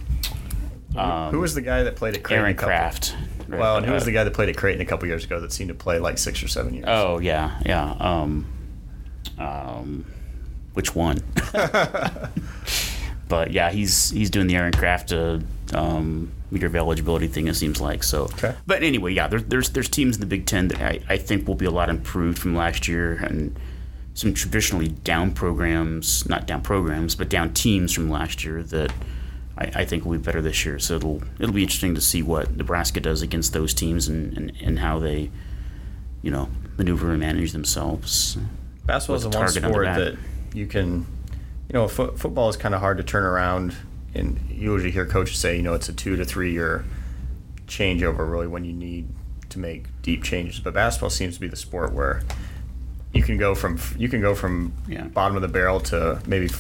um, 0.96 1.32
who 1.32 1.40
was 1.40 1.54
the 1.54 1.60
guy 1.60 1.82
that 1.82 1.96
played 1.96 2.14
at 2.14 2.22
Creighton? 2.22 2.44
Aaron 2.44 2.56
Craft. 2.56 3.16
Well, 3.48 3.78
and 3.78 3.86
who 3.86 3.92
was 3.92 4.04
the 4.04 4.12
guy 4.12 4.22
that 4.22 4.32
played 4.32 4.48
at 4.48 4.56
Creighton 4.56 4.80
a 4.80 4.84
couple 4.84 5.08
years 5.08 5.24
ago 5.24 5.40
that 5.40 5.52
seemed 5.52 5.68
to 5.68 5.74
play 5.74 5.98
like 5.98 6.18
six 6.18 6.40
or 6.42 6.48
seven 6.48 6.72
years? 6.74 6.84
Oh 6.86 7.18
yeah, 7.18 7.58
yeah. 7.66 7.96
Um, 7.98 8.46
um, 9.38 10.06
which 10.74 10.94
one. 10.94 11.18
but 11.52 12.30
but 13.28 13.50
yeah, 13.50 13.70
he's 13.70 14.10
he's 14.10 14.30
doing 14.30 14.46
the 14.46 14.56
Aaron 14.56 14.72
Craft 14.72 15.12
uh, 15.12 15.38
um, 15.74 16.30
meter 16.50 16.66
of 16.66 16.76
eligibility 16.76 17.28
thing. 17.28 17.48
It 17.48 17.54
seems 17.54 17.80
like 17.80 18.02
so. 18.02 18.24
Okay. 18.24 18.54
But 18.66 18.82
anyway, 18.82 19.12
yeah, 19.14 19.26
there, 19.26 19.40
there's 19.40 19.70
there's 19.70 19.88
teams 19.88 20.16
in 20.16 20.20
the 20.20 20.26
Big 20.26 20.46
Ten 20.46 20.68
that 20.68 20.80
I, 20.80 21.00
I 21.08 21.16
think 21.16 21.48
will 21.48 21.54
be 21.54 21.64
a 21.64 21.70
lot 21.70 21.88
improved 21.88 22.38
from 22.38 22.54
last 22.54 22.88
year, 22.88 23.14
and 23.14 23.58
some 24.14 24.34
traditionally 24.34 24.88
down 24.88 25.32
programs, 25.32 26.28
not 26.28 26.46
down 26.46 26.60
programs, 26.62 27.14
but 27.14 27.28
down 27.28 27.54
teams 27.54 27.92
from 27.92 28.10
last 28.10 28.44
year 28.44 28.62
that 28.64 28.92
I, 29.56 29.70
I 29.74 29.84
think 29.84 30.04
will 30.04 30.12
be 30.12 30.18
better 30.18 30.42
this 30.42 30.64
year. 30.64 30.78
So 30.78 30.96
it'll 30.96 31.22
it'll 31.38 31.54
be 31.54 31.62
interesting 31.62 31.94
to 31.94 32.00
see 32.00 32.22
what 32.22 32.56
Nebraska 32.56 33.00
does 33.00 33.22
against 33.22 33.52
those 33.52 33.72
teams 33.72 34.08
and, 34.08 34.36
and, 34.36 34.52
and 34.62 34.78
how 34.78 34.98
they, 34.98 35.30
you 36.20 36.30
know, 36.30 36.48
maneuver 36.76 37.10
and 37.10 37.20
manage 37.20 37.52
themselves. 37.52 38.36
Basketball 38.84 39.16
is 39.16 39.22
the 39.22 39.28
one 39.28 39.38
target 39.38 39.64
on 39.64 39.70
sport 39.70 39.86
that 39.86 40.14
back. 40.14 40.22
You 40.52 40.66
can, 40.66 41.06
you 41.68 41.72
know, 41.74 41.88
fo- 41.88 42.12
football 42.12 42.48
is 42.48 42.56
kind 42.56 42.74
of 42.74 42.80
hard 42.80 42.96
to 42.98 43.02
turn 43.02 43.24
around. 43.24 43.74
And 44.14 44.38
you 44.50 44.72
usually 44.72 44.90
hear 44.90 45.06
coaches 45.06 45.38
say, 45.38 45.56
you 45.56 45.62
know, 45.62 45.74
it's 45.74 45.88
a 45.88 45.92
two 45.92 46.16
to 46.16 46.24
three 46.24 46.52
year 46.52 46.84
changeover, 47.66 48.30
really, 48.30 48.46
when 48.46 48.64
you 48.64 48.72
need 48.72 49.08
to 49.50 49.58
make 49.58 49.86
deep 50.02 50.22
changes. 50.22 50.60
But 50.60 50.74
basketball 50.74 51.10
seems 51.10 51.34
to 51.34 51.40
be 51.40 51.48
the 51.48 51.56
sport 51.56 51.92
where 51.92 52.22
you 53.14 53.22
can 53.22 53.36
go 53.38 53.54
from 53.54 53.78
you 53.98 54.08
can 54.08 54.20
go 54.20 54.34
from 54.34 54.72
Yeah. 54.88 55.04
bottom 55.04 55.36
of 55.36 55.42
the 55.42 55.48
barrel 55.48 55.80
to 55.80 56.20
maybe 56.26 56.50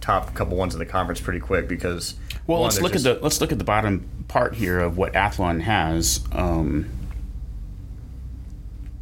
top 0.00 0.34
couple 0.34 0.56
ones 0.56 0.74
in 0.74 0.78
the 0.78 0.86
conference 0.86 1.20
pretty 1.20 1.40
quick 1.40 1.68
because 1.68 2.14
Well, 2.46 2.60
one, 2.60 2.64
let's 2.68 2.80
look 2.80 2.92
just- 2.92 3.06
at 3.06 3.18
the 3.18 3.22
let's 3.22 3.40
look 3.42 3.52
at 3.52 3.58
the 3.58 3.64
bottom 3.64 4.06
part 4.28 4.54
here 4.54 4.78
of 4.80 4.96
what 4.96 5.12
Athlon 5.14 5.60
has. 5.62 6.20
Um, 6.32 6.86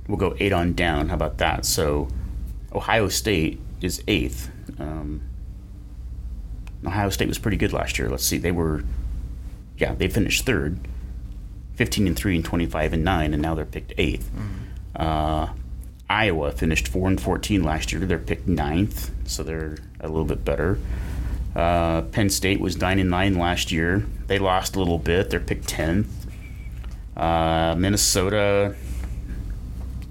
we'll 0.09 0.16
go 0.18 0.35
eight 0.38 0.52
on 0.52 0.72
down. 0.74 1.09
How 1.09 1.14
about 1.14 1.38
that? 1.38 1.64
So, 1.64 2.09
Ohio 2.72 3.09
State 3.09 3.61
is 3.81 4.03
eighth. 4.09 4.51
Um, 4.79 5.23
Ohio 6.85 7.11
State 7.11 7.29
was 7.29 7.39
pretty 7.39 7.57
good 7.57 7.73
last 7.73 7.99
year. 7.99 8.09
Let's 8.09 8.25
see, 8.25 8.39
they 8.39 8.53
were, 8.53 8.85
yeah, 9.79 9.95
they 9.95 10.09
finished 10.09 10.45
third, 10.47 10.79
fifteen 11.75 12.07
and 12.07 12.17
three 12.17 12.37
and 12.37 12.45
twenty 12.45 12.67
five 12.67 12.93
and 12.93 13.05
nine, 13.05 13.33
and 13.33 13.43
now 13.43 13.55
they're 13.55 13.65
picked 13.65 13.97
8th 13.97 14.25
Uh, 14.95 15.49
Iowa 16.09 16.53
finished 16.53 16.87
four 16.89 17.09
and 17.09 17.21
fourteen 17.21 17.62
last 17.65 17.93
year. 17.93 18.05
They're 18.07 18.19
picked 18.19 18.47
ninth, 18.47 19.11
so 19.25 19.43
they're 19.43 19.77
a 20.01 20.09
little 20.09 20.25
bit 20.25 20.45
better. 20.45 20.79
Uh, 21.55 22.03
Penn 22.03 22.29
State 22.31 22.61
was 22.61 22.77
nine 22.79 22.99
and 22.99 23.11
nine 23.11 23.35
last 23.39 23.73
year. 23.73 24.07
They 24.27 24.39
lost 24.39 24.77
a 24.77 24.79
little 24.79 24.99
bit. 24.99 25.31
They're 25.31 25.41
picked 25.41 25.67
tenth. 25.69 26.27
Uh, 27.17 27.75
Minnesota 27.79 28.77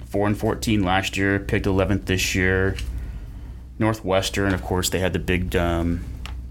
four 0.08 0.28
and 0.28 0.38
fourteen 0.38 0.84
last 0.84 1.18
year, 1.18 1.40
picked 1.40 1.66
eleventh 1.66 2.06
this 2.06 2.36
year. 2.36 2.76
Northwestern, 3.78 4.54
of 4.54 4.62
course, 4.62 4.90
they 4.90 5.00
had 5.00 5.14
the 5.14 5.20
big 5.20 5.56
um, 5.56 6.04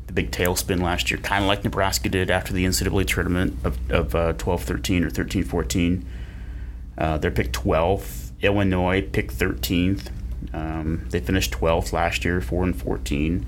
the 0.06 0.12
big 0.12 0.30
tailspin 0.30 0.80
last 0.82 1.10
year, 1.10 1.18
kind 1.20 1.44
of 1.44 1.48
like 1.48 1.64
Nebraska 1.64 2.08
did 2.08 2.30
after 2.30 2.52
the 2.52 2.64
NCAA 2.64 3.06
tournament 3.06 3.58
of, 3.64 3.90
of 3.90 4.14
uh, 4.14 4.32
12-13 4.34 5.02
or 5.02 5.10
13-14. 5.10 6.04
Uh, 6.96 7.18
they're 7.18 7.30
picked 7.30 7.54
12th. 7.54 8.30
Illinois 8.42 9.00
picked 9.00 9.36
13th. 9.36 10.10
Um, 10.52 11.06
they 11.08 11.20
finished 11.20 11.52
12th 11.52 11.92
last 11.92 12.24
year, 12.24 12.40
4 12.40 12.64
and 12.64 12.76
14. 12.76 13.46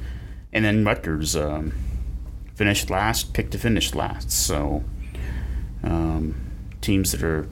And 0.52 0.64
then 0.64 0.84
Rutgers 0.84 1.36
um, 1.36 1.72
finished 2.54 2.88
last, 2.88 3.34
picked 3.34 3.52
to 3.52 3.58
finish 3.58 3.94
last. 3.94 4.32
So 4.32 4.82
um, 5.82 6.34
teams 6.80 7.12
that 7.12 7.22
are 7.22 7.46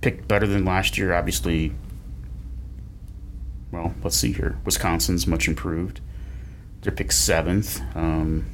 picked 0.00 0.26
better 0.26 0.46
than 0.46 0.64
last 0.64 0.98
year, 0.98 1.14
obviously. 1.14 1.72
Well, 3.72 3.94
let's 4.02 4.16
see 4.16 4.32
here. 4.32 4.58
Wisconsin's 4.64 5.26
much 5.26 5.46
improved. 5.46 6.00
They're 6.82 6.92
picked 6.92 7.12
seventh. 7.12 7.80
Um, 7.94 8.46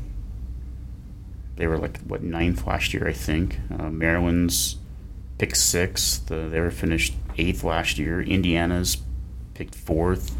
they 1.56 1.66
were 1.66 1.78
like 1.78 1.98
what 2.00 2.22
ninth 2.22 2.66
last 2.66 2.92
year, 2.92 3.08
I 3.08 3.12
think. 3.12 3.58
Uh, 3.76 3.88
Maryland's 3.88 4.76
picked 5.38 5.56
sixth. 5.56 6.30
Uh, 6.30 6.48
they 6.48 6.60
were 6.60 6.70
finished 6.70 7.14
eighth 7.38 7.64
last 7.64 7.98
year. 7.98 8.20
Indiana's 8.20 8.98
picked 9.54 9.74
fourth, 9.74 10.36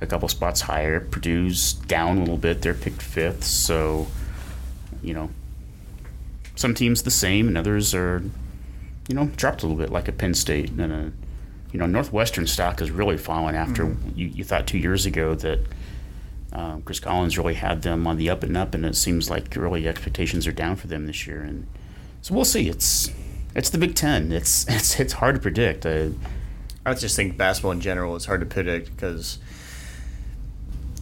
a 0.00 0.06
couple 0.06 0.28
spots 0.28 0.62
higher. 0.62 1.00
Purdue's 1.00 1.74
down 1.74 2.16
a 2.16 2.20
little 2.20 2.36
bit. 2.36 2.62
They're 2.62 2.74
picked 2.74 3.02
fifth. 3.02 3.44
So, 3.44 4.08
you 5.02 5.14
know, 5.14 5.30
some 6.56 6.74
teams 6.74 7.02
the 7.02 7.10
same, 7.10 7.46
and 7.46 7.56
others 7.56 7.94
are, 7.94 8.22
you 9.08 9.14
know, 9.14 9.26
dropped 9.36 9.62
a 9.62 9.66
little 9.66 9.80
bit, 9.80 9.92
like 9.92 10.08
a 10.08 10.12
Penn 10.12 10.34
State 10.34 10.70
and 10.70 10.92
a, 10.92 11.12
you 11.72 11.78
know, 11.78 11.86
Northwestern 11.86 12.46
stock 12.46 12.80
has 12.80 12.90
really 12.90 13.16
fallen 13.16 13.54
after 13.54 13.96
you, 14.14 14.26
you 14.28 14.44
thought 14.44 14.66
two 14.66 14.78
years 14.78 15.06
ago 15.06 15.34
that. 15.34 15.60
Um, 16.52 16.80
Chris 16.82 17.00
Collins 17.00 17.36
really 17.36 17.54
had 17.54 17.82
them 17.82 18.06
on 18.06 18.16
the 18.16 18.30
up 18.30 18.42
and 18.42 18.56
up, 18.56 18.72
and 18.72 18.86
it 18.86 18.96
seems 18.96 19.28
like 19.28 19.54
really 19.56 19.86
expectations 19.86 20.46
are 20.46 20.52
down 20.52 20.76
for 20.76 20.86
them 20.86 21.06
this 21.06 21.26
year. 21.26 21.42
And 21.42 21.66
so 22.22 22.34
we'll 22.34 22.46
see. 22.46 22.68
It's 22.68 23.10
it's 23.54 23.68
the 23.70 23.78
Big 23.78 23.94
Ten. 23.94 24.32
It's 24.32 24.66
it's 24.68 24.98
it's 24.98 25.14
hard 25.14 25.34
to 25.34 25.40
predict. 25.40 25.84
Uh, 25.84 26.10
I 26.86 26.94
just 26.94 27.16
think 27.16 27.36
basketball 27.36 27.72
in 27.72 27.80
general 27.80 28.14
is 28.14 28.26
hard 28.26 28.40
to 28.40 28.46
predict 28.46 28.94
because 28.94 29.38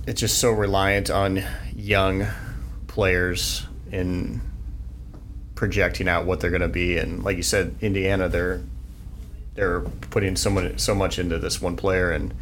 it's 0.06 0.20
just 0.20 0.38
so 0.38 0.50
reliant 0.50 1.10
on 1.10 1.42
young 1.76 2.26
players 2.86 3.66
in 3.92 4.40
projecting 5.54 6.08
out 6.08 6.26
what 6.26 6.40
they're 6.40 6.50
going 6.50 6.62
to 6.62 6.68
be. 6.68 6.96
And 6.98 7.22
like 7.22 7.36
you 7.36 7.42
said, 7.42 7.74
Indiana, 7.80 8.28
they're 8.28 8.62
they're 9.54 9.80
putting 10.10 10.36
so 10.36 10.50
much 10.50 10.78
so 10.80 10.94
much 10.94 11.18
into 11.18 11.38
this 11.38 11.60
one 11.60 11.76
player, 11.76 12.10
and 12.10 12.34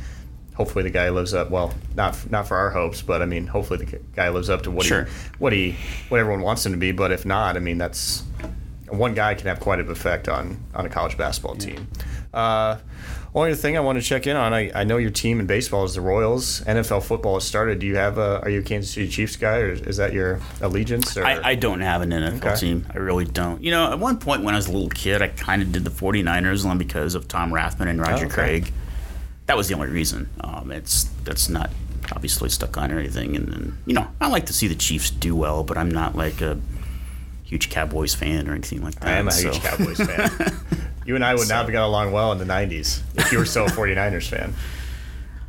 hopefully 0.55 0.85
the 0.85 0.91
guy 0.91 1.09
lives 1.11 1.35
up. 1.35 1.51
Well, 1.51 1.75
not 1.95 2.31
not 2.31 2.49
for 2.49 2.57
our 2.57 2.71
hopes, 2.71 3.03
but 3.03 3.23
I 3.23 3.27
mean, 3.27 3.47
hopefully 3.47 3.85
the 3.85 3.99
guy 4.15 4.29
lives 4.31 4.49
up 4.51 4.63
to 4.63 4.71
what 4.71 4.87
Sure. 4.87 5.05
he 5.05 5.11
what 5.39 5.53
he 5.53 5.77
what 6.09 6.21
everyone 6.21 6.43
wants 6.43 6.65
him 6.65 6.73
to 6.73 6.79
be. 6.79 6.93
But 6.93 7.13
if 7.13 7.25
not, 7.27 7.57
I 7.57 7.61
mean, 7.61 7.79
that's 7.79 8.23
one 8.89 9.15
guy 9.15 9.35
can 9.35 9.47
have 9.47 9.61
quite 9.61 9.81
an 9.81 9.91
effect 9.91 10.29
on 10.29 10.59
on 10.75 10.87
a 10.87 10.89
college 10.89 11.17
basketball 11.17 11.57
team. 11.57 11.87
Uh, 12.33 12.79
only 13.35 13.55
thing 13.55 13.77
I 13.77 13.81
want 13.81 13.99
to 13.99 14.05
check 14.05 14.27
in 14.27 14.37
on, 14.37 14.53
I, 14.53 14.71
I 14.75 14.85
know 14.85 14.99
your 14.99 15.11
team 15.11 15.41
in 15.41 15.47
baseball 15.47 15.85
is 15.85 15.95
the 15.95 16.01
Royals. 16.03 16.61
NFL 16.63 17.03
football 17.03 17.35
has 17.35 17.45
started. 17.45 17.79
Do 17.79 17.87
you 17.87 17.97
have 17.97 18.19
a? 18.19 18.41
Are 18.43 18.51
you 18.51 18.61
a 18.61 18.63
Kansas 18.63 18.93
City 18.93 19.09
Chiefs 19.09 19.37
guy, 19.37 19.57
or 19.59 19.73
is 19.73 19.97
that 19.97 20.13
your 20.13 20.41
allegiance? 20.61 21.17
Or? 21.17 21.25
I, 21.25 21.41
I 21.51 21.55
don't 21.55 21.81
have 21.81 22.03
an 22.03 22.11
NFL 22.11 22.45
Okay. 22.45 22.57
team. 22.57 22.87
I 22.93 22.99
really 22.99 23.25
don't. 23.25 23.63
You 23.63 23.71
know, 23.71 23.91
at 23.91 23.99
one 23.99 24.19
point 24.19 24.43
when 24.45 24.55
I 24.55 24.59
was 24.59 24.67
a 24.69 24.73
little 24.73 24.91
kid, 24.91 25.23
I 25.23 25.29
kind 25.29 25.63
of 25.63 25.73
did 25.73 25.85
the 25.85 25.91
49ers 25.91 26.65
only 26.67 26.85
because 26.85 27.15
of 27.15 27.27
Tom 27.27 27.53
Rathman 27.53 27.89
and 27.89 28.01
Roger 28.01 28.25
Oh, 28.25 28.27
okay. 28.27 28.29
Craig. 28.61 28.73
That 29.47 29.57
was 29.57 29.69
the 29.69 29.75
only 29.75 29.89
reason. 29.89 30.29
Um, 30.43 30.71
it's 30.71 31.05
that's 31.25 31.49
not 31.49 31.71
obviously 32.15 32.51
stuck 32.51 32.77
on 32.77 32.93
or 32.93 32.99
anything. 32.99 33.35
And 33.35 33.49
then, 33.49 33.79
you 33.87 33.95
know, 33.95 34.07
I 34.21 34.29
like 34.29 34.47
to 34.47 34.53
see 34.53 34.67
the 34.69 34.75
Chiefs 34.75 35.11
do 35.11 35.35
well, 35.35 35.65
but 35.65 35.79
I'm 35.79 35.91
not 35.91 36.15
like 36.15 36.41
a 36.43 36.61
huge 37.45 37.71
Cowboys 37.71 38.15
fan 38.15 38.47
or 38.49 38.53
anything 38.53 38.83
like 38.83 38.97
that. 39.01 39.09
I 39.09 39.13
am 39.13 39.29
a 39.29 39.33
so- 39.33 39.51
huge 39.53 39.63
Cowboys 39.63 39.97
fan. 39.99 40.31
You 41.05 41.15
and 41.17 41.25
I 41.25 41.35
would 41.35 41.49
not 41.49 41.65
have 41.65 41.73
got 41.73 41.85
along 41.87 42.13
well 42.13 42.33
in 42.33 42.39
the 42.39 42.45
'90s 42.45 43.01
if 43.15 43.33
you 43.33 43.39
were 43.39 43.45
still 43.45 43.67
a 43.67 43.71
49ers 43.71 44.29
fan. 44.29 44.55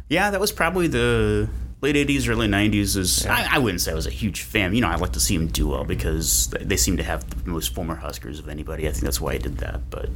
Yeah, 0.09 0.31
that 0.31 0.39
was 0.39 0.51
probably 0.51 0.87
the 0.87 1.47
late 1.81 1.95
'80s, 1.95 2.27
early 2.29 2.47
'90s. 2.47 2.95
Is 2.97 3.25
I, 3.25 3.55
I 3.55 3.59
wouldn't 3.59 3.81
say 3.81 3.91
I 3.91 3.95
was 3.95 4.07
a 4.07 4.11
huge 4.11 4.41
fan. 4.41 4.73
You 4.75 4.81
know, 4.81 4.87
I 4.89 4.95
like 4.95 5.13
to 5.13 5.19
see 5.19 5.37
them 5.37 5.47
do 5.47 5.67
well 5.69 5.83
because 5.83 6.47
they- 6.47 6.63
they 6.63 6.77
seem 6.77 6.97
to 6.97 7.03
have 7.03 7.43
the 7.43 7.49
most 7.49 7.73
former 7.75 7.95
Huskers 7.95 8.39
of 8.39 8.49
anybody. 8.49 8.87
I 8.87 8.91
think 8.91 9.03
that's 9.03 9.21
why 9.21 9.33
I 9.33 9.37
did 9.37 9.57
that. 9.59 9.89
But, 9.89 10.09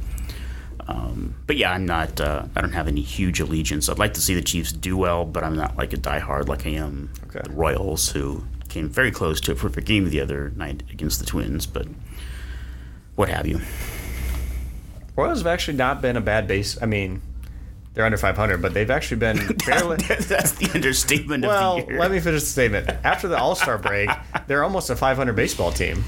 um, 0.88 1.34
but 1.46 1.56
yeah, 1.56 1.72
I'm 1.72 1.86
not. 1.86 2.20
Uh, 2.20 2.44
I 2.56 2.60
don't 2.60 2.72
have 2.72 2.88
any 2.88 3.02
huge 3.02 3.40
allegiance. 3.40 3.88
I'd 3.88 3.98
like 3.98 4.14
to 4.14 4.20
see 4.20 4.34
the 4.34 4.42
Chiefs 4.42 4.72
do 4.72 4.96
well, 4.96 5.24
but 5.24 5.44
I'm 5.44 5.56
not 5.56 5.76
like 5.76 5.92
a 5.92 5.96
diehard 5.96 6.48
like 6.48 6.66
I 6.66 6.70
am 6.70 7.10
Okay. 7.28 7.40
the 7.44 7.50
Royals, 7.50 8.10
who 8.10 8.44
came 8.68 8.88
very 8.88 9.10
close 9.10 9.40
to 9.42 9.52
a 9.52 9.54
perfect 9.54 9.86
game 9.86 10.08
the 10.10 10.20
other 10.20 10.50
night 10.56 10.82
against 10.90 11.20
the 11.20 11.26
Twins. 11.26 11.66
But 11.66 11.86
what 13.16 13.28
have 13.28 13.46
you? 13.46 13.60
Royals 15.18 15.40
have 15.40 15.48
actually 15.48 15.76
not 15.76 16.00
been 16.00 16.16
a 16.16 16.20
bad 16.20 16.46
base. 16.46 16.80
I 16.80 16.86
mean, 16.86 17.20
they're 17.92 18.04
under 18.04 18.16
500, 18.16 18.62
but 18.62 18.72
they've 18.72 18.90
actually 18.90 19.16
been 19.16 19.36
fairly. 19.64 19.96
that's 19.96 20.52
the 20.52 20.70
understatement 20.72 21.44
Well, 21.44 21.78
of 21.78 21.86
the 21.86 21.90
year. 21.90 21.98
Well, 21.98 22.08
let 22.08 22.14
me 22.14 22.20
finish 22.20 22.42
the 22.42 22.46
statement. 22.46 22.88
After 23.02 23.26
the 23.26 23.36
All 23.36 23.56
Star 23.56 23.78
break, 23.78 24.08
they're 24.46 24.62
almost 24.62 24.90
a 24.90 24.96
500 24.96 25.34
baseball 25.34 25.72
team. 25.72 26.04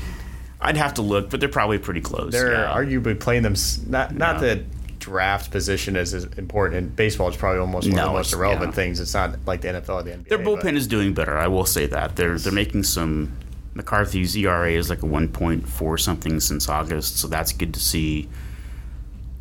I'd 0.61 0.77
have 0.77 0.95
to 0.95 1.03
look, 1.03 1.29
but 1.29 1.41
they're 1.41 1.49
probably 1.49 1.79
pretty 1.79 2.01
close. 2.03 2.31
They're 2.33 2.53
yeah. 2.53 2.73
arguably 2.73 3.19
playing 3.19 3.43
them. 3.43 3.55
Not 3.89 4.15
not 4.15 4.37
Yeah. 4.37 4.55
the 4.55 4.65
draft 5.01 5.51
position 5.51 5.97
is 5.97 6.15
as 6.15 6.25
important. 6.37 6.77
In 6.77 6.89
baseball, 6.91 7.27
it's 7.27 7.37
probably 7.37 7.59
almost 7.59 7.89
one 7.89 7.99
of 7.99 8.07
the 8.07 8.13
most 8.13 8.33
irrelevant 8.33 8.71
yeah. 8.73 8.77
things. 8.77 9.01
It's 9.01 9.15
not 9.15 9.39
like 9.45 9.63
the 9.63 9.69
NFL 9.69 9.89
or 9.89 10.03
the 10.05 10.13
NBA. 10.13 10.29
Their 10.29 10.39
but- 10.39 10.61
bullpen 10.61 10.77
is 10.77 10.87
doing 10.87 11.15
better. 11.15 11.37
I 11.37 11.49
will 11.49 11.67
say 11.67 11.87
that 11.87 12.15
they're 12.15 12.39
they're 12.39 12.53
making 12.53 12.85
some. 12.85 13.33
McCarthy's 13.75 14.37
ERA 14.37 14.73
is 14.73 14.91
like 14.91 15.03
a 15.03 15.07
1.4 15.07 16.01
something 16.01 16.41
since 16.41 16.69
August, 16.69 17.19
so 17.19 17.27
that's 17.29 17.53
good 17.53 17.73
to 17.75 17.81
see. 17.81 18.29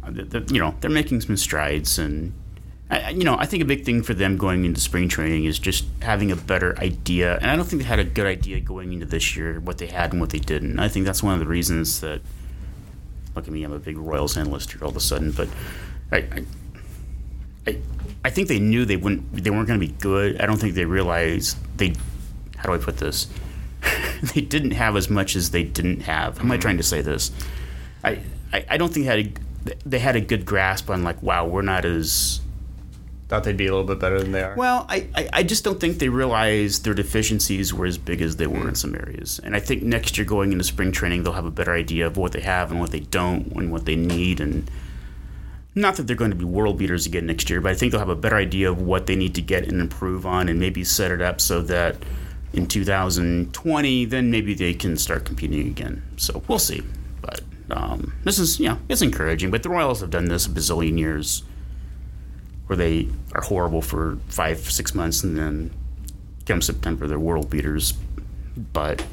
You 0.10 0.60
know, 0.60 0.76
they're 0.82 0.90
making 0.90 1.22
some 1.22 1.38
strides, 1.38 2.00
and 2.00 2.34
I- 2.90 3.10
you 3.12 3.24
know, 3.24 3.38
I 3.38 3.46
think 3.46 3.62
a 3.62 3.66
big 3.66 3.86
thing 3.86 4.02
for 4.02 4.14
them 4.14 4.38
going 4.38 4.66
into 4.66 4.80
spring 4.80 5.08
training 5.08 5.46
is 5.46 5.60
just 5.60 5.86
having 6.02 6.32
a 6.32 6.36
better 6.36 6.78
idea. 6.80 7.38
And 7.38 7.52
I 7.52 7.56
don't 7.56 7.66
think 7.66 7.82
they 7.82 7.88
had 7.88 8.00
a 8.00 8.04
good 8.04 8.28
idea 8.28 8.60
going 8.60 8.94
into 8.94 9.06
this 9.06 9.36
year 9.36 9.60
what 9.60 9.78
they 9.78 9.88
had 9.88 10.12
and 10.12 10.20
what 10.22 10.32
they 10.32 10.40
didn't. 10.40 10.80
I 10.80 10.88
think 10.88 11.06
that's 11.06 11.22
one 11.24 11.34
of 11.34 11.40
the 11.40 11.48
reasons 11.48 12.02
that. 12.02 12.22
Look 13.36 13.48
at 13.48 13.54
me, 13.54 13.64
I'm 13.64 13.72
a 13.72 13.80
big 13.80 13.98
Royals 13.98 14.36
analyst 14.36 14.72
here 14.72 14.84
all 14.84 14.90
of 14.90 14.98
a 14.98 15.00
sudden, 15.00 15.32
but 15.32 15.48
I, 16.12 16.18
I 16.18 16.46
I, 17.68 17.78
I 18.26 18.30
think 18.30 18.48
they 18.48 18.60
knew 18.60 18.86
they 18.86 18.98
wouldn't 18.98 19.44
they 19.44 19.50
weren't 19.50 19.68
going 19.68 19.80
to 19.80 19.86
be 19.86 19.94
good. 19.94 20.42
I 20.42 20.46
don't 20.46 20.58
think 20.58 20.74
they 20.74 20.86
realized 20.86 21.58
they 21.78 21.94
how 22.58 22.64
do 22.70 22.74
I 22.74 22.78
put 22.78 22.98
this? 22.98 23.28
they 24.34 24.42
didn't 24.42 24.72
have 24.72 24.96
as 24.96 25.10
much 25.10 25.36
as 25.36 25.52
they 25.52 25.64
didn't 25.64 26.02
have. 26.02 26.38
How 26.38 26.44
am 26.44 26.52
I 26.52 26.56
mm-hmm. 26.56 26.62
trying 26.62 26.78
to 26.78 26.84
say 26.84 27.02
this? 27.02 27.32
I, 28.04 28.20
I, 28.52 28.66
I 28.72 28.78
don't 28.78 28.94
think 28.94 29.06
they 29.06 29.18
had 29.18 29.26
a, 29.28 29.32
they 29.86 30.00
had 30.00 30.16
a 30.16 30.22
good 30.22 30.46
grasp 30.46 30.90
on 30.90 31.04
like 31.04 31.22
wow 31.22 31.46
we're 31.46 31.62
not 31.62 31.86
as 31.86 32.42
Thought 33.30 33.44
they'd 33.44 33.56
be 33.56 33.68
a 33.68 33.72
little 33.72 33.86
bit 33.86 34.00
better 34.00 34.20
than 34.20 34.32
they 34.32 34.42
are. 34.42 34.56
well 34.56 34.88
I, 34.90 35.08
I, 35.16 35.30
I 35.34 35.44
just 35.44 35.64
don't 35.64 35.80
think 35.80 36.00
they 36.00 36.10
realized 36.10 36.84
their 36.84 36.96
deficiencies 36.96 37.72
were 37.72 37.86
as 37.86 38.00
big 38.00 38.24
as 38.24 38.38
they 38.38 38.48
were 38.48 38.68
in 38.68 38.74
mm. 38.74 38.78
some 38.78 38.96
areas. 38.96 39.40
And 39.44 39.56
I 39.56 39.60
think 39.60 39.84
next 39.84 40.18
year 40.18 40.26
going 40.26 40.52
into 40.52 40.64
spring 40.64 40.92
training 40.92 41.24
they'll 41.24 41.34
have 41.34 41.46
a 41.46 41.52
better 41.52 41.74
idea 41.74 42.08
of 42.08 42.18
what 42.18 42.32
they 42.32 42.42
have 42.42 42.72
and 42.72 42.80
what 42.80 42.90
they 42.90 43.02
don't 43.02 43.46
and 43.52 43.72
what 43.72 43.86
they 43.86 43.96
need. 43.96 44.40
And 44.40 44.70
not 45.76 45.96
that 45.98 46.08
they're 46.08 46.16
going 46.16 46.32
to 46.32 46.38
be 46.38 46.44
world 46.44 46.80
beaters 46.80 47.06
again 47.06 47.28
next 47.28 47.52
year 47.52 47.62
but 47.62 47.72
I 47.72 47.76
think 47.76 47.92
they'll 47.92 48.00
have 48.00 48.10
a 48.10 48.16
better 48.16 48.36
idea 48.36 48.68
of 48.68 48.82
what 48.82 49.06
they 49.06 49.16
need 49.16 49.36
to 49.36 49.44
get 49.44 49.68
and 49.68 49.80
improve 49.80 50.26
on 50.26 50.50
and 50.50 50.60
maybe 50.60 50.84
set 50.84 51.12
it 51.12 51.22
up 51.22 51.40
so 51.40 51.62
that 51.62 51.98
in 52.54 52.66
2020 52.66 54.06
then 54.06 54.32
maybe 54.32 54.56
they 54.56 54.74
can 54.74 54.98
start 54.98 55.26
competing 55.26 55.68
again. 55.68 56.02
So 56.18 56.42
we'll 56.48 56.58
see 56.58 56.82
but 57.22 57.42
um, 57.72 58.14
this 58.24 58.40
is 58.40 58.60
yeah 58.60 58.78
it's 58.90 59.02
encouraging 59.02 59.52
but 59.52 59.64
the 59.64 59.70
Royals 59.70 60.02
have 60.02 60.10
done 60.10 60.26
this 60.26 60.46
a 60.46 60.50
bazillion 60.50 60.98
years 60.98 61.44
where 62.68 62.78
they 62.78 63.08
are 63.34 63.42
horrible 63.42 63.82
for 63.82 64.18
five, 64.28 64.60
six 64.60 64.94
months, 64.94 65.24
and 65.24 65.36
then 65.38 65.72
come 66.46 66.62
September, 66.62 67.08
they're 67.08 67.20
world 67.20 67.50
beaters. 67.50 67.94
But 68.74 69.04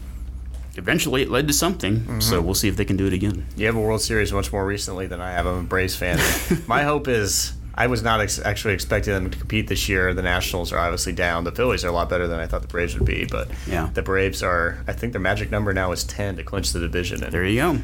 eventually 0.75 1.23
it 1.23 1.31
led 1.31 1.47
to 1.49 1.55
something, 1.55 2.21
so 2.21 2.43
we'll 2.43 2.53
see 2.55 2.69
if 2.69 2.77
they 2.77 2.85
can 2.85 2.97
do 2.99 3.07
it 3.07 3.15
again. 3.15 3.47
You 3.57 3.65
have 3.67 3.77
a 3.77 3.81
World 3.81 4.03
Series 4.03 4.31
much 4.33 4.53
more 4.53 4.67
recently 4.67 5.07
than 5.07 5.23
I 5.23 5.33
have. 5.33 5.47
I'm 5.47 5.61
a 5.61 5.63
Braves 5.63 5.97
fan. 5.97 6.19
My 6.67 6.83
hope 6.83 7.09
is 7.09 7.55
I 7.75 7.87
was 7.87 8.03
not 8.03 8.21
ex- 8.21 8.39
actually 8.39 8.75
expecting 8.75 9.15
them 9.15 9.31
to 9.31 9.39
compete 9.39 9.69
this 9.69 9.89
year. 9.89 10.13
The 10.13 10.21
Nationals 10.23 10.71
are 10.73 10.79
obviously 10.79 11.13
down. 11.15 11.45
The 11.45 11.53
Phillies 11.53 11.83
are 11.85 11.89
a 11.89 11.93
lot 11.93 12.11
better 12.11 12.27
than 12.27 12.39
I 12.39 12.47
thought 12.47 12.61
the 12.61 12.69
Braves 12.69 12.95
would 12.95 13.07
be, 13.07 13.25
but 13.25 13.49
Yeah. 13.67 13.89
the 13.95 14.03
Braves 14.03 14.43
are. 14.43 14.85
I 14.87 14.93
think 14.93 15.13
their 15.13 15.21
magic 15.23 15.51
number 15.51 15.73
now 15.73 15.93
is 15.93 16.05
10 16.05 16.37
to 16.37 16.43
clinch 16.43 16.73
the 16.73 16.81
division. 16.81 17.23
And 17.25 17.33
There 17.33 17.45
you 17.45 17.61
go. 17.61 17.79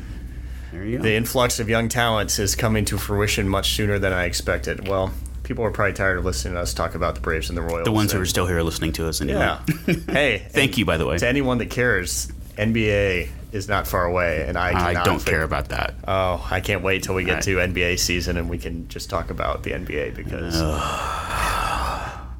There 0.73 0.85
you 0.85 0.97
go. 0.99 1.03
the 1.05 1.15
influx 1.15 1.61
of 1.61 1.69
young 1.69 1.89
talents 1.89 2.39
is 2.39 2.55
coming 2.55 2.85
to 2.87 2.99
fruition 2.99 3.49
much 3.49 3.73
sooner 3.75 3.99
than 3.99 4.13
I 4.13 4.25
expected. 4.25 4.89
Well, 4.89 5.13
people 5.43 5.65
are 5.65 5.71
probably 5.71 5.93
tired 5.93 6.19
of 6.19 6.25
listening 6.25 6.55
to 6.55 6.61
us 6.61 6.73
talk 6.75 6.95
about 6.95 7.15
the 7.15 7.21
Braves 7.21 7.49
and 7.51 7.57
the 7.59 7.63
Royals. 7.63 7.85
the 7.85 7.93
ones 7.93 8.13
who 8.13 8.21
are 8.21 8.27
still 8.27 8.47
here 8.47 8.63
listening 8.63 8.93
to 8.95 9.07
us 9.09 9.21
anyway. 9.21 9.39
Yeah. 9.41 9.61
hey, 10.09 10.47
Thank 10.51 10.79
you, 10.79 10.85
by 10.85 10.97
the 10.97 11.07
way. 11.07 11.19
to 11.19 11.29
anyone 11.29 11.59
that 11.59 11.71
cares. 11.71 12.29
NBA 12.57 13.29
is 13.53 13.67
not 13.69 13.87
far 13.87 14.05
away, 14.05 14.45
and 14.49 14.57
I 14.59 14.91
I 15.01 15.05
don't 15.05 15.19
fig- 15.19 15.33
care 15.33 15.43
about 15.43 15.69
that. 15.71 15.95
Oh, 16.09 16.47
I 16.51 16.61
can't 16.61 16.83
wait 16.83 17.03
till 17.03 17.15
we 17.15 17.25
get 17.25 17.35
Right. 17.35 17.43
to 17.45 17.57
NBA 17.61 17.99
season 17.99 18.37
and 18.39 18.49
we 18.49 18.57
can 18.59 18.89
just 18.89 19.09
talk 19.11 19.31
about 19.31 19.63
the 19.63 19.73
NBA 19.73 20.15
because 20.15 20.55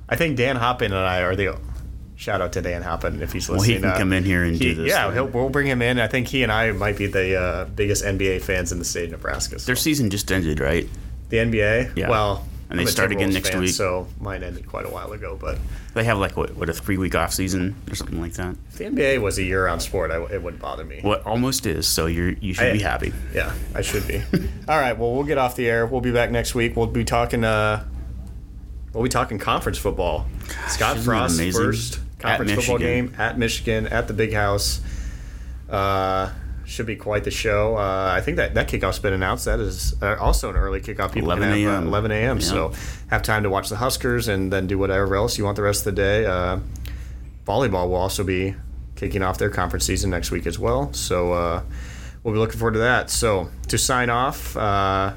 I 0.09 0.17
think 0.17 0.37
Dan 0.37 0.57
Hoppin 0.57 0.93
and 0.93 1.01
I 1.07 1.21
are 1.23 1.35
the 1.37 1.57
shout 2.23 2.41
out 2.41 2.53
to 2.53 2.63
Dan 2.63 2.83
Hoppin 2.83 3.21
if 3.21 3.33
he's 3.33 3.49
listening. 3.51 3.57
Well, 3.59 3.67
he 3.69 3.75
can 3.83 3.85
uh, 3.91 3.99
come 3.99 4.13
in 4.13 4.25
here 4.25 4.45
and 4.45 4.53
he- 4.55 4.59
do 4.59 4.75
this. 4.83 4.89
Yeah, 4.91 5.13
he'll, 5.13 5.27
we'll 5.27 5.49
bring 5.51 5.67
him 5.67 5.83
in. 5.83 5.99
I 5.99 6.07
think 6.07 6.29
he 6.29 6.43
and 6.45 6.53
I 6.53 6.71
might 6.73 6.97
be 6.97 7.07
the 7.07 7.37
uh, 7.41 7.65
biggest 7.67 8.05
NBA 8.05 8.43
fans 8.43 8.71
in 8.73 8.79
the 8.79 8.85
state 8.85 9.07
of 9.07 9.11
Nebraska. 9.13 9.59
So. 9.59 9.67
Their 9.67 9.77
season 9.77 10.09
just 10.11 10.31
ended, 10.31 10.61
right? 10.61 10.89
the 11.31 11.39
NBA. 11.39 11.97
Yeah. 11.97 12.11
Well, 12.11 12.47
And 12.71 12.79
they 12.79 12.83
I'm 12.83 12.89
a 12.89 12.91
start 12.91 13.11
again 13.11 13.33
next 13.33 13.49
fan, 13.51 13.61
week. 13.61 13.71
So 13.71 14.07
mine 14.21 14.43
ended 14.43 14.67
quite 14.69 14.85
a 14.85 14.91
while 14.91 15.11
ago, 15.13 15.37
but 15.41 15.59
They 15.95 16.05
have 16.05 16.19
like 16.19 16.37
what, 16.37 16.55
what 16.57 16.69
a 16.69 16.75
three 16.75 16.99
week 16.99 17.15
off 17.15 17.33
season 17.33 17.75
or 17.91 17.95
something 17.95 18.21
like 18.21 18.35
that. 18.35 18.55
if 18.69 18.77
the 18.77 18.85
NBA 18.85 19.19
was 19.23 19.39
a 19.39 19.43
year-round 19.43 19.81
sport, 19.83 20.11
I, 20.11 20.23
it 20.33 20.43
wouldn't 20.43 20.61
bother 20.63 20.85
me. 20.85 21.01
What 21.01 21.25
almost 21.27 21.65
is. 21.67 21.89
So 21.89 22.05
you're 22.07 22.31
you 22.33 22.53
should 22.55 22.67
I- 22.67 22.73
be 22.73 22.81
happy. 22.81 23.13
Yeah, 23.35 23.53
I 23.75 23.81
should 23.81 24.07
be. 24.07 24.19
All 24.69 24.79
right, 24.79 24.93
well, 24.97 25.13
we'll 25.15 25.25
get 25.25 25.39
off 25.39 25.57
the 25.57 25.69
air. 25.69 25.87
We'll 25.87 26.03
be 26.03 26.13
back 26.13 26.31
next 26.31 26.55
week. 26.55 26.77
We'll 26.77 26.87
be 26.87 27.03
talking. 27.05 27.43
Uh, 27.45 27.85
we'll 28.93 29.03
be 29.05 29.09
talking 29.09 29.39
conference 29.39 29.79
football. 29.79 30.27
Scott 30.69 30.97
that 30.97 31.03
Frost's 31.03 31.39
amazing? 31.39 31.63
first 31.63 31.99
conference 32.23 32.53
football 32.53 32.79
game 32.79 33.15
at 33.19 33.39
Michigan 33.39 33.87
at 33.87 34.09
the 34.09 34.15
Big 34.15 34.33
House. 34.33 34.81
Uh, 35.69 36.31
should 36.65 36.87
be 36.87 36.97
quite 36.97 37.25
the 37.25 37.31
show. 37.31 37.77
Uh, 37.77 38.13
I 38.15 38.21
think 38.21 38.39
that 38.39 38.55
that 38.55 38.69
kickoff's 38.69 38.99
been 38.99 39.13
announced. 39.13 39.45
That 39.45 39.61
is 39.61 40.01
uh, 40.03 40.17
also 40.19 40.51
an 40.51 40.57
early 40.57 40.81
kickoff. 40.81 41.13
People 41.13 41.31
11 41.31 41.51
uh, 41.51 41.55
a.m.. 41.55 41.87
11 41.87 42.11
a.m. 42.11 42.39
Yeah. 42.39 42.43
So 42.43 42.73
have 43.11 43.23
time 43.23 43.43
to 43.43 43.51
watch 43.51 43.69
the 43.69 43.77
Huskers 43.77 44.29
and 44.29 44.53
then 44.53 44.67
do 44.67 44.79
whatever 44.79 45.15
else 45.17 45.39
you 45.39 45.45
want 45.45 45.57
the 45.57 45.63
rest 45.63 45.87
of 45.87 45.95
the 45.95 46.01
day. 46.01 46.25
Uh, 46.25 46.61
volleyball 47.47 47.89
will 47.89 47.97
also 47.97 48.25
be 48.25 48.55
kicking 48.97 49.23
off 49.23 49.39
their 49.39 49.51
conference 49.51 49.85
season 49.85 50.11
next 50.11 50.31
week 50.31 50.47
as 50.47 50.59
well. 50.59 50.93
So 50.93 51.33
uh, 51.33 51.63
we'll 52.23 52.35
be 52.35 52.39
looking 52.39 52.59
forward 52.59 52.75
to 52.75 52.81
that. 52.81 53.11
So 53.11 53.51
to 53.69 53.79
sign 53.79 54.11
off, 54.11 54.57
uh, 54.57 55.13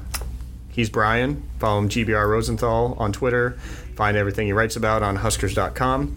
he's 0.70 0.90
Brian. 0.90 1.48
Follow 1.58 1.78
him 1.78 1.88
GBR 1.88 2.28
Rosenthal 2.28 2.96
on 2.98 3.12
Twitter. 3.12 3.52
Find 3.94 4.16
everything 4.16 4.46
he 4.46 4.52
writes 4.52 4.76
about 4.76 5.02
on 5.02 5.16
Huskers.com. 5.16 6.16